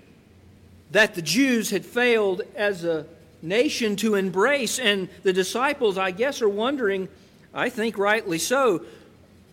that 0.90 1.14
the 1.14 1.22
Jews 1.22 1.70
had 1.70 1.84
failed 1.84 2.42
as 2.54 2.84
a 2.84 3.06
nation 3.42 3.96
to 3.96 4.14
embrace. 4.14 4.78
And 4.78 5.08
the 5.22 5.32
disciples, 5.32 5.98
I 5.98 6.10
guess, 6.10 6.42
are 6.42 6.48
wondering, 6.48 7.08
I 7.52 7.68
think 7.68 7.98
rightly 7.98 8.38
so, 8.38 8.84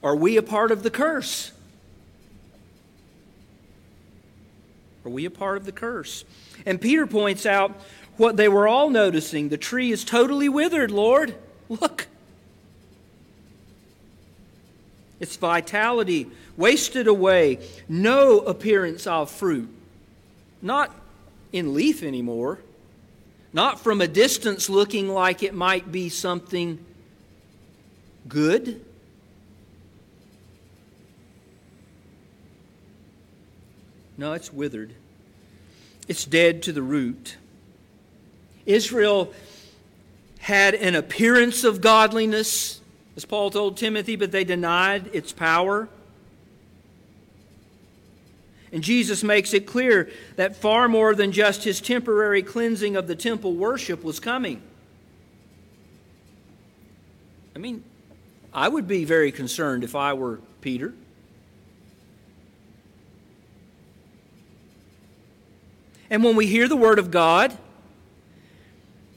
are 0.01 0.15
we 0.15 0.37
a 0.37 0.41
part 0.41 0.71
of 0.71 0.83
the 0.83 0.89
curse? 0.89 1.51
Are 5.05 5.09
we 5.09 5.25
a 5.25 5.29
part 5.29 5.57
of 5.57 5.65
the 5.65 5.71
curse? 5.71 6.25
And 6.65 6.81
Peter 6.81 7.05
points 7.05 7.45
out 7.45 7.79
what 8.17 8.37
they 8.37 8.47
were 8.47 8.67
all 8.67 8.89
noticing. 8.89 9.49
The 9.49 9.57
tree 9.57 9.91
is 9.91 10.03
totally 10.03 10.49
withered, 10.49 10.91
Lord. 10.91 11.35
Look. 11.69 12.07
Its 15.19 15.35
vitality 15.35 16.27
wasted 16.57 17.07
away, 17.07 17.59
no 17.87 18.39
appearance 18.39 19.07
of 19.07 19.29
fruit. 19.29 19.69
Not 20.61 20.93
in 21.51 21.73
leaf 21.73 22.03
anymore, 22.03 22.59
not 23.53 23.79
from 23.79 24.01
a 24.01 24.07
distance 24.07 24.69
looking 24.69 25.07
like 25.07 25.41
it 25.41 25.53
might 25.53 25.91
be 25.91 26.09
something 26.09 26.83
good. 28.27 28.84
No, 34.17 34.33
it's 34.33 34.51
withered. 34.53 34.93
It's 36.07 36.25
dead 36.25 36.63
to 36.63 36.71
the 36.71 36.81
root. 36.81 37.37
Israel 38.65 39.33
had 40.39 40.75
an 40.75 40.95
appearance 40.95 41.63
of 41.63 41.81
godliness, 41.81 42.79
as 43.15 43.25
Paul 43.25 43.49
told 43.49 43.77
Timothy, 43.77 44.15
but 44.15 44.31
they 44.31 44.43
denied 44.43 45.09
its 45.13 45.33
power. 45.33 45.89
And 48.71 48.83
Jesus 48.83 49.23
makes 49.23 49.53
it 49.53 49.65
clear 49.65 50.09
that 50.35 50.55
far 50.55 50.87
more 50.87 51.15
than 51.15 51.31
just 51.31 51.63
his 51.63 51.79
temporary 51.81 52.43
cleansing 52.43 52.95
of 52.95 53.07
the 53.07 53.15
temple 53.15 53.53
worship 53.53 54.03
was 54.03 54.19
coming. 54.19 54.61
I 57.55 57.59
mean, 57.59 57.83
I 58.53 58.67
would 58.67 58.87
be 58.87 59.05
very 59.05 59.31
concerned 59.31 59.83
if 59.83 59.95
I 59.95 60.13
were 60.13 60.39
Peter. 60.61 60.93
And 66.09 66.23
when 66.23 66.35
we 66.35 66.47
hear 66.47 66.67
the 66.67 66.75
Word 66.75 66.99
of 66.99 67.11
God, 67.11 67.55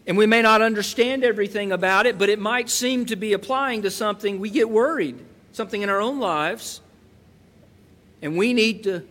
and 0.06 0.16
we 0.16 0.24
may 0.24 0.40
not 0.40 0.62
understand 0.62 1.22
everything 1.22 1.70
about 1.70 2.06
it, 2.06 2.16
but 2.16 2.30
it 2.30 2.38
might 2.38 2.70
seem 2.70 3.04
to 3.06 3.16
be 3.16 3.34
applying 3.34 3.82
to 3.82 3.90
something, 3.90 4.40
we 4.40 4.48
get 4.48 4.70
worried, 4.70 5.22
something 5.52 5.82
in 5.82 5.90
our 5.90 6.00
own 6.00 6.18
lives. 6.18 6.80
And 8.22 8.36
we 8.36 8.54
need 8.54 8.84
to 8.84 9.06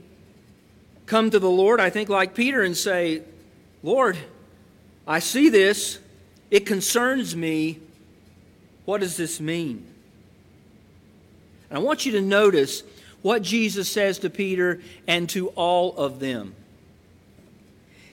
come 1.05 1.29
to 1.29 1.39
the 1.39 1.49
Lord, 1.49 1.79
I 1.79 1.91
think, 1.91 2.09
like 2.09 2.33
Peter, 2.33 2.63
and 2.63 2.75
say, 2.75 3.21
Lord, 3.83 4.17
I 5.05 5.19
see 5.19 5.49
this. 5.49 5.99
It 6.49 6.65
concerns 6.65 7.35
me. 7.35 7.79
What 8.85 9.01
does 9.01 9.17
this 9.17 9.39
mean? 9.39 9.85
And 11.69 11.77
I 11.77 11.81
want 11.81 12.05
you 12.05 12.13
to 12.13 12.21
notice 12.21 12.83
what 13.21 13.41
Jesus 13.41 13.89
says 13.89 14.19
to 14.19 14.29
Peter 14.29 14.81
and 15.07 15.29
to 15.29 15.49
all 15.49 15.95
of 15.95 16.19
them. 16.19 16.55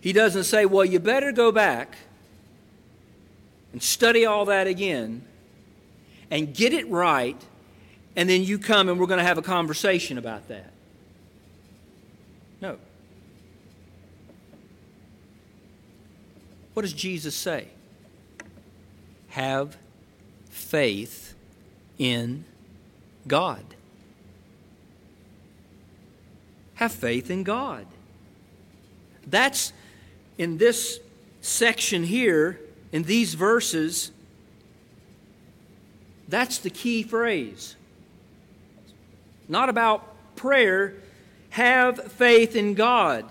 He 0.04 0.12
doesn't 0.12 0.44
say, 0.44 0.66
Well, 0.66 0.84
you 0.84 1.00
better 1.00 1.32
go 1.32 1.50
back 1.50 1.96
and 3.72 3.82
study 3.82 4.26
all 4.26 4.44
that 4.44 4.66
again 4.66 5.24
and 6.30 6.52
get 6.52 6.74
it 6.74 6.86
right, 6.90 7.42
and 8.14 8.28
then 8.28 8.44
you 8.44 8.58
come 8.58 8.90
and 8.90 9.00
we're 9.00 9.06
going 9.06 9.18
to 9.18 9.24
have 9.24 9.38
a 9.38 9.42
conversation 9.42 10.18
about 10.18 10.48
that. 10.48 10.70
No. 12.60 12.76
What 16.74 16.82
does 16.82 16.92
Jesus 16.92 17.34
say? 17.34 17.68
Have 19.28 19.78
faith 20.50 21.34
in 21.96 22.44
God. 23.26 23.64
Have 26.74 26.92
faith 26.92 27.30
in 27.30 27.42
God. 27.42 27.86
That's 29.26 29.72
in 30.38 30.58
this 30.58 31.00
section 31.40 32.04
here, 32.04 32.60
in 32.92 33.02
these 33.04 33.34
verses, 33.34 34.10
that's 36.28 36.58
the 36.58 36.70
key 36.70 37.02
phrase. 37.02 37.76
Not 39.48 39.68
about 39.68 40.36
prayer, 40.36 40.94
have 41.50 42.12
faith 42.12 42.56
in 42.56 42.74
God. 42.74 43.26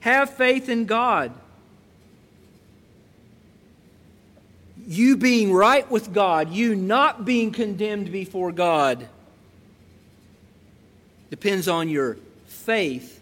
Have 0.00 0.30
faith 0.30 0.68
in 0.68 0.86
God. 0.86 1.32
You 4.86 5.16
being 5.16 5.52
right 5.52 5.90
with 5.90 6.12
God, 6.12 6.52
you 6.52 6.76
not 6.76 7.24
being 7.24 7.50
condemned 7.50 8.12
before 8.12 8.52
God, 8.52 9.08
depends 11.28 11.66
on 11.66 11.88
your 11.88 12.18
faith 12.46 13.15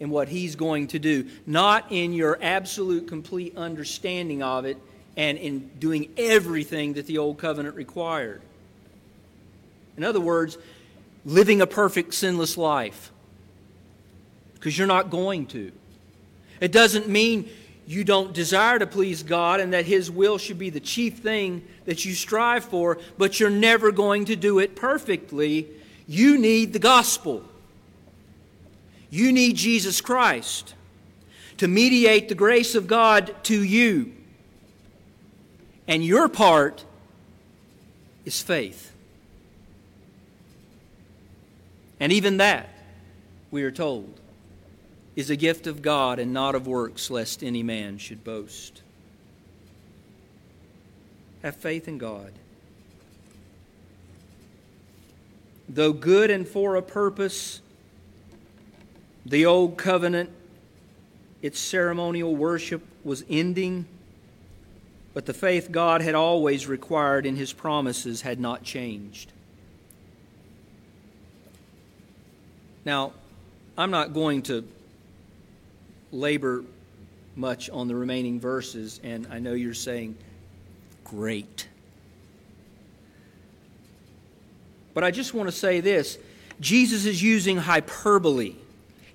in 0.00 0.10
what 0.10 0.28
He's 0.28 0.56
going 0.56 0.88
to 0.88 0.98
do, 0.98 1.28
not 1.46 1.86
in 1.90 2.12
your 2.12 2.38
absolute, 2.42 3.06
complete 3.06 3.56
understanding 3.56 4.42
of 4.42 4.64
it 4.64 4.78
and 5.16 5.38
in 5.38 5.70
doing 5.78 6.10
everything 6.16 6.94
that 6.94 7.06
the 7.06 7.18
Old 7.18 7.38
Covenant 7.38 7.76
required. 7.76 8.40
In 9.96 10.04
other 10.04 10.20
words, 10.20 10.56
living 11.24 11.60
a 11.60 11.66
perfect, 11.66 12.14
sinless 12.14 12.56
life. 12.56 13.12
Because 14.54 14.76
you're 14.76 14.86
not 14.86 15.10
going 15.10 15.46
to. 15.48 15.72
It 16.60 16.72
doesn't 16.72 17.08
mean 17.08 17.48
you 17.86 18.04
don't 18.04 18.32
desire 18.32 18.78
to 18.78 18.86
please 18.86 19.22
God 19.22 19.60
and 19.60 19.72
that 19.72 19.84
His 19.84 20.10
will 20.10 20.38
should 20.38 20.58
be 20.58 20.70
the 20.70 20.80
chief 20.80 21.18
thing 21.18 21.62
that 21.86 22.04
you 22.04 22.14
strive 22.14 22.64
for, 22.64 22.98
but 23.18 23.40
you're 23.40 23.50
never 23.50 23.90
going 23.90 24.26
to 24.26 24.36
do 24.36 24.58
it 24.58 24.76
perfectly. 24.76 25.66
You 26.06 26.38
need 26.38 26.72
the 26.72 26.78
gospel. 26.78 27.44
You 29.10 29.32
need 29.32 29.56
Jesus 29.56 30.00
Christ 30.00 30.74
to 31.56 31.68
mediate 31.68 32.28
the 32.28 32.34
grace 32.34 32.74
of 32.74 32.86
God 32.86 33.34
to 33.44 33.62
you. 33.62 34.12
And 35.86 36.04
your 36.04 36.28
part 36.28 36.84
is 38.24 38.40
faith. 38.40 38.92
And 41.98 42.12
even 42.12 42.38
that, 42.38 42.70
we 43.50 43.64
are 43.64 43.70
told, 43.70 44.20
is 45.16 45.28
a 45.28 45.36
gift 45.36 45.66
of 45.66 45.82
God 45.82 46.18
and 46.18 46.32
not 46.32 46.54
of 46.54 46.66
works, 46.66 47.10
lest 47.10 47.42
any 47.42 47.62
man 47.62 47.98
should 47.98 48.24
boast. 48.24 48.82
Have 51.42 51.56
faith 51.56 51.88
in 51.88 51.98
God. 51.98 52.32
Though 55.68 55.92
good 55.92 56.30
and 56.30 56.46
for 56.46 56.76
a 56.76 56.82
purpose, 56.82 57.60
the 59.26 59.46
old 59.46 59.76
covenant, 59.76 60.30
its 61.42 61.58
ceremonial 61.58 62.34
worship 62.34 62.82
was 63.04 63.24
ending, 63.28 63.86
but 65.14 65.26
the 65.26 65.34
faith 65.34 65.70
God 65.70 66.02
had 66.02 66.14
always 66.14 66.66
required 66.66 67.26
in 67.26 67.36
his 67.36 67.52
promises 67.52 68.22
had 68.22 68.40
not 68.40 68.62
changed. 68.62 69.32
Now, 72.84 73.12
I'm 73.76 73.90
not 73.90 74.14
going 74.14 74.42
to 74.42 74.66
labor 76.12 76.64
much 77.36 77.70
on 77.70 77.88
the 77.88 77.94
remaining 77.94 78.40
verses, 78.40 79.00
and 79.02 79.26
I 79.30 79.38
know 79.38 79.52
you're 79.52 79.74
saying, 79.74 80.16
great. 81.04 81.68
But 84.94 85.04
I 85.04 85.10
just 85.10 85.34
want 85.34 85.48
to 85.48 85.52
say 85.52 85.80
this 85.80 86.18
Jesus 86.60 87.04
is 87.04 87.22
using 87.22 87.56
hyperbole 87.56 88.54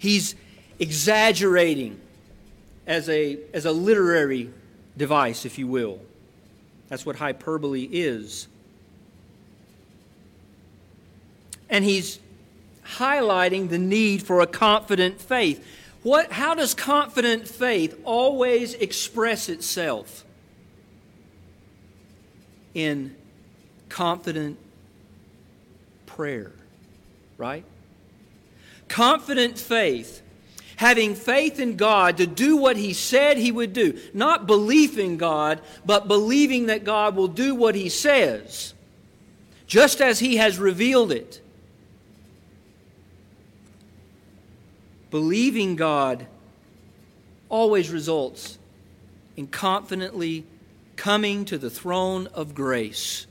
He's 0.06 0.36
exaggerating 0.78 2.00
as 2.86 3.10
a, 3.10 3.40
as 3.56 3.66
a 3.66 3.72
literary 3.72 4.52
device, 4.96 5.46
if 5.46 5.58
you 5.58 5.66
will. 5.66 6.00
That's 6.90 7.08
what 7.08 7.16
hyperbole 7.16 7.90
is. 7.92 8.48
And 11.72 11.84
he's 11.84 12.20
highlighting 12.86 13.70
the 13.70 13.80
need 13.80 14.22
for 14.22 14.42
a 14.42 14.46
confident 14.48 15.20
faith. 15.20 15.66
What, 16.04 16.32
how 16.32 16.54
does 16.54 16.76
confident 16.76 17.48
faith 17.48 18.00
always 18.04 18.76
express 18.76 19.50
itself? 19.50 20.24
In 22.76 23.16
confident 23.90 24.60
prayer, 26.06 26.52
right? 27.40 27.66
Confident 28.96 29.60
faith, 29.60 30.22
having 30.78 31.16
faith 31.16 31.60
in 31.60 31.76
God 31.76 32.16
to 32.16 32.26
do 32.26 32.56
what 32.56 32.78
He 32.78 32.94
said 32.94 33.38
He 33.38 33.52
would 33.52 33.74
do. 33.74 34.00
Not 34.14 34.48
belief 34.48 34.98
in 34.98 35.18
God, 35.18 35.60
but 35.86 36.08
believing 36.08 36.68
that 36.68 36.86
God 36.86 37.14
will 37.14 37.28
do 37.28 37.54
what 37.54 37.76
He 37.76 37.90
says, 37.90 38.74
just 39.68 40.00
as 40.00 40.20
He 40.20 40.38
has 40.38 40.58
revealed 40.58 41.12
it. 41.12 41.42
Believing 45.12 45.76
God 45.76 46.26
always 47.50 47.90
results 47.90 48.58
in 49.36 49.48
confidently 49.48 50.46
coming 50.96 51.44
to 51.44 51.58
the 51.58 51.70
throne 51.70 52.28
of 52.28 52.56
grace 52.56 53.28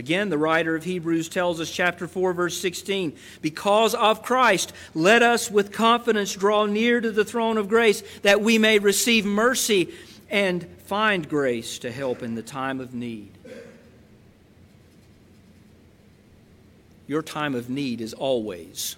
Again, 0.00 0.30
the 0.30 0.38
writer 0.38 0.74
of 0.74 0.82
Hebrews 0.82 1.28
tells 1.28 1.60
us, 1.60 1.70
chapter 1.70 2.08
4, 2.08 2.32
verse 2.32 2.58
16, 2.58 3.14
because 3.42 3.94
of 3.94 4.22
Christ, 4.22 4.72
let 4.94 5.22
us 5.22 5.50
with 5.50 5.72
confidence 5.72 6.32
draw 6.32 6.64
near 6.64 7.02
to 7.02 7.10
the 7.10 7.22
throne 7.22 7.58
of 7.58 7.68
grace 7.68 8.02
that 8.22 8.40
we 8.40 8.56
may 8.56 8.78
receive 8.78 9.26
mercy 9.26 9.92
and 10.30 10.66
find 10.86 11.28
grace 11.28 11.80
to 11.80 11.92
help 11.92 12.22
in 12.22 12.34
the 12.34 12.40
time 12.40 12.80
of 12.80 12.94
need. 12.94 13.30
Your 17.06 17.20
time 17.20 17.54
of 17.54 17.68
need 17.68 18.00
is 18.00 18.14
always. 18.14 18.96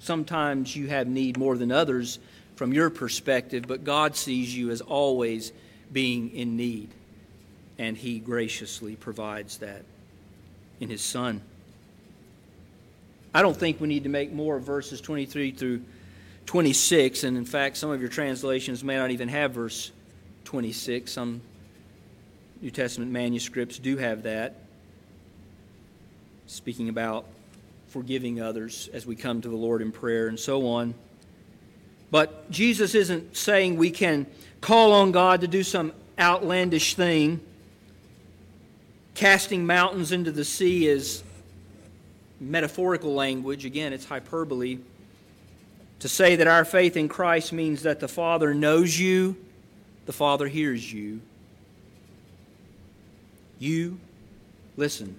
Sometimes 0.00 0.76
you 0.76 0.88
have 0.88 1.06
need 1.06 1.38
more 1.38 1.56
than 1.56 1.72
others 1.72 2.18
from 2.54 2.74
your 2.74 2.90
perspective, 2.90 3.64
but 3.66 3.82
God 3.82 4.14
sees 4.14 4.54
you 4.54 4.70
as 4.70 4.82
always 4.82 5.52
being 5.90 6.36
in 6.36 6.58
need 6.58 6.90
and 7.78 7.96
He 7.96 8.18
graciously 8.18 8.96
provides 8.96 9.58
that 9.58 9.84
in 10.80 10.88
His 10.88 11.02
Son. 11.02 11.40
I 13.34 13.42
don't 13.42 13.56
think 13.56 13.80
we 13.80 13.88
need 13.88 14.04
to 14.04 14.08
make 14.08 14.32
more 14.32 14.56
of 14.56 14.62
verses 14.62 15.00
23 15.00 15.50
through 15.50 15.82
26. 16.46 17.24
And 17.24 17.36
in 17.36 17.44
fact, 17.44 17.76
some 17.76 17.90
of 17.90 18.00
your 18.00 18.08
translations 18.08 18.82
may 18.82 18.96
not 18.96 19.10
even 19.10 19.28
have 19.28 19.52
verse 19.52 19.92
26. 20.44 21.12
Some 21.12 21.42
New 22.62 22.70
Testament 22.70 23.10
manuscripts 23.10 23.78
do 23.78 23.98
have 23.98 24.22
that, 24.22 24.54
speaking 26.46 26.88
about 26.88 27.26
forgiving 27.88 28.40
others 28.40 28.88
as 28.92 29.06
we 29.06 29.16
come 29.16 29.40
to 29.42 29.48
the 29.48 29.56
Lord 29.56 29.82
in 29.82 29.92
prayer 29.92 30.28
and 30.28 30.40
so 30.40 30.68
on. 30.68 30.94
But 32.10 32.50
Jesus 32.50 32.94
isn't 32.94 33.36
saying 33.36 33.76
we 33.76 33.90
can 33.90 34.26
call 34.60 34.92
on 34.92 35.12
God 35.12 35.42
to 35.42 35.48
do 35.48 35.62
some 35.62 35.92
outlandish 36.18 36.94
thing. 36.94 37.40
Casting 39.16 39.64
mountains 39.64 40.12
into 40.12 40.30
the 40.30 40.44
sea 40.44 40.86
is 40.86 41.24
metaphorical 42.38 43.14
language. 43.14 43.64
Again, 43.64 43.94
it's 43.94 44.04
hyperbole. 44.04 44.78
To 46.00 46.08
say 46.08 46.36
that 46.36 46.46
our 46.46 46.66
faith 46.66 46.98
in 46.98 47.08
Christ 47.08 47.50
means 47.50 47.82
that 47.84 47.98
the 47.98 48.08
Father 48.08 48.52
knows 48.52 48.98
you, 49.00 49.34
the 50.04 50.12
Father 50.12 50.46
hears 50.46 50.92
you. 50.92 51.22
You, 53.58 53.98
listen, 54.76 55.18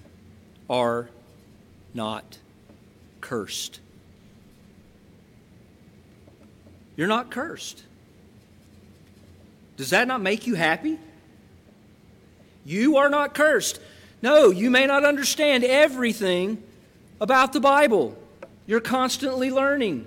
are 0.70 1.10
not 1.96 2.38
cursed. 3.20 3.80
You're 6.96 7.08
not 7.08 7.32
cursed. 7.32 7.82
Does 9.76 9.90
that 9.90 10.08
not 10.08 10.22
make 10.22 10.46
you 10.46 10.54
happy? 10.54 11.00
You 12.68 12.98
are 12.98 13.08
not 13.08 13.34
cursed. 13.34 13.80
No, 14.22 14.50
you 14.50 14.70
may 14.70 14.86
not 14.86 15.06
understand 15.06 15.64
everything 15.64 16.62
about 17.22 17.54
the 17.54 17.62
Bible. 17.62 18.18
You're 18.66 18.82
constantly 18.82 19.50
learning, 19.50 20.06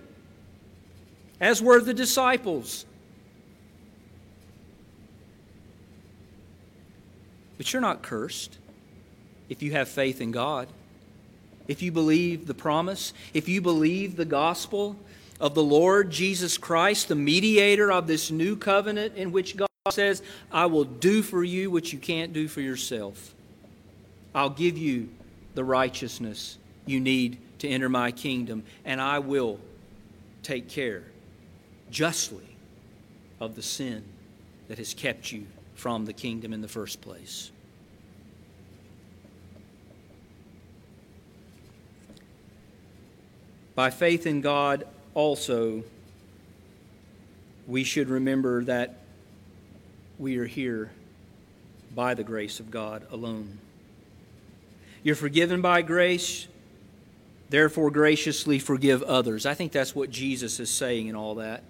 as 1.40 1.62
were 1.62 1.80
the 1.80 1.94
disciples. 1.94 2.84
But 7.56 7.72
you're 7.72 7.80
not 7.80 8.02
cursed 8.02 8.58
if 9.48 9.62
you 9.62 9.72
have 9.72 9.88
faith 9.88 10.20
in 10.20 10.30
God. 10.30 10.68
If 11.66 11.80
you 11.80 11.90
believe 11.90 12.46
the 12.46 12.52
promise, 12.52 13.14
if 13.32 13.48
you 13.48 13.62
believe 13.62 14.16
the 14.16 14.26
gospel 14.26 14.96
of 15.40 15.54
the 15.54 15.62
Lord 15.62 16.11
Jesus 16.11 16.58
Christ, 16.58 17.08
the 17.08 17.14
mediator 17.14 17.90
of 17.90 18.06
this 18.06 18.30
new 18.30 18.54
covenant 18.54 19.16
in 19.16 19.32
which 19.32 19.56
God 19.56 19.70
says, 19.89 20.22
I 20.53 20.66
will 20.66 20.85
do 20.85 21.22
for 21.22 21.43
you 21.43 21.70
what 21.70 21.91
you 21.91 21.99
can't 21.99 22.35
do 22.35 22.49
for 22.49 22.61
yourself. 22.61 23.35
I'll 24.35 24.51
give 24.51 24.76
you 24.76 25.09
the 25.55 25.64
righteousness 25.64 26.59
you 26.85 27.01
need 27.01 27.39
to 27.61 27.68
enter 27.68 27.89
my 27.89 28.12
kingdom, 28.12 28.62
and 28.85 29.01
I 29.01 29.20
will 29.20 29.59
take 30.43 30.68
care 30.68 31.05
justly 31.91 32.45
of 33.41 33.57
the 33.57 33.62
sin 33.62 34.05
that 34.68 34.76
has 34.76 34.93
kept 34.93 35.33
you 35.33 35.47
from 35.76 36.05
the 36.05 36.12
kingdom 36.12 36.53
in 36.53 36.61
the 36.61 36.68
first 36.68 37.01
place. 37.01 37.51
By 43.74 43.89
faith 43.89 44.26
in 44.26 44.43
God, 44.43 44.87
also, 45.14 45.85
we 47.66 47.83
should 47.83 48.11
remember 48.11 48.62
that 48.64 48.99
we 50.21 50.37
are 50.37 50.45
here 50.45 50.91
by 51.95 52.12
the 52.12 52.23
grace 52.23 52.61
of 52.61 52.71
God 52.71 53.07
alone. 53.11 53.59
You're 55.03 55.16
forgiven 55.16 55.62
by 55.62 55.81
grace, 55.81 56.47
therefore 57.49 57.91
graciously 57.91 58.59
forgive 58.59 59.03
others. 59.03 59.47
I 59.47 59.55
think 59.55 59.73
that's 59.73 59.95
what 59.95 60.11
Jesus 60.11 60.61
is 60.61 60.68
saying 60.68 61.07
in 61.07 61.16
all 61.16 61.37
that. 61.37 61.62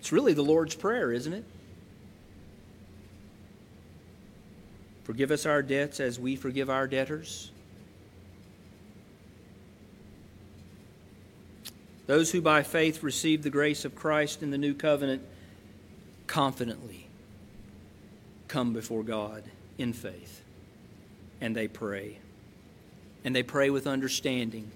It's 0.00 0.12
really 0.12 0.34
the 0.34 0.42
Lord's 0.42 0.74
Prayer, 0.74 1.10
isn't 1.12 1.32
it? 1.32 1.44
Forgive 5.04 5.30
us 5.30 5.46
our 5.46 5.62
debts 5.62 5.98
as 5.98 6.20
we 6.20 6.36
forgive 6.36 6.68
our 6.68 6.86
debtors. 6.86 7.50
Those 12.06 12.30
who 12.32 12.42
by 12.42 12.62
faith 12.62 13.02
receive 13.02 13.42
the 13.42 13.50
grace 13.50 13.86
of 13.86 13.94
Christ 13.94 14.42
in 14.42 14.50
the 14.50 14.58
new 14.58 14.74
covenant 14.74 15.22
confidently 16.28 17.08
come 18.46 18.72
before 18.72 19.02
God 19.02 19.42
in 19.76 19.92
faith 19.92 20.42
and 21.40 21.56
they 21.56 21.68
pray. 21.68 22.18
And 23.24 23.34
they 23.34 23.42
pray 23.42 23.70
with 23.70 23.86
understanding 23.86 24.70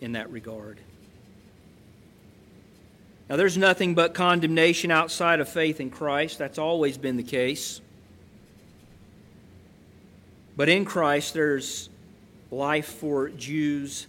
in 0.00 0.12
that 0.12 0.30
regard. 0.30 0.78
Now, 3.28 3.36
there's 3.36 3.56
nothing 3.56 3.94
but 3.94 4.14
condemnation 4.14 4.90
outside 4.90 5.38
of 5.38 5.48
faith 5.48 5.80
in 5.80 5.90
Christ. 5.90 6.38
That's 6.38 6.58
always 6.58 6.98
been 6.98 7.16
the 7.16 7.22
case. 7.22 7.80
But 10.56 10.68
in 10.68 10.84
Christ, 10.84 11.34
there's 11.34 11.88
life 12.50 12.86
for 12.86 13.28
Jews 13.28 14.08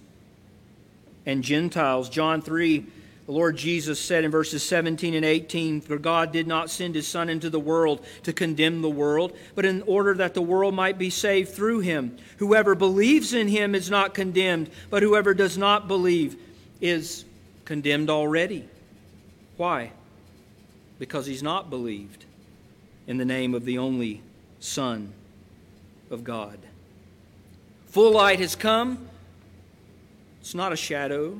and 1.25 1.43
Gentiles. 1.43 2.09
John 2.09 2.41
3, 2.41 2.83
the 3.25 3.31
Lord 3.31 3.55
Jesus 3.55 3.99
said 3.99 4.23
in 4.23 4.31
verses 4.31 4.63
17 4.63 5.13
and 5.13 5.25
18 5.25 5.81
For 5.81 5.97
God 5.97 6.31
did 6.31 6.47
not 6.47 6.69
send 6.69 6.95
his 6.95 7.07
Son 7.07 7.29
into 7.29 7.49
the 7.49 7.59
world 7.59 8.03
to 8.23 8.33
condemn 8.33 8.81
the 8.81 8.89
world, 8.89 9.35
but 9.55 9.65
in 9.65 9.81
order 9.83 10.13
that 10.15 10.33
the 10.33 10.41
world 10.41 10.73
might 10.73 10.97
be 10.97 11.09
saved 11.09 11.51
through 11.53 11.79
him. 11.79 12.17
Whoever 12.37 12.75
believes 12.75 13.33
in 13.33 13.47
him 13.47 13.75
is 13.75 13.89
not 13.89 14.13
condemned, 14.13 14.69
but 14.89 15.03
whoever 15.03 15.33
does 15.33 15.57
not 15.57 15.87
believe 15.87 16.35
is 16.81 17.25
condemned 17.65 18.09
already. 18.09 18.67
Why? 19.57 19.91
Because 20.97 21.25
he's 21.25 21.43
not 21.43 21.69
believed 21.69 22.25
in 23.07 23.17
the 23.17 23.25
name 23.25 23.53
of 23.53 23.65
the 23.65 23.77
only 23.77 24.21
Son 24.59 25.13
of 26.09 26.23
God. 26.23 26.57
Full 27.87 28.13
light 28.13 28.39
has 28.39 28.55
come 28.55 29.07
it's 30.41 30.55
not 30.55 30.73
a 30.73 30.75
shadow, 30.75 31.39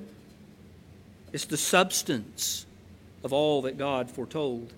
it's 1.34 1.46
the 1.46 1.58
substance 1.58 2.66
of 3.24 3.34
all 3.34 3.64
that 3.64 3.78
God 3.78 4.10
foretold. 4.10 4.74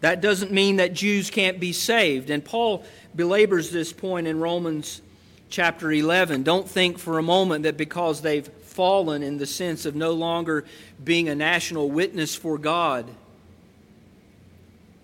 That 0.00 0.20
doesn't 0.20 0.50
mean 0.50 0.76
that 0.76 0.94
Jews 0.94 1.30
can't 1.30 1.60
be 1.60 1.72
saved. 1.72 2.30
And 2.30 2.44
Paul 2.44 2.84
belabors 3.14 3.70
this 3.70 3.92
point 3.92 4.26
in 4.26 4.40
Romans 4.40 5.00
chapter 5.48 5.92
11. 5.92 6.42
Don't 6.42 6.68
think 6.68 6.98
for 6.98 7.18
a 7.18 7.22
moment 7.22 7.62
that 7.64 7.76
because 7.76 8.20
they've 8.20 8.46
fallen 8.46 9.22
in 9.22 9.38
the 9.38 9.46
sense 9.46 9.86
of 9.86 9.94
no 9.94 10.12
longer 10.12 10.64
being 11.04 11.28
a 11.28 11.34
national 11.34 11.90
witness 11.90 12.34
for 12.34 12.58
God, 12.58 13.06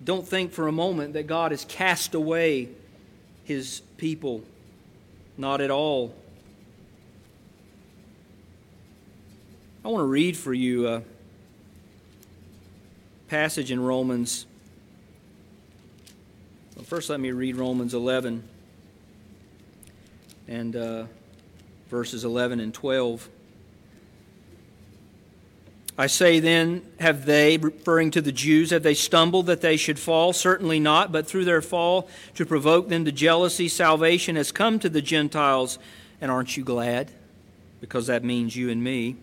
don't 0.03 0.27
think 0.27 0.53
for 0.53 0.67
a 0.69 0.73
moment 0.73 1.13
that 1.13 1.27
God 1.27 1.53
has 1.53 1.65
cast 1.65 2.15
away 2.15 2.69
his 3.45 3.83
people. 3.99 4.43
Not 5.37 5.61
at 5.61 5.71
all. 5.71 6.15
I 9.89 9.91
want 9.91 10.03
to 10.03 10.07
read 10.09 10.37
for 10.37 10.53
you 10.53 10.87
a 10.87 11.03
passage 13.29 13.73
in 13.73 13.81
Romans. 13.81 14.45
Well, 16.77 16.85
first, 16.85 17.09
let 17.09 17.19
me 17.21 17.31
read 17.31 17.57
Romans 17.57 17.95
11 17.95 18.47
and 20.47 20.77
uh, 20.77 21.05
verses 21.89 22.27
11 22.27 22.61
and 22.61 22.75
12. 22.75 23.31
I 25.97 26.07
say 26.07 26.39
then, 26.39 26.83
have 27.01 27.25
they, 27.25 27.57
referring 27.57 28.11
to 28.11 28.21
the 28.21 28.31
Jews, 28.31 28.69
have 28.69 28.83
they 28.83 28.93
stumbled 28.93 29.47
that 29.47 29.63
they 29.63 29.79
should 29.79 29.99
fall? 29.99 30.35
Certainly 30.35 30.81
not, 30.81 31.13
but 31.13 31.27
through 31.27 31.47
their 31.47 31.63
fall, 31.63 32.11
to 32.35 32.45
provoke 32.45 32.91
them 32.91 33.07
to 33.07 33.11
jealousy, 33.11 33.69
salvation 33.69 34.37
has 34.37 34.53
come 34.53 34.79
to 34.81 34.91
the 34.91 35.01
Gentiles. 35.01 35.79
And 36.21 36.31
aren't 36.31 36.59
you 36.59 36.63
glad? 36.63 37.11
Because 37.81 38.07
that 38.09 38.23
means 38.23 38.55
you 38.55 38.69
and 38.69 38.85
me. 38.85 39.17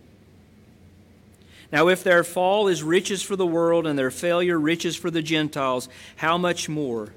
Now, 1.76 1.90
if 1.90 2.06
their 2.06 2.24
fall 2.24 2.70
is 2.70 2.84
riches 2.84 3.22
for 3.22 3.36
the 3.36 3.46
world 3.46 3.86
and 3.86 4.00
their 4.00 4.10
failure 4.10 4.58
riches 4.58 4.96
for 4.96 5.12
the 5.12 5.22
Gentiles, 5.22 5.90
how 6.16 6.38
much 6.38 6.70
more 6.70 7.10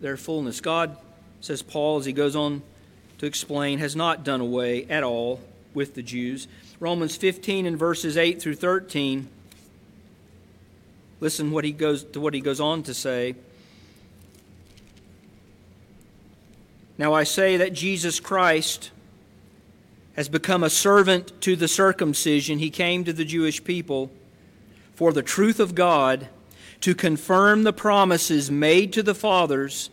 their 0.00 0.16
fullness? 0.16 0.62
God, 0.62 0.96
says 1.42 1.60
Paul 1.60 1.98
as 1.98 2.06
he 2.06 2.14
goes 2.14 2.34
on 2.34 2.62
to 3.18 3.26
explain, 3.26 3.80
has 3.80 3.94
not 3.94 4.24
done 4.24 4.40
away 4.40 4.86
at 4.86 5.02
all 5.02 5.38
with 5.74 5.94
the 5.94 6.02
Jews. 6.02 6.48
Romans 6.80 7.14
15 7.18 7.66
and 7.66 7.78
verses 7.78 8.16
8 8.16 8.40
through 8.40 8.54
13. 8.54 9.28
Listen 11.20 11.50
what 11.50 11.64
he 11.64 11.72
goes 11.72 12.04
to 12.04 12.20
what 12.20 12.32
he 12.32 12.40
goes 12.40 12.60
on 12.60 12.84
to 12.84 12.94
say. 12.94 13.34
Now 16.96 17.12
I 17.12 17.24
say 17.24 17.58
that 17.58 17.74
Jesus 17.74 18.18
Christ 18.18 18.92
has 20.16 20.28
become 20.28 20.62
a 20.62 20.70
servant 20.70 21.40
to 21.42 21.56
the 21.56 21.68
circumcision. 21.68 22.58
He 22.58 22.70
came 22.70 23.04
to 23.04 23.12
the 23.12 23.24
Jewish 23.24 23.62
people 23.64 24.10
for 24.94 25.12
the 25.12 25.22
truth 25.22 25.60
of 25.60 25.74
God 25.74 26.28
to 26.80 26.94
confirm 26.94 27.62
the 27.62 27.72
promises 27.72 28.50
made 28.50 28.92
to 28.92 29.02
the 29.02 29.14
fathers 29.14 29.90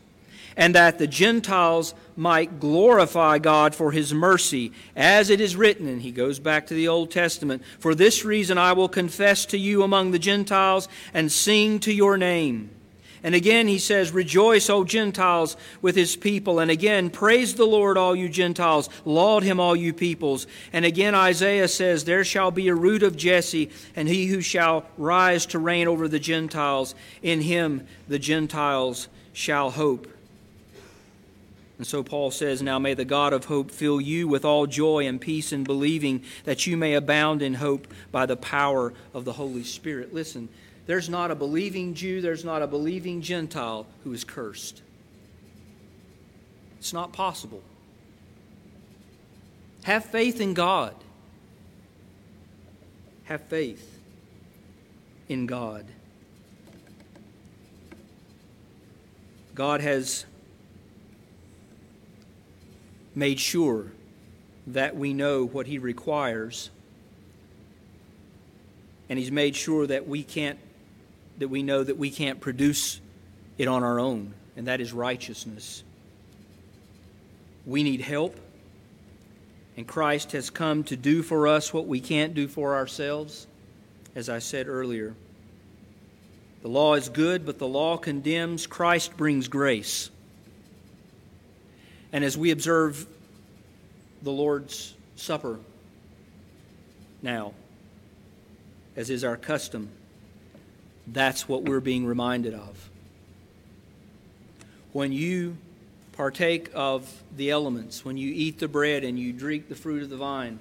and 0.57 0.75
that 0.75 0.97
the 0.97 1.07
Gentiles 1.07 1.93
might 2.15 2.59
glorify 2.59 3.39
God 3.39 3.73
for 3.73 3.91
his 3.91 4.13
mercy, 4.13 4.71
as 4.95 5.29
it 5.29 5.39
is 5.39 5.55
written, 5.55 5.87
and 5.87 6.01
he 6.01 6.11
goes 6.11 6.39
back 6.39 6.67
to 6.67 6.73
the 6.73 6.87
Old 6.87 7.09
Testament, 7.09 7.63
For 7.79 7.95
this 7.95 8.25
reason 8.25 8.57
I 8.57 8.73
will 8.73 8.89
confess 8.89 9.45
to 9.47 9.57
you 9.57 9.83
among 9.83 10.11
the 10.11 10.19
Gentiles 10.19 10.87
and 11.13 11.31
sing 11.31 11.79
to 11.79 11.93
your 11.93 12.17
name. 12.17 12.69
And 13.23 13.35
again 13.35 13.67
he 13.67 13.77
says, 13.77 14.11
Rejoice, 14.11 14.69
O 14.69 14.83
Gentiles, 14.83 15.55
with 15.81 15.95
his 15.95 16.15
people. 16.15 16.59
And 16.59 16.71
again, 16.71 17.09
praise 17.09 17.53
the 17.53 17.65
Lord, 17.65 17.97
all 17.97 18.15
you 18.15 18.29
Gentiles. 18.29 18.89
Laud 19.05 19.43
him, 19.43 19.59
all 19.59 19.75
you 19.75 19.93
peoples. 19.93 20.47
And 20.73 20.85
again 20.85 21.13
Isaiah 21.13 21.67
says, 21.67 22.03
There 22.03 22.23
shall 22.23 22.51
be 22.51 22.67
a 22.67 22.75
root 22.75 23.03
of 23.03 23.15
Jesse, 23.15 23.69
and 23.95 24.07
he 24.07 24.27
who 24.27 24.41
shall 24.41 24.85
rise 24.97 25.45
to 25.47 25.59
reign 25.59 25.87
over 25.87 26.07
the 26.07 26.19
Gentiles. 26.19 26.95
In 27.21 27.41
him 27.41 27.87
the 28.07 28.19
Gentiles 28.19 29.07
shall 29.33 29.71
hope. 29.71 30.07
And 31.77 31.87
so 31.87 32.03
Paul 32.03 32.29
says, 32.29 32.61
Now 32.61 32.77
may 32.77 32.93
the 32.93 33.05
God 33.05 33.33
of 33.33 33.45
hope 33.45 33.71
fill 33.71 33.99
you 33.99 34.27
with 34.27 34.45
all 34.45 34.67
joy 34.67 35.07
and 35.07 35.19
peace 35.19 35.51
in 35.51 35.63
believing, 35.63 36.23
that 36.43 36.67
you 36.67 36.77
may 36.77 36.93
abound 36.93 37.41
in 37.41 37.55
hope 37.55 37.87
by 38.11 38.27
the 38.27 38.37
power 38.37 38.93
of 39.15 39.25
the 39.25 39.33
Holy 39.33 39.63
Spirit. 39.63 40.13
Listen, 40.13 40.47
there's 40.91 41.07
not 41.07 41.31
a 41.31 41.35
believing 41.35 41.93
Jew, 41.93 42.19
there's 42.19 42.43
not 42.43 42.61
a 42.61 42.67
believing 42.67 43.21
Gentile 43.21 43.87
who 44.03 44.11
is 44.11 44.25
cursed. 44.25 44.81
It's 46.79 46.91
not 46.91 47.13
possible. 47.13 47.61
Have 49.83 50.03
faith 50.03 50.41
in 50.41 50.53
God. 50.53 50.93
Have 53.23 53.39
faith 53.43 54.01
in 55.29 55.45
God. 55.45 55.85
God 59.55 59.79
has 59.79 60.25
made 63.15 63.39
sure 63.39 63.93
that 64.67 64.97
we 64.97 65.13
know 65.13 65.45
what 65.45 65.67
He 65.67 65.77
requires, 65.77 66.69
and 69.07 69.17
He's 69.17 69.31
made 69.31 69.55
sure 69.55 69.87
that 69.87 70.05
we 70.05 70.21
can't 70.21 70.59
that 71.37 71.47
we 71.47 71.63
know 71.63 71.83
that 71.83 71.97
we 71.97 72.11
can't 72.11 72.39
produce 72.39 72.99
it 73.57 73.67
on 73.67 73.83
our 73.83 73.99
own, 73.99 74.33
and 74.55 74.67
that 74.67 74.81
is 74.81 74.93
righteousness. 74.93 75.83
We 77.65 77.83
need 77.83 78.01
help, 78.01 78.37
and 79.77 79.87
Christ 79.87 80.31
has 80.33 80.49
come 80.49 80.83
to 80.85 80.95
do 80.95 81.21
for 81.21 81.47
us 81.47 81.73
what 81.73 81.87
we 81.87 81.99
can't 81.99 82.33
do 82.33 82.47
for 82.47 82.75
ourselves, 82.75 83.47
as 84.15 84.29
I 84.29 84.39
said 84.39 84.67
earlier. 84.67 85.15
The 86.61 86.67
law 86.67 86.93
is 86.93 87.09
good, 87.09 87.45
but 87.45 87.57
the 87.57 87.67
law 87.67 87.97
condemns. 87.97 88.67
Christ 88.67 89.17
brings 89.17 89.47
grace. 89.47 90.09
And 92.13 92.23
as 92.23 92.37
we 92.37 92.51
observe 92.51 93.07
the 94.21 94.31
Lord's 94.31 94.93
Supper 95.15 95.59
now, 97.21 97.53
as 98.95 99.09
is 99.09 99.23
our 99.23 99.37
custom, 99.37 99.89
that's 101.07 101.47
what 101.47 101.63
we're 101.63 101.79
being 101.79 102.05
reminded 102.05 102.53
of. 102.53 102.89
When 104.93 105.11
you 105.11 105.57
partake 106.13 106.69
of 106.73 107.23
the 107.35 107.49
elements, 107.49 108.03
when 108.05 108.17
you 108.17 108.31
eat 108.33 108.59
the 108.59 108.67
bread 108.67 109.03
and 109.03 109.17
you 109.17 109.33
drink 109.33 109.69
the 109.69 109.75
fruit 109.75 110.03
of 110.03 110.09
the 110.09 110.17
vine, 110.17 110.59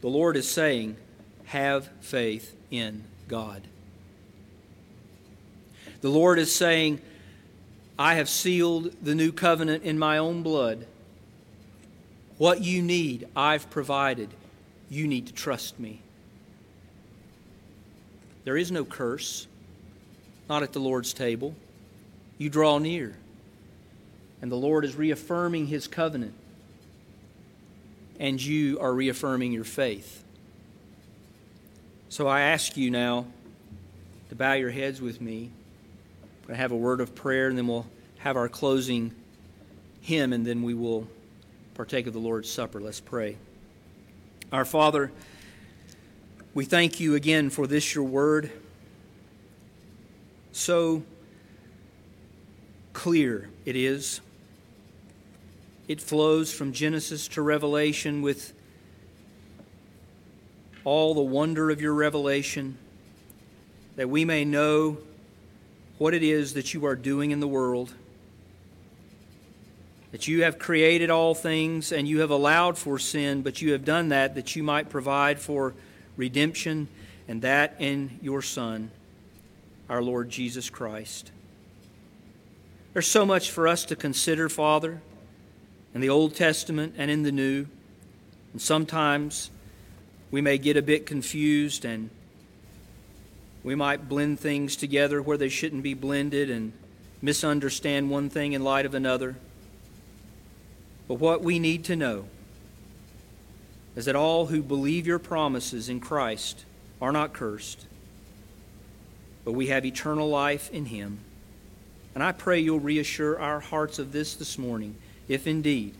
the 0.00 0.08
Lord 0.08 0.36
is 0.36 0.48
saying, 0.48 0.96
have 1.46 1.88
faith 2.00 2.54
in 2.70 3.04
God. 3.26 3.62
The 6.00 6.10
Lord 6.10 6.38
is 6.38 6.54
saying, 6.54 7.00
I 7.98 8.14
have 8.14 8.28
sealed 8.28 8.94
the 9.02 9.14
new 9.14 9.32
covenant 9.32 9.82
in 9.82 9.98
my 9.98 10.18
own 10.18 10.42
blood. 10.42 10.86
What 12.36 12.62
you 12.62 12.82
need, 12.82 13.26
I've 13.34 13.68
provided. 13.70 14.30
You 14.88 15.08
need 15.08 15.26
to 15.26 15.32
trust 15.32 15.80
me. 15.80 16.02
There 18.48 18.56
is 18.56 18.72
no 18.72 18.86
curse, 18.86 19.46
not 20.48 20.62
at 20.62 20.72
the 20.72 20.78
Lord's 20.78 21.12
table. 21.12 21.54
You 22.38 22.48
draw 22.48 22.78
near. 22.78 23.14
And 24.40 24.50
the 24.50 24.56
Lord 24.56 24.86
is 24.86 24.96
reaffirming 24.96 25.66
his 25.66 25.86
covenant. 25.86 26.32
And 28.18 28.42
you 28.42 28.80
are 28.80 28.90
reaffirming 28.90 29.52
your 29.52 29.64
faith. 29.64 30.24
So 32.08 32.26
I 32.26 32.40
ask 32.40 32.74
you 32.74 32.90
now 32.90 33.26
to 34.30 34.34
bow 34.34 34.54
your 34.54 34.70
heads 34.70 34.98
with 34.98 35.20
me. 35.20 35.50
I'm 36.22 36.46
going 36.46 36.56
to 36.56 36.62
have 36.62 36.72
a 36.72 36.76
word 36.76 37.02
of 37.02 37.14
prayer, 37.14 37.48
and 37.48 37.58
then 37.58 37.68
we'll 37.68 37.86
have 38.20 38.38
our 38.38 38.48
closing 38.48 39.14
hymn, 40.00 40.32
and 40.32 40.46
then 40.46 40.62
we 40.62 40.72
will 40.72 41.06
partake 41.74 42.06
of 42.06 42.14
the 42.14 42.18
Lord's 42.18 42.50
Supper. 42.50 42.80
Let's 42.80 42.98
pray. 43.00 43.36
Our 44.50 44.64
Father, 44.64 45.12
we 46.54 46.64
thank 46.64 46.98
you 46.98 47.14
again 47.14 47.50
for 47.50 47.66
this, 47.66 47.94
your 47.94 48.04
word. 48.04 48.50
So 50.52 51.02
clear 52.92 53.48
it 53.64 53.76
is. 53.76 54.20
It 55.86 56.00
flows 56.00 56.52
from 56.52 56.72
Genesis 56.72 57.28
to 57.28 57.42
Revelation 57.42 58.22
with 58.22 58.52
all 60.84 61.14
the 61.14 61.22
wonder 61.22 61.70
of 61.70 61.80
your 61.80 61.94
revelation, 61.94 62.76
that 63.96 64.08
we 64.08 64.24
may 64.24 64.44
know 64.44 64.98
what 65.98 66.14
it 66.14 66.22
is 66.22 66.54
that 66.54 66.72
you 66.72 66.86
are 66.86 66.96
doing 66.96 67.30
in 67.30 67.40
the 67.40 67.48
world. 67.48 67.92
That 70.12 70.26
you 70.26 70.44
have 70.44 70.58
created 70.58 71.10
all 71.10 71.34
things 71.34 71.92
and 71.92 72.08
you 72.08 72.20
have 72.20 72.30
allowed 72.30 72.78
for 72.78 72.98
sin, 72.98 73.42
but 73.42 73.60
you 73.60 73.72
have 73.72 73.84
done 73.84 74.08
that 74.08 74.34
that 74.34 74.56
you 74.56 74.62
might 74.62 74.88
provide 74.88 75.38
for 75.38 75.74
redemption, 76.18 76.88
and 77.26 77.40
that 77.40 77.76
in 77.78 78.18
your 78.20 78.42
Son, 78.42 78.90
our 79.88 80.02
Lord 80.02 80.28
Jesus 80.28 80.68
Christ. 80.68 81.32
There's 82.92 83.06
so 83.06 83.24
much 83.24 83.50
for 83.50 83.66
us 83.66 83.84
to 83.86 83.96
consider, 83.96 84.50
Father, 84.50 85.00
in 85.94 86.00
the 86.00 86.10
Old 86.10 86.34
Testament 86.34 86.94
and 86.98 87.10
in 87.10 87.22
the 87.22 87.32
New. 87.32 87.66
And 88.52 88.60
sometimes 88.60 89.50
we 90.30 90.40
may 90.40 90.58
get 90.58 90.76
a 90.76 90.82
bit 90.82 91.06
confused 91.06 91.84
and 91.84 92.10
we 93.62 93.74
might 93.74 94.08
blend 94.08 94.40
things 94.40 94.76
together 94.76 95.22
where 95.22 95.36
they 95.36 95.48
shouldn't 95.48 95.82
be 95.82 95.94
blended 95.94 96.50
and 96.50 96.72
misunderstand 97.20 98.10
one 98.10 98.30
thing 98.30 98.52
in 98.52 98.62
light 98.64 98.86
of 98.86 98.94
another. 98.94 99.36
But 101.06 101.14
what 101.14 101.42
we 101.42 101.58
need 101.58 101.84
to 101.84 101.96
know 101.96 102.26
is 103.98 104.04
that 104.04 104.14
all 104.14 104.46
who 104.46 104.62
believe 104.62 105.08
your 105.08 105.18
promises 105.18 105.88
in 105.88 105.98
Christ 105.98 106.64
are 107.02 107.10
not 107.10 107.32
cursed, 107.32 107.84
but 109.44 109.50
we 109.50 109.66
have 109.66 109.84
eternal 109.84 110.28
life 110.28 110.70
in 110.70 110.84
Him. 110.84 111.18
And 112.14 112.22
I 112.22 112.30
pray 112.30 112.60
you'll 112.60 112.78
reassure 112.78 113.40
our 113.40 113.58
hearts 113.58 113.98
of 113.98 114.12
this 114.12 114.34
this 114.34 114.56
morning, 114.56 114.94
if 115.26 115.48
indeed 115.48 115.96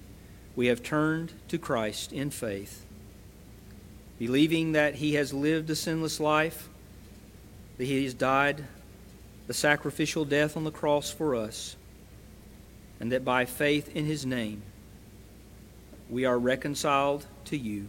we 0.54 0.68
have 0.68 0.80
turned 0.80 1.32
to 1.48 1.58
Christ 1.58 2.12
in 2.12 2.30
faith, 2.30 2.86
believing 4.16 4.70
that 4.72 4.94
He 4.94 5.14
has 5.14 5.34
lived 5.34 5.68
a 5.68 5.74
sinless 5.74 6.20
life, 6.20 6.68
that 7.78 7.84
He 7.84 8.04
has 8.04 8.14
died 8.14 8.62
the 9.48 9.54
sacrificial 9.54 10.24
death 10.24 10.56
on 10.56 10.62
the 10.62 10.70
cross 10.70 11.10
for 11.10 11.34
us, 11.34 11.74
and 13.00 13.10
that 13.10 13.24
by 13.24 13.44
faith 13.44 13.96
in 13.96 14.04
His 14.04 14.24
name, 14.24 14.62
we 16.10 16.24
are 16.24 16.38
reconciled 16.38 17.26
to 17.46 17.56
you, 17.56 17.88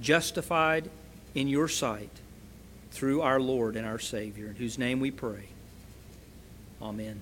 justified 0.00 0.90
in 1.34 1.48
your 1.48 1.68
sight 1.68 2.10
through 2.90 3.20
our 3.20 3.40
Lord 3.40 3.76
and 3.76 3.86
our 3.86 3.98
Savior, 3.98 4.48
in 4.48 4.54
whose 4.56 4.78
name 4.78 5.00
we 5.00 5.10
pray. 5.10 5.48
Amen. 6.80 7.20